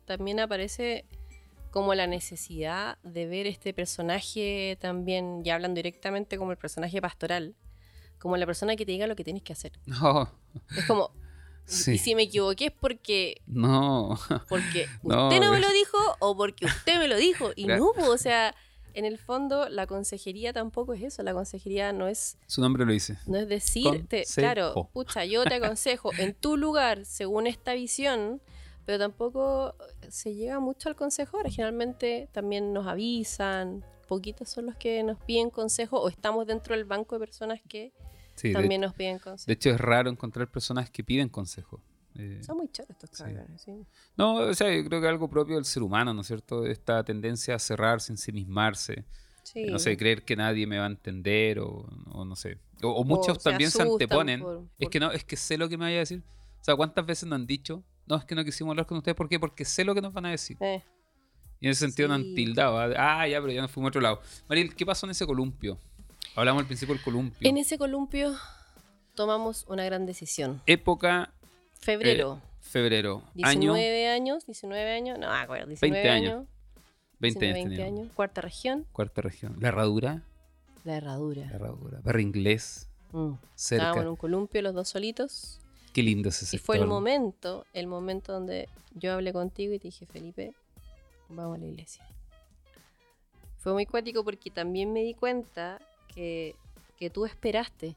también 0.06 0.40
aparece 0.40 1.04
como 1.70 1.94
la 1.94 2.06
necesidad 2.08 2.98
de 3.04 3.26
ver 3.26 3.46
este 3.46 3.72
personaje 3.72 4.76
también, 4.80 5.42
ya 5.44 5.54
hablan 5.54 5.74
directamente 5.74 6.36
como 6.36 6.50
el 6.52 6.58
personaje 6.58 7.00
pastoral, 7.00 7.54
como 8.18 8.36
la 8.36 8.46
persona 8.46 8.74
que 8.76 8.84
te 8.86 8.92
diga 8.92 9.06
lo 9.06 9.14
que 9.16 9.24
tienes 9.24 9.42
que 9.42 9.52
hacer. 9.52 9.72
No, 9.86 10.28
Es 10.76 10.84
como, 10.86 11.10
sí, 11.66 11.92
y 11.92 11.98
si 11.98 12.14
me 12.14 12.22
equivoqué 12.24 12.66
es 12.66 12.72
porque, 12.72 13.40
no, 13.46 14.18
porque 14.48 14.86
usted 15.02 15.40
no 15.40 15.52
me 15.52 15.60
lo 15.60 15.70
dijo 15.72 15.98
o 16.20 16.36
porque 16.36 16.66
usted 16.66 16.98
me 16.98 17.08
lo 17.08 17.16
dijo. 17.16 17.50
Y 17.56 17.64
Claro. 17.64 17.92
no, 17.96 18.10
o 18.10 18.18
sea, 18.18 18.54
en 18.94 19.04
el 19.04 19.18
fondo 19.18 19.68
la 19.68 19.86
consejería 19.86 20.52
tampoco 20.52 20.94
es 20.94 21.02
eso, 21.02 21.22
la 21.22 21.32
consejería 21.34 21.92
no 21.92 22.06
es 22.06 22.38
su 22.46 22.60
nombre 22.60 22.84
lo 22.84 22.92
dice. 22.92 23.18
no 23.26 23.38
es 23.38 23.48
decirte, 23.48 24.24
claro, 24.34 24.88
pucha, 24.92 25.24
yo 25.24 25.44
te 25.44 25.54
aconsejo 25.54 26.10
en 26.18 26.32
tu 26.34 26.56
lugar, 26.56 27.04
según 27.04 27.46
esta 27.46 27.74
visión, 27.74 28.40
pero 28.84 28.98
tampoco 28.98 29.74
se 30.08 30.34
llega 30.34 30.60
mucho 30.60 30.90
al 30.90 30.94
consejo. 30.94 31.38
Generalmente 31.46 32.28
también 32.32 32.72
nos 32.74 32.86
avisan, 32.86 33.82
poquitos 34.06 34.50
son 34.50 34.66
los 34.66 34.76
que 34.76 35.02
nos 35.02 35.18
piden 35.24 35.48
consejo 35.50 35.98
o 36.00 36.08
estamos 36.10 36.46
dentro 36.46 36.76
del 36.76 36.84
banco 36.84 37.14
de 37.18 37.20
personas 37.26 37.60
que 37.66 37.92
Sí, 38.34 38.48
de, 38.48 38.54
también 38.54 38.80
nos 38.80 38.94
piden 38.94 39.18
consejo. 39.18 39.46
de 39.46 39.52
hecho 39.52 39.70
es 39.70 39.80
raro 39.80 40.10
encontrar 40.10 40.48
personas 40.50 40.90
que 40.90 41.04
piden 41.04 41.28
consejo. 41.28 41.80
Eh, 42.16 42.40
Son 42.44 42.56
muy 42.56 42.68
choros 42.70 42.90
estos 42.90 43.10
sí. 43.12 43.24
cabrones, 43.24 43.60
sí. 43.62 43.72
no, 44.16 44.34
o 44.36 44.54
sea, 44.54 44.72
yo 44.74 44.84
creo 44.84 45.00
que 45.00 45.08
algo 45.08 45.28
propio 45.28 45.56
del 45.56 45.64
ser 45.64 45.82
humano, 45.82 46.14
¿no 46.14 46.20
es 46.20 46.26
cierto? 46.28 46.64
Esta 46.66 47.02
tendencia 47.04 47.54
a 47.56 47.58
cerrarse, 47.58 48.12
ensimismarse. 48.12 49.04
Sí. 49.42 49.66
no 49.66 49.78
sé, 49.78 49.94
creer 49.98 50.24
que 50.24 50.36
nadie 50.36 50.66
me 50.66 50.78
va 50.78 50.84
a 50.84 50.88
entender 50.88 51.58
o, 51.58 51.86
o 52.12 52.24
no 52.24 52.34
sé. 52.34 52.56
O, 52.82 52.88
o 52.88 53.04
muchos 53.04 53.36
se 53.42 53.50
también 53.50 53.70
se 53.70 53.82
anteponen. 53.82 54.40
por- 54.40 54.56
Es 54.78 54.84
por- 54.86 54.90
que 54.90 55.00
no, 55.00 55.10
es 55.12 55.22
que 55.24 55.36
sé 55.36 55.58
lo 55.58 55.68
que 55.68 55.76
me 55.76 55.84
vaya 55.84 55.96
a 55.96 56.00
decir. 56.00 56.22
O 56.60 56.64
sea, 56.64 56.74
¿cuántas 56.76 57.04
veces 57.04 57.28
nos 57.28 57.36
han 57.38 57.46
dicho? 57.46 57.84
No, 58.06 58.16
es 58.16 58.24
que 58.24 58.34
no 58.34 58.42
quisimos 58.42 58.70
hablar 58.72 58.86
con 58.86 58.96
ustedes. 58.96 59.14
¿Por 59.16 59.28
qué? 59.28 59.38
Porque 59.38 59.66
sé 59.66 59.84
lo 59.84 59.94
que 59.94 60.00
nos 60.00 60.14
van 60.14 60.24
a 60.24 60.30
decir. 60.30 60.56
Eh, 60.60 60.82
Y 61.60 61.66
en 61.66 61.72
ese 61.72 61.80
sentido 61.86 62.08
nos 62.08 62.16
han 62.18 62.22
Sí. 62.24 62.34
tildado. 62.36 62.78
Ah, 62.78 63.20
Ah, 63.20 63.28
ya, 63.28 63.38
pero 63.42 63.52
ya 63.52 63.60
nos 63.60 63.70
fuimos 63.70 63.88
a 63.88 63.90
otro 63.90 64.00
lado. 64.00 64.20
Maril, 64.48 64.74
¿qué 64.74 64.86
pasó 64.86 65.04
en 65.06 65.10
ese 65.10 65.26
columpio? 65.26 65.78
Hablamos 66.36 66.60
al 66.62 66.66
principio 66.66 66.94
del 66.94 67.04
columpio. 67.04 67.48
En 67.48 67.56
ese 67.58 67.78
columpio 67.78 68.34
tomamos 69.14 69.64
una 69.68 69.84
gran 69.84 70.06
decisión. 70.06 70.60
Época 70.66 71.32
Febrero, 71.80 72.40
eh, 72.42 72.48
febrero. 72.60 73.22
Año 73.42 73.74
19 73.74 74.08
años, 74.08 74.46
19 74.46 74.92
años, 74.92 75.18
no 75.18 75.30
acuerdo, 75.30 75.66
20 75.66 75.86
19 75.86 76.08
años. 76.10 76.32
años, 76.32 76.46
20 77.20 77.40
19, 77.40 77.60
años 77.60 77.68
20 77.68 77.76
teníamos. 77.76 77.98
años, 78.00 78.12
cuarta 78.14 78.40
región, 78.40 78.86
Cuarta 78.92 79.22
región. 79.22 79.56
La 79.60 79.68
herradura. 79.68 80.22
la 80.84 80.96
herradura. 80.96 81.46
La 81.46 81.54
herradura. 81.56 82.00
Barrio 82.02 82.22
inglés. 82.26 82.88
Mm. 83.12 83.32
Cerca. 83.54 83.84
Estábamos 83.84 84.02
en 84.02 84.08
un 84.10 84.16
columpio 84.16 84.62
los 84.62 84.74
dos 84.74 84.88
solitos. 84.88 85.60
Qué 85.92 86.02
lindo 86.02 86.30
ese 86.30 86.44
Y 86.44 86.48
sector. 86.48 86.66
fue 86.66 86.76
el 86.78 86.86
momento, 86.86 87.64
el 87.72 87.86
momento 87.86 88.32
donde 88.32 88.68
yo 88.94 89.12
hablé 89.12 89.32
contigo 89.32 89.72
y 89.74 89.78
te 89.78 89.88
dije, 89.88 90.06
Felipe, 90.06 90.52
vamos 91.28 91.56
a 91.56 91.60
la 91.60 91.66
iglesia. 91.66 92.04
Fue 93.58 93.72
muy 93.72 93.86
cuático 93.86 94.24
porque 94.24 94.50
también 94.50 94.92
me 94.92 95.00
di 95.02 95.14
cuenta 95.14 95.80
que, 96.14 96.54
que 96.98 97.10
tú 97.10 97.24
esperaste, 97.26 97.96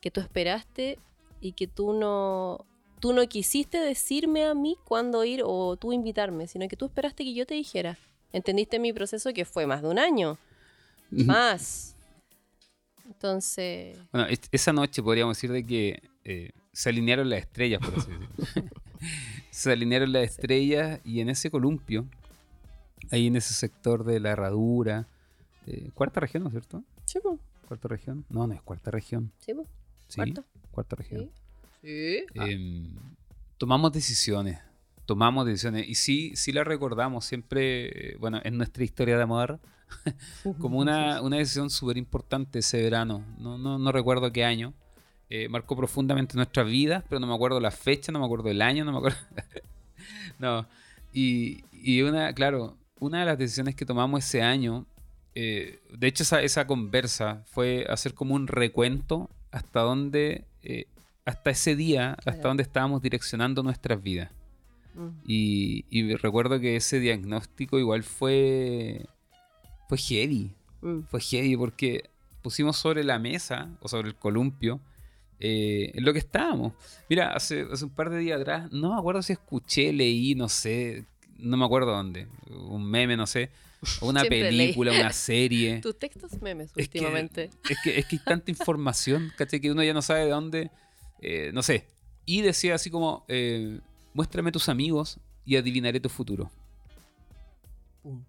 que 0.00 0.10
tú 0.10 0.20
esperaste 0.20 0.98
y 1.40 1.52
que 1.52 1.66
tú 1.66 1.92
no, 1.92 2.64
tú 3.00 3.12
no 3.12 3.26
quisiste 3.28 3.78
decirme 3.78 4.44
a 4.44 4.54
mí 4.54 4.76
cuándo 4.84 5.24
ir 5.24 5.42
o 5.44 5.76
tú 5.76 5.92
invitarme, 5.92 6.46
sino 6.48 6.66
que 6.68 6.76
tú 6.76 6.86
esperaste 6.86 7.24
que 7.24 7.34
yo 7.34 7.46
te 7.46 7.54
dijera. 7.54 7.98
¿Entendiste 8.32 8.78
mi 8.78 8.92
proceso 8.92 9.32
que 9.32 9.44
fue 9.44 9.66
más 9.66 9.82
de 9.82 9.88
un 9.88 9.98
año? 9.98 10.38
Más. 11.10 11.94
Entonces, 13.06 13.98
Bueno, 14.12 14.28
es- 14.28 14.40
esa 14.52 14.72
noche 14.72 15.02
podríamos 15.02 15.36
decir 15.36 15.50
de 15.52 15.64
que 15.64 16.02
eh, 16.24 16.50
se 16.72 16.90
alinearon 16.90 17.30
las 17.30 17.40
estrellas, 17.40 17.80
por 17.80 17.98
así 17.98 18.10
decirlo. 18.10 18.28
se 19.50 19.72
alinearon 19.72 20.12
las 20.12 20.24
estrellas 20.24 21.00
y 21.04 21.20
en 21.20 21.30
ese 21.30 21.50
columpio 21.50 22.06
ahí 23.10 23.26
en 23.28 23.36
ese 23.36 23.54
sector 23.54 24.04
de 24.04 24.20
la 24.20 24.30
herradura. 24.32 25.06
eh, 25.66 25.90
cuarta 25.94 26.20
región, 26.20 26.42
¿no 26.42 26.48
es 26.50 26.52
cierto? 26.52 26.82
Sí, 27.06 27.18
po. 27.20 27.38
Cuarta 27.68 27.86
región. 27.86 28.24
No, 28.30 28.46
no 28.46 28.54
es 28.54 28.62
cuarta 28.62 28.90
región. 28.90 29.30
Sí, 29.36 29.52
Cuarta. 30.14 30.42
cuarta 30.70 30.96
región. 30.96 31.30
Sí. 31.82 32.24
Sí. 32.32 32.40
Em, 32.40 32.96
tomamos 33.58 33.92
decisiones. 33.92 34.58
Tomamos 35.04 35.44
decisiones. 35.44 35.86
Y 35.86 35.94
sí, 35.94 36.32
sí 36.34 36.50
la 36.52 36.64
recordamos 36.64 37.26
siempre, 37.26 38.16
bueno, 38.20 38.40
en 38.42 38.56
nuestra 38.56 38.84
historia 38.84 39.18
de 39.18 39.22
amor, 39.22 39.60
como 40.58 40.78
una, 40.78 41.20
una 41.22 41.36
decisión 41.36 41.68
súper 41.68 41.98
importante 41.98 42.60
ese 42.60 42.80
verano. 42.82 43.22
No, 43.36 43.58
no, 43.58 43.78
no 43.78 43.92
recuerdo 43.92 44.32
qué 44.32 44.46
año. 44.46 44.72
Eh, 45.28 45.50
marcó 45.50 45.76
profundamente 45.76 46.36
nuestras 46.36 46.66
vidas, 46.66 47.04
pero 47.06 47.20
no 47.20 47.26
me 47.26 47.34
acuerdo 47.34 47.60
la 47.60 47.70
fecha, 47.70 48.10
no 48.12 48.18
me 48.18 48.24
acuerdo 48.24 48.48
el 48.48 48.62
año, 48.62 48.86
no 48.86 48.92
me 48.92 48.98
acuerdo. 48.98 49.18
no. 50.38 50.66
Y, 51.12 51.64
y 51.70 52.00
una, 52.00 52.32
claro, 52.32 52.78
una 52.98 53.20
de 53.20 53.26
las 53.26 53.36
decisiones 53.36 53.74
que 53.74 53.84
tomamos 53.84 54.24
ese 54.24 54.40
año, 54.40 54.86
eh, 55.40 55.78
de 55.96 56.08
hecho, 56.08 56.24
esa, 56.24 56.42
esa 56.42 56.66
conversa 56.66 57.44
fue 57.46 57.86
hacer 57.88 58.12
como 58.12 58.34
un 58.34 58.48
recuento 58.48 59.30
hasta 59.52 59.82
dónde, 59.82 60.46
eh, 60.64 60.86
hasta 61.24 61.50
ese 61.50 61.76
día, 61.76 62.16
hasta 62.26 62.48
dónde 62.48 62.64
estábamos 62.64 63.02
direccionando 63.02 63.62
nuestras 63.62 64.02
vidas. 64.02 64.32
Mm. 64.94 65.08
Y, 65.24 65.84
y 65.90 66.16
recuerdo 66.16 66.58
que 66.58 66.74
ese 66.74 66.98
diagnóstico 66.98 67.78
igual 67.78 68.02
fue, 68.02 69.06
fue 69.88 69.98
heavy. 69.98 70.50
Mm. 70.80 71.02
Fue 71.02 71.20
heavy 71.20 71.56
porque 71.56 72.10
pusimos 72.42 72.76
sobre 72.76 73.04
la 73.04 73.20
mesa 73.20 73.68
o 73.80 73.86
sobre 73.86 74.08
el 74.08 74.16
columpio 74.16 74.80
eh, 75.38 75.92
en 75.94 76.04
lo 76.04 76.12
que 76.12 76.18
estábamos. 76.18 76.72
Mira, 77.08 77.32
hace, 77.32 77.64
hace 77.72 77.84
un 77.84 77.92
par 77.92 78.10
de 78.10 78.18
días 78.18 78.40
atrás, 78.40 78.72
no 78.72 78.92
me 78.92 78.98
acuerdo 78.98 79.22
si 79.22 79.34
escuché, 79.34 79.92
leí, 79.92 80.34
no 80.34 80.48
sé, 80.48 81.04
no 81.38 81.56
me 81.56 81.64
acuerdo 81.64 81.92
dónde, 81.92 82.26
un 82.50 82.84
meme, 82.90 83.16
no 83.16 83.28
sé, 83.28 83.50
una 84.00 84.20
Siempre 84.20 84.42
leí. 84.50 84.58
película, 84.58 84.92
una 84.92 85.12
serie. 85.12 85.80
Tus 85.82 85.98
textos 85.98 86.40
memes 86.42 86.70
Es 86.76 86.88
que- 86.88 86.98
últimamente. 86.98 87.50
Es 87.68 87.78
que, 87.82 87.98
es 87.98 88.06
que 88.06 88.16
hay 88.16 88.22
tanta 88.24 88.50
información, 88.50 89.32
¿cachai? 89.36 89.60
Que 89.60 89.70
uno 89.70 89.82
ya 89.82 89.94
no 89.94 90.02
sabe 90.02 90.24
de 90.24 90.30
dónde, 90.30 90.70
eh, 91.20 91.50
no 91.54 91.62
sé. 91.62 91.86
Y 92.26 92.42
decía 92.42 92.74
así 92.74 92.90
como, 92.90 93.24
eh, 93.28 93.80
muéstrame 94.14 94.52
tus 94.52 94.68
amigos 94.68 95.18
y 95.44 95.56
adivinaré 95.56 96.00
tu 96.00 96.08
futuro. 96.08 96.50
Pum. 98.02 98.24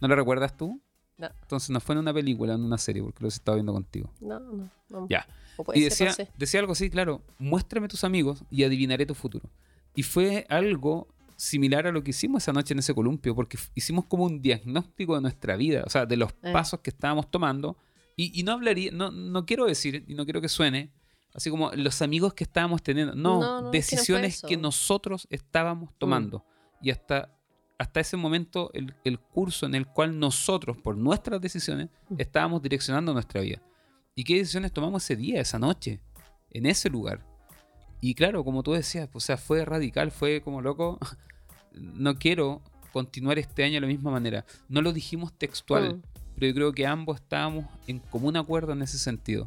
¿No 0.00 0.08
lo 0.08 0.16
recuerdas 0.16 0.56
tú? 0.56 0.80
No. 1.18 1.28
Entonces 1.42 1.70
no 1.70 1.80
fue 1.80 1.94
en 1.94 2.00
una 2.00 2.12
película, 2.12 2.54
en 2.54 2.62
una 2.62 2.78
serie, 2.78 3.02
porque 3.02 3.20
lo 3.22 3.28
he 3.28 3.30
estado 3.30 3.56
viendo 3.56 3.72
contigo. 3.72 4.12
No, 4.20 4.38
no. 4.38 4.70
no. 4.90 5.06
Ya. 5.08 5.26
O 5.56 5.64
puede 5.64 5.78
Y 5.78 5.82
ser, 5.84 5.90
decía, 5.90 6.06
no 6.08 6.12
sé. 6.12 6.28
decía 6.36 6.60
algo 6.60 6.72
así, 6.72 6.90
claro, 6.90 7.22
muéstrame 7.38 7.88
tus 7.88 8.04
amigos 8.04 8.44
y 8.50 8.64
adivinaré 8.64 9.06
tu 9.06 9.14
futuro. 9.14 9.48
Y 9.94 10.02
fue 10.02 10.44
algo 10.50 11.08
similar 11.36 11.86
a 11.86 11.92
lo 11.92 12.02
que 12.02 12.10
hicimos 12.10 12.42
esa 12.42 12.52
noche 12.52 12.72
en 12.74 12.78
ese 12.80 12.94
columpio, 12.94 13.34
porque 13.34 13.58
hicimos 13.74 14.06
como 14.06 14.24
un 14.24 14.40
diagnóstico 14.40 15.14
de 15.14 15.20
nuestra 15.20 15.56
vida, 15.56 15.82
o 15.86 15.90
sea, 15.90 16.06
de 16.06 16.16
los 16.16 16.30
Eh. 16.42 16.52
pasos 16.52 16.80
que 16.80 16.90
estábamos 16.90 17.30
tomando. 17.30 17.76
Y, 18.16 18.38
y 18.40 18.42
no 18.42 18.52
hablaría, 18.52 18.90
no, 18.92 19.10
no 19.10 19.44
quiero 19.44 19.66
decir, 19.66 20.04
y 20.08 20.14
no 20.14 20.24
quiero 20.24 20.40
que 20.40 20.48
suene, 20.48 20.90
así 21.34 21.50
como 21.50 21.70
los 21.72 22.00
amigos 22.00 22.32
que 22.32 22.44
estábamos 22.44 22.82
teniendo. 22.82 23.14
No, 23.14 23.40
No, 23.40 23.60
no, 23.60 23.66
es 23.66 23.70
que 23.70 23.76
decisiones. 23.96 24.42
Mm. 24.42 24.46
que 24.48 24.56
nosotros 24.56 25.26
estábamos 25.30 25.90
tomando. 25.98 26.44
Y 26.80 26.90
hasta, 26.90 27.30
hasta 27.78 28.00
ese 28.00 28.16
momento, 28.16 28.70
el, 28.72 28.94
el 29.04 29.18
curso 29.20 29.66
en 29.66 29.74
el 29.74 29.86
cual 29.86 30.18
nosotros, 30.18 30.78
por 30.78 30.96
nuestras 30.96 31.40
decisiones, 31.40 31.90
Mm. 32.08 32.14
estábamos 32.18 32.62
direccionando 32.62 33.12
nuestra 33.12 33.42
vida. 33.42 33.60
¿Y 34.14 34.24
qué 34.24 34.36
decisiones 34.36 34.72
tomamos 34.72 35.02
ese 35.04 35.14
día, 35.16 35.42
esa 35.42 35.58
noche, 35.58 36.00
en 36.50 36.64
ese 36.64 36.88
lugar? 36.88 37.22
Y 38.00 38.14
claro, 38.14 38.44
como 38.44 38.62
tú 38.62 38.72
decías, 38.72 39.08
o 39.12 39.20
sea, 39.20 39.36
fue 39.36 39.62
radical, 39.66 40.10
fue 40.10 40.40
como 40.42 40.62
loco. 40.62 40.98
No 41.76 42.16
quiero 42.18 42.62
continuar 42.92 43.38
este 43.38 43.64
año 43.64 43.74
de 43.74 43.80
la 43.82 43.86
misma 43.86 44.10
manera. 44.10 44.44
No 44.68 44.80
lo 44.82 44.92
dijimos 44.92 45.32
textual, 45.32 45.96
Mm. 45.96 46.02
pero 46.34 46.46
yo 46.48 46.54
creo 46.54 46.72
que 46.72 46.86
ambos 46.86 47.16
estábamos 47.20 47.66
en 47.86 47.98
común 47.98 48.36
acuerdo 48.36 48.72
en 48.72 48.82
ese 48.82 48.98
sentido. 48.98 49.46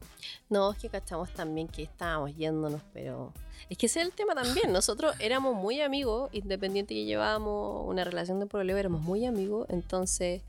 No, 0.49 0.71
es 0.71 0.77
que 0.79 0.89
cachamos 0.89 1.31
también 1.33 1.67
que 1.67 1.83
estábamos 1.83 2.35
yéndonos, 2.35 2.81
pero 2.93 3.33
es 3.69 3.77
que 3.77 3.85
ese 3.87 4.01
es 4.01 4.05
el 4.07 4.11
tema 4.13 4.33
también. 4.35 4.71
Nosotros 4.71 5.15
éramos 5.19 5.55
muy 5.55 5.81
amigos, 5.81 6.29
independiente 6.33 6.93
que 6.93 7.05
llevábamos 7.05 7.87
una 7.87 8.03
relación 8.03 8.39
de 8.39 8.45
problema, 8.47 8.79
éramos 8.79 9.01
muy 9.01 9.25
amigos, 9.25 9.67
entonces 9.69 10.41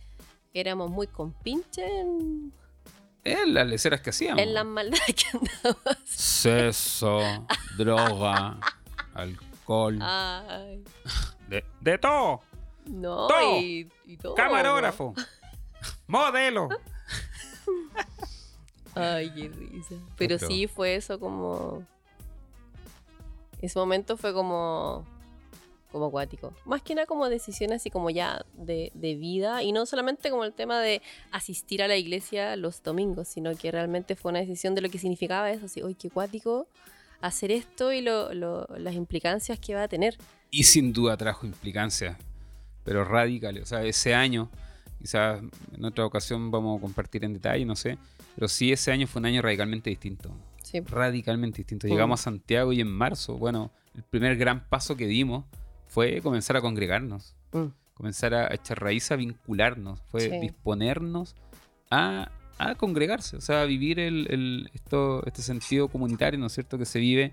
éramos 0.54 0.90
muy 0.90 1.06
compinches 1.06 1.88
en, 1.90 2.52
Es 3.24 3.46
las 3.48 3.66
leceras 3.66 4.00
que 4.00 4.10
hacíamos. 4.10 4.42
en 4.42 4.52
las 4.54 4.64
maldades 4.66 5.14
que 5.14 5.24
andábamos. 5.38 5.98
Sexo, 6.06 7.20
droga, 7.76 8.58
alcohol, 9.14 9.98
Ay, 10.02 10.82
de, 11.50 11.64
de 11.80 11.98
todo. 11.98 12.40
no, 12.86 13.26
Todo. 13.26 13.58
y, 13.60 13.90
y 14.06 14.16
todo. 14.16 14.34
Camarógrafo, 14.34 15.14
modelo. 16.06 16.68
Ay, 18.94 19.30
qué 19.34 19.48
risa. 19.48 19.94
Pero 20.16 20.38
sí 20.38 20.66
fue 20.66 20.94
eso 20.94 21.18
como. 21.20 21.84
Ese 23.60 23.78
momento 23.78 24.16
fue 24.16 24.32
como. 24.32 25.04
Como 25.92 26.06
acuático. 26.06 26.54
Más 26.64 26.82
que 26.82 26.94
nada 26.94 27.06
como 27.06 27.28
decisión 27.28 27.72
así 27.72 27.90
como 27.90 28.10
ya 28.10 28.44
de, 28.54 28.92
de 28.94 29.16
vida. 29.16 29.64
Y 29.64 29.72
no 29.72 29.86
solamente 29.86 30.30
como 30.30 30.44
el 30.44 30.52
tema 30.52 30.80
de 30.80 31.02
asistir 31.32 31.82
a 31.82 31.88
la 31.88 31.96
iglesia 31.96 32.54
los 32.54 32.80
domingos, 32.84 33.26
sino 33.26 33.52
que 33.56 33.72
realmente 33.72 34.14
fue 34.14 34.30
una 34.30 34.38
decisión 34.38 34.76
de 34.76 34.82
lo 34.82 34.88
que 34.88 34.98
significaba 34.98 35.50
eso. 35.50 35.66
Así, 35.66 35.82
oye, 35.82 35.96
qué 35.96 36.06
acuático 36.06 36.68
hacer 37.20 37.50
esto 37.50 37.92
y 37.92 38.00
lo- 38.00 38.32
lo- 38.34 38.66
las 38.78 38.94
implicancias 38.94 39.58
que 39.58 39.74
va 39.74 39.84
a 39.84 39.88
tener. 39.88 40.16
Y 40.50 40.64
sin 40.64 40.92
duda 40.92 41.16
trajo 41.16 41.46
implicancias, 41.46 42.16
pero 42.84 43.04
radicales. 43.04 43.62
O 43.64 43.66
sea, 43.66 43.82
ese 43.84 44.14
año, 44.14 44.48
quizás 44.98 45.40
en 45.76 45.84
otra 45.84 46.04
ocasión 46.06 46.50
vamos 46.50 46.78
a 46.78 46.80
compartir 46.80 47.24
en 47.24 47.34
detalle, 47.34 47.64
no 47.64 47.76
sé. 47.76 47.98
Pero 48.34 48.48
sí, 48.48 48.72
ese 48.72 48.90
año 48.92 49.06
fue 49.06 49.20
un 49.20 49.26
año 49.26 49.42
radicalmente 49.42 49.90
distinto. 49.90 50.30
Sí. 50.62 50.80
Radicalmente 50.80 51.58
distinto. 51.58 51.86
Mm. 51.86 51.90
Llegamos 51.90 52.20
a 52.20 52.22
Santiago 52.24 52.72
y 52.72 52.80
en 52.80 52.88
marzo, 52.88 53.36
bueno, 53.36 53.70
el 53.94 54.02
primer 54.04 54.36
gran 54.36 54.68
paso 54.68 54.96
que 54.96 55.06
dimos 55.06 55.44
fue 55.88 56.20
comenzar 56.22 56.56
a 56.56 56.60
congregarnos. 56.60 57.34
Mm. 57.52 57.66
comenzar 57.94 58.32
a 58.32 58.54
echar 58.54 58.80
raíz, 58.80 59.10
a 59.12 59.16
vincularnos, 59.16 60.00
fue 60.10 60.22
Sí. 60.30 60.38
disponernos 60.40 61.34
a, 61.90 62.30
a 62.68 62.74
congregarse, 62.74 63.36
o 63.36 63.40
sea, 63.40 63.62
a 63.62 63.64
vivir 63.64 63.98
el, 63.98 64.26
el- 64.30 64.70
esto, 64.74 65.24
este 65.26 65.42
sentido 65.42 65.88
comunitario, 65.88 66.38
¿no 66.38 66.46
es 66.46 66.52
cierto?, 66.52 66.76
que 66.78 66.84
se 66.84 66.98
vive 66.98 67.32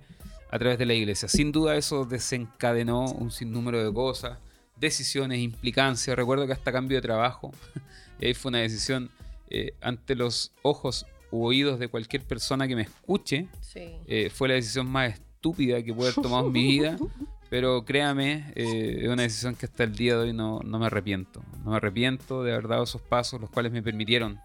a 0.49 0.57
través 0.59 0.78
de 0.80 0.86
la 0.86 0.93
iglesia. 0.93 1.28
Sin 1.28 1.51
duda 1.51 1.75
eso 1.75 2.05
desencadenó 2.05 3.05
un 3.11 3.32
sinnúmero 3.32 3.84
de 3.84 3.93
cosas, 3.93 4.38
decisiones, 4.80 5.39
implicancias. 5.39 6.15
Recuerdo 6.15 6.45
que 6.47 6.53
hasta 6.53 6.71
cambio 6.71 6.97
de 6.97 7.01
trabajo, 7.01 7.51
eh, 8.21 8.34
fue 8.34 8.49
una 8.49 8.59
decisión 8.59 9.09
eh, 9.49 9.73
ante 9.82 10.15
los 10.15 10.51
ojos 10.61 11.05
u 11.32 11.45
oídos 11.45 11.80
de 11.80 11.88
cualquier 11.89 12.23
persona 12.23 12.67
que 12.67 12.75
me 12.75 12.84
escuche, 12.84 13.47
Sí. 13.61 13.95
eh, 14.07 14.30
fue 14.30 14.47
la 14.47 14.53
decisión 14.53 14.88
más 14.88 15.13
estúpida 15.13 15.84
que 15.84 15.93
pude 15.93 16.09
haber 16.09 16.15
tomado 16.23 16.47
en 16.47 16.53
mi 16.53 16.63
vida. 16.67 16.97
Pero 17.49 17.86
créame, 17.86 18.51
eh, 18.55 18.99
es 19.03 19.07
una 19.09 19.21
decisión 19.23 19.55
que 19.55 19.65
hasta 19.67 19.84
el 19.86 19.95
día 19.95 20.15
de 20.17 20.19
hoy 20.25 20.34
no, 20.34 20.59
no 20.65 20.80
me 20.80 20.86
arrepiento. 20.88 21.41
No 21.63 21.71
me 21.71 21.78
arrepiento 21.78 22.43
de 22.43 22.51
haber 22.53 22.67
dado 22.67 22.84
esos 22.84 23.01
pasos, 23.01 23.39
los 23.39 23.49
cuales 23.49 23.71
me 23.71 23.82
permitieron, 23.82 24.38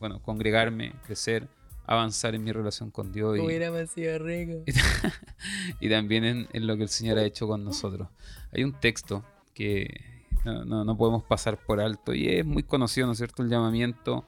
bueno, 0.00 0.20
congregarme, 0.22 0.92
crecer, 1.06 1.46
avanzar 1.86 2.34
en 2.34 2.42
mi 2.42 2.50
relación 2.52 2.90
con 2.90 3.12
Dios 3.12 3.36
y, 3.36 3.40
Hubiéramos 3.40 3.90
sido 3.90 4.18
ricos. 4.18 4.62
y 5.80 5.88
también 5.88 6.24
en, 6.24 6.48
en 6.52 6.66
lo 6.66 6.76
que 6.76 6.82
el 6.84 6.88
Señor 6.88 7.18
ha 7.18 7.24
hecho 7.24 7.46
con 7.46 7.64
nosotros. 7.64 8.08
Hay 8.52 8.64
un 8.64 8.72
texto 8.72 9.24
que 9.54 10.24
no, 10.44 10.64
no- 10.64 10.84
no 10.84 10.96
podemos 10.96 11.22
pasar 11.24 11.58
por 11.58 11.80
alto 11.80 12.14
y 12.14 12.28
es 12.28 12.44
muy 12.44 12.62
conocido, 12.62 13.06
¿no 13.06 13.12
es 13.12 13.18
cierto? 13.18 13.42
El 13.42 13.50
llamamiento 13.50 14.26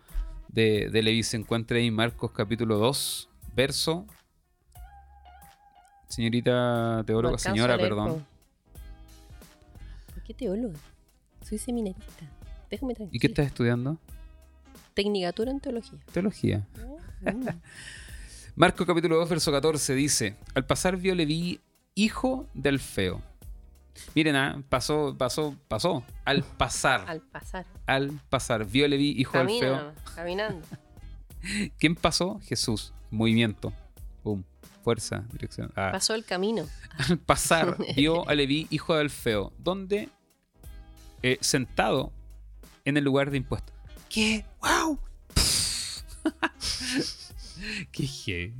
de, 0.48 0.90
de 0.90 1.02
Leví 1.02 1.22
se 1.22 1.36
encuentra 1.38 1.78
ahí 1.78 1.86
en 1.88 1.94
Marcos 1.94 2.30
capítulo 2.32 2.76
2, 2.78 3.28
verso. 3.56 4.06
Señorita 6.08 7.02
teóloga, 7.06 7.38
señora, 7.38 7.78
perdón. 7.78 8.08
po. 8.08 8.22
¿Por 10.14 10.22
qué 10.24 10.34
teóloga? 10.34 10.78
Soy 11.48 11.56
seminarista. 11.58 12.26
Déjame 12.70 12.94
tranquila. 12.94 13.16
¿Y 13.16 13.18
qué 13.18 13.26
estás 13.28 13.46
estudiando? 13.46 13.98
Tecnicatura 14.94 15.50
en 15.50 15.60
teología. 15.60 15.98
Teología. 16.12 16.66
Mm. 17.22 17.48
Marcos 18.56 18.86
capítulo 18.86 19.16
2, 19.16 19.28
verso 19.28 19.50
14 19.50 19.94
dice, 19.94 20.36
al 20.54 20.66
pasar 20.66 20.96
vio 20.96 21.14
Leví, 21.14 21.60
hijo 21.94 22.46
de 22.54 22.68
Alfeo. 22.68 23.22
Miren, 24.14 24.36
ah, 24.36 24.62
pasó, 24.68 25.14
pasó, 25.16 25.56
pasó. 25.68 26.04
Al 26.24 26.42
pasar, 26.42 27.04
Al 27.06 27.20
pasar. 27.20 27.66
al 27.86 28.10
pasar, 28.28 28.66
vio 28.66 28.86
Leví, 28.88 29.14
hijo 29.16 29.38
de 29.38 29.40
Alfeo. 29.40 29.76
Camina, 29.76 29.94
caminando. 30.14 30.66
¿Quién 31.78 31.94
pasó? 31.94 32.40
Jesús. 32.44 32.92
Movimiento. 33.10 33.72
Pum. 34.22 34.42
Fuerza. 34.82 35.24
Dirección. 35.32 35.72
Ah. 35.76 35.90
Pasó 35.92 36.14
el 36.14 36.24
camino. 36.24 36.66
Al 37.08 37.18
pasar, 37.18 37.76
vio 37.96 38.28
a 38.28 38.34
Leví, 38.34 38.66
hijo 38.70 38.94
de 38.94 39.00
Alfeo, 39.02 39.52
donde 39.58 40.08
eh, 41.22 41.38
sentado 41.40 42.12
en 42.84 42.96
el 42.96 43.04
lugar 43.04 43.30
de 43.30 43.38
impuestos. 43.38 43.74
¿Qué? 44.12 44.44
¡Wow! 44.60 44.98
¡Qué. 47.92 48.52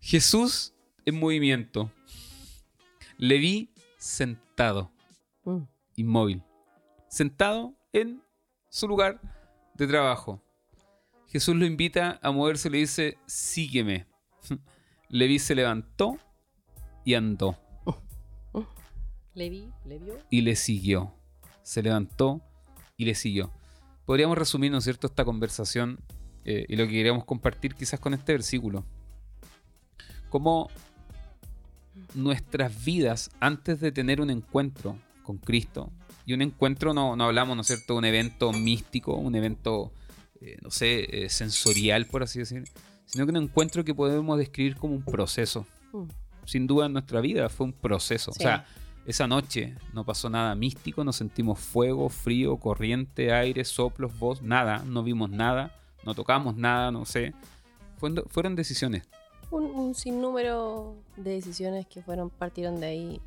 Jesús 0.00 0.74
en 1.06 1.20
movimiento. 1.20 1.92
Leví 3.18 3.70
sentado, 3.98 4.90
Mm. 5.44 5.62
inmóvil. 5.96 6.42
sentado 7.08 7.74
en 7.92 8.20
su 8.68 8.86
lugar 8.88 9.20
de 9.74 9.86
trabajo. 9.86 10.42
Jesús 11.28 11.54
lo 11.56 11.64
invita 11.64 12.18
a 12.22 12.30
moverse 12.32 12.68
y 12.68 12.72
le 12.72 12.78
dice, 12.78 13.16
sígueme. 13.26 14.06
Leví 15.08 15.38
se 15.38 15.54
levantó 15.54 16.18
y 17.04 17.14
andó 17.14 17.56
Le 19.34 19.48
vi, 19.50 19.70
le 19.84 19.98
vio. 20.00 20.18
y 20.30 20.40
le 20.42 20.56
siguió. 20.56 21.14
Se 21.62 21.80
levantó 21.82 22.42
y 22.96 23.04
le 23.04 23.14
siguió. 23.14 23.52
Podríamos 24.08 24.38
resumir, 24.38 24.72
¿no 24.72 24.78
es 24.78 24.84
cierto?, 24.84 25.06
esta 25.06 25.22
conversación 25.22 26.00
eh, 26.46 26.64
y 26.66 26.76
lo 26.76 26.86
que 26.86 26.92
queríamos 26.92 27.26
compartir 27.26 27.74
quizás 27.74 28.00
con 28.00 28.14
este 28.14 28.32
versículo. 28.32 28.86
Cómo 30.30 30.70
nuestras 32.14 32.86
vidas, 32.86 33.30
antes 33.38 33.80
de 33.80 33.92
tener 33.92 34.22
un 34.22 34.30
encuentro 34.30 34.96
con 35.22 35.36
Cristo, 35.36 35.92
y 36.24 36.32
un 36.32 36.40
encuentro 36.40 36.94
no, 36.94 37.16
no 37.16 37.24
hablamos, 37.24 37.54
¿no 37.54 37.60
es 37.60 37.66
cierto?, 37.66 37.92
de 37.92 37.98
un 37.98 38.04
evento 38.06 38.50
místico, 38.50 39.14
un 39.14 39.34
evento, 39.34 39.92
eh, 40.40 40.56
no 40.62 40.70
sé, 40.70 41.24
eh, 41.24 41.28
sensorial, 41.28 42.06
por 42.06 42.22
así 42.22 42.38
decir, 42.38 42.64
sino 43.04 43.26
que 43.26 43.30
un 43.32 43.42
encuentro 43.42 43.84
que 43.84 43.94
podemos 43.94 44.38
describir 44.38 44.76
como 44.76 44.94
un 44.94 45.02
proceso. 45.02 45.66
Mm. 45.92 46.04
Sin 46.46 46.66
duda 46.66 46.86
en 46.86 46.94
nuestra 46.94 47.20
vida 47.20 47.50
fue 47.50 47.66
un 47.66 47.74
proceso. 47.74 48.32
Sí. 48.32 48.38
O 48.40 48.42
sea, 48.42 48.66
esa 49.06 49.26
noche 49.26 49.74
no 49.94 50.04
pasó 50.04 50.28
nada 50.28 50.54
místico, 50.54 51.02
no 51.04 51.12
sentimos 51.12 51.58
fuego, 51.58 52.08
frío, 52.08 52.56
corriente, 52.58 53.32
aire, 53.32 53.64
soplos, 53.64 54.18
voz, 54.18 54.42
nada, 54.42 54.82
no 54.84 55.02
vimos 55.02 55.30
nada, 55.30 55.74
no 56.04 56.14
tocamos 56.14 56.56
nada, 56.56 56.90
no 56.90 57.04
sé. 57.04 57.32
Fueron, 57.98 58.24
fueron 58.28 58.54
decisiones 58.54 59.02
Un, 59.50 59.64
un 59.64 59.94
sinnúmero 59.94 60.94
de 61.16 61.30
decisiones 61.32 61.86
que 61.86 62.02
fueron, 62.02 62.30
partieron 62.30 62.80
de 62.80 62.86
ahí. 62.86 63.20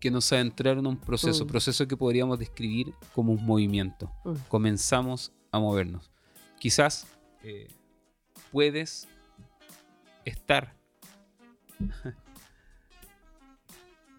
que 0.00 0.10
nos 0.10 0.30
adentraron 0.32 0.84
a 0.86 0.88
un 0.90 0.96
proceso, 0.98 1.44
Mm. 1.44 1.48
proceso 1.48 1.88
que 1.88 1.96
podríamos 1.96 2.38
describir 2.38 2.92
como 3.14 3.32
un 3.32 3.44
movimiento. 3.44 4.10
Mm. 4.24 4.32
Comenzamos 4.48 5.32
a 5.50 5.58
movernos. 5.58 6.10
Quizás 6.60 7.06
eh, 7.42 7.68
puedes 8.52 9.08
estar 10.26 10.74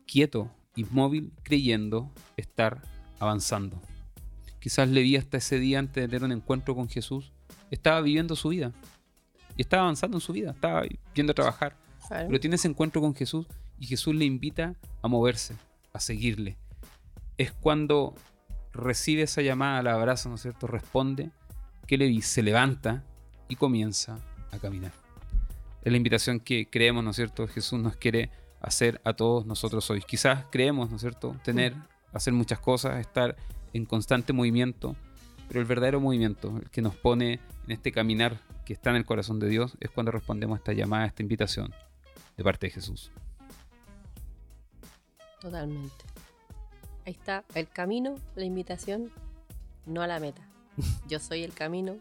quieto, 0.06 0.49
inmóvil, 0.76 1.32
creyendo 1.43 2.11
estar 2.38 2.82
avanzando. 3.19 3.82
Quizás 4.59 4.89
Leví 4.89 5.15
hasta 5.15 5.38
ese 5.38 5.59
día 5.59 5.80
antes 5.80 5.95
de 6.03 6.07
tener 6.07 6.23
un 6.23 6.32
encuentro 6.32 6.76
con 6.76 6.89
Jesús 6.89 7.32
estaba 7.71 8.01
viviendo 8.01 8.36
su 8.36 8.49
vida 8.49 8.71
y 9.57 9.61
estaba 9.61 9.84
avanzando 9.84 10.17
en 10.17 10.21
su 10.21 10.34
vida, 10.34 10.51
estaba 10.51 10.84
yendo 11.13 11.32
a 11.32 11.36
trabajar, 11.36 11.76
Claro. 12.07 12.28
pero 12.28 12.39
tiene 12.39 12.55
ese 12.57 12.67
encuentro 12.67 13.01
con 13.01 13.15
Jesús 13.15 13.47
y 13.80 13.88
Jesús 13.88 14.13
le 14.15 14.26
invita 14.26 14.76
a 15.01 15.07
moverse, 15.07 15.55
a 15.93 15.99
seguirle. 15.99 16.57
Es 17.38 17.51
cuando 17.51 18.13
recibe 18.73 19.23
esa 19.23 19.41
llamada, 19.41 19.82
la 19.84 19.93
abraza, 19.93 20.30
¿no 20.30 20.36
es 20.36 20.41
cierto? 20.41 20.67
Responde, 20.67 21.32
que 21.88 21.97
Levi 21.97 22.21
se 22.21 22.41
levanta 22.43 23.03
y 23.47 23.55
comienza 23.55 24.17
a 24.51 24.57
caminar. 24.59 24.91
Es 25.84 25.91
la 25.91 25.97
invitación 25.97 26.39
que 26.39 26.67
creemos, 26.69 27.03
¿no 27.03 27.11
es 27.11 27.15
cierto? 27.15 27.47
Jesús 27.47 27.80
nos 27.80 27.95
quiere 27.95 28.32
hacer 28.66 29.01
a 29.03 29.13
todos 29.13 29.45
nosotros 29.45 29.89
hoy. 29.89 30.01
Quizás 30.01 30.45
creemos, 30.51 30.89
¿no 30.89 30.95
es 30.95 31.01
cierto? 31.01 31.36
Tener, 31.43 31.76
hacer 32.13 32.34
muchas 32.34 32.59
cosas, 32.59 32.99
estar 32.99 33.36
en 33.74 33.86
constante 33.86 34.34
movimiento, 34.34 34.95
pero 35.47 35.59
el 35.59 35.66
verdadero 35.66 35.99
movimiento, 35.99 36.57
el 36.57 36.70
que 36.70 36.82
nos 36.82 36.95
pone 36.95 37.39
en 37.66 37.72
este 37.72 37.91
caminar 37.91 38.39
que 38.66 38.74
está 38.74 38.89
en 38.89 38.95
el 38.95 39.05
corazón 39.05 39.39
de 39.39 39.47
Dios, 39.47 39.78
es 39.80 39.91
cuando 39.91 40.11
respondemos 40.11 40.55
a 40.55 40.57
esta 40.57 40.74
llamada, 40.74 41.03
a 41.03 41.07
esta 41.07 41.22
invitación 41.22 41.74
de 42.36 42.43
parte 42.43 42.68
de 42.68 42.72
Jesús. 42.72 43.11
Totalmente. 45.39 46.05
Ahí 47.05 47.13
está 47.13 47.43
el 47.53 47.70
camino, 47.70 48.16
la 48.36 48.45
invitación, 48.45 49.11
no 49.86 50.01
a 50.01 50.07
la 50.07 50.20
meta. 50.20 50.41
Yo 51.07 51.20
soy 51.20 51.43
el 51.43 51.53
camino, 51.53 51.97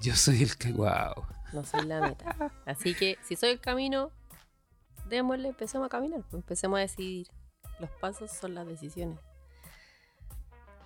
Yo 0.00 0.14
soy 0.14 0.42
el 0.42 0.56
que, 0.56 0.72
wow. 0.72 1.24
no 1.54 1.64
soy 1.64 1.86
la 1.86 2.00
meta. 2.00 2.52
Así 2.66 2.94
que 2.94 3.16
si 3.22 3.36
soy 3.36 3.50
el 3.50 3.60
camino, 3.60 4.10
démosle, 5.08 5.48
empecemos 5.48 5.86
a 5.86 5.88
caminar, 5.88 6.20
pues 6.30 6.42
empecemos 6.42 6.78
a 6.78 6.80
decidir. 6.82 7.26
Los 7.80 7.90
pasos 8.00 8.30
son 8.30 8.54
las 8.54 8.66
decisiones. 8.66 9.18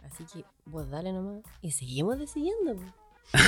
Así 0.03 0.25
que 0.33 0.45
vos 0.65 0.89
dale 0.89 1.13
nomás. 1.13 1.43
Y 1.61 1.73
seguimos 1.73 2.19
decidiendo. 2.19 2.75
pues. 2.77 2.93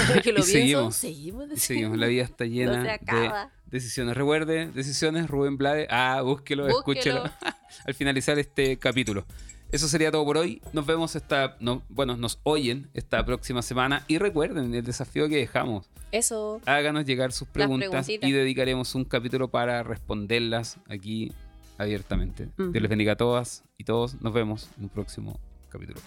Ahora 0.08 0.20
que 0.22 0.32
lo 0.32 0.40
Y 0.40 0.42
pienso, 0.42 0.52
seguimos. 0.52 0.96
seguimos 0.96 1.48
decidiendo. 1.48 1.60
seguimos, 1.60 1.98
la 1.98 2.06
vida 2.08 2.24
está 2.24 2.44
llena 2.44 2.76
no 2.78 2.82
de 2.82 3.48
decisiones. 3.66 4.16
Recuerde, 4.16 4.66
decisiones, 4.72 5.28
Rubén 5.28 5.56
Blade. 5.56 5.86
Ah, 5.90 6.20
búsquelo, 6.22 6.64
Búsquelo. 6.64 6.78
escúchelo 6.78 7.22
al 7.86 7.94
finalizar 7.94 8.38
este 8.38 8.76
capítulo. 8.78 9.24
Eso 9.70 9.86
sería 9.86 10.10
todo 10.10 10.24
por 10.24 10.38
hoy. 10.38 10.62
Nos 10.72 10.86
vemos 10.86 11.14
esta, 11.14 11.56
no, 11.60 11.82
bueno, 11.90 12.16
nos 12.16 12.40
oyen 12.42 12.88
esta 12.94 13.24
próxima 13.24 13.60
semana 13.60 14.04
y 14.08 14.18
recuerden 14.18 14.74
el 14.74 14.82
desafío 14.82 15.28
que 15.28 15.36
dejamos. 15.36 15.90
Eso. 16.10 16.60
Háganos 16.64 17.04
llegar 17.04 17.32
sus 17.32 17.48
preguntas 17.48 18.08
y 18.08 18.32
dedicaremos 18.32 18.94
un 18.94 19.04
capítulo 19.04 19.48
para 19.48 19.82
responderlas 19.82 20.78
aquí 20.88 21.32
abiertamente. 21.76 22.48
Ujú. 22.58 22.72
Dios 22.72 22.82
les 22.82 22.88
bendiga 22.88 23.12
a 23.12 23.16
todas 23.16 23.64
y 23.76 23.84
todos. 23.84 24.20
Nos 24.22 24.32
vemos 24.32 24.70
en 24.78 24.84
un 24.84 24.88
próximo 24.88 25.38
capítulo. 25.68 26.00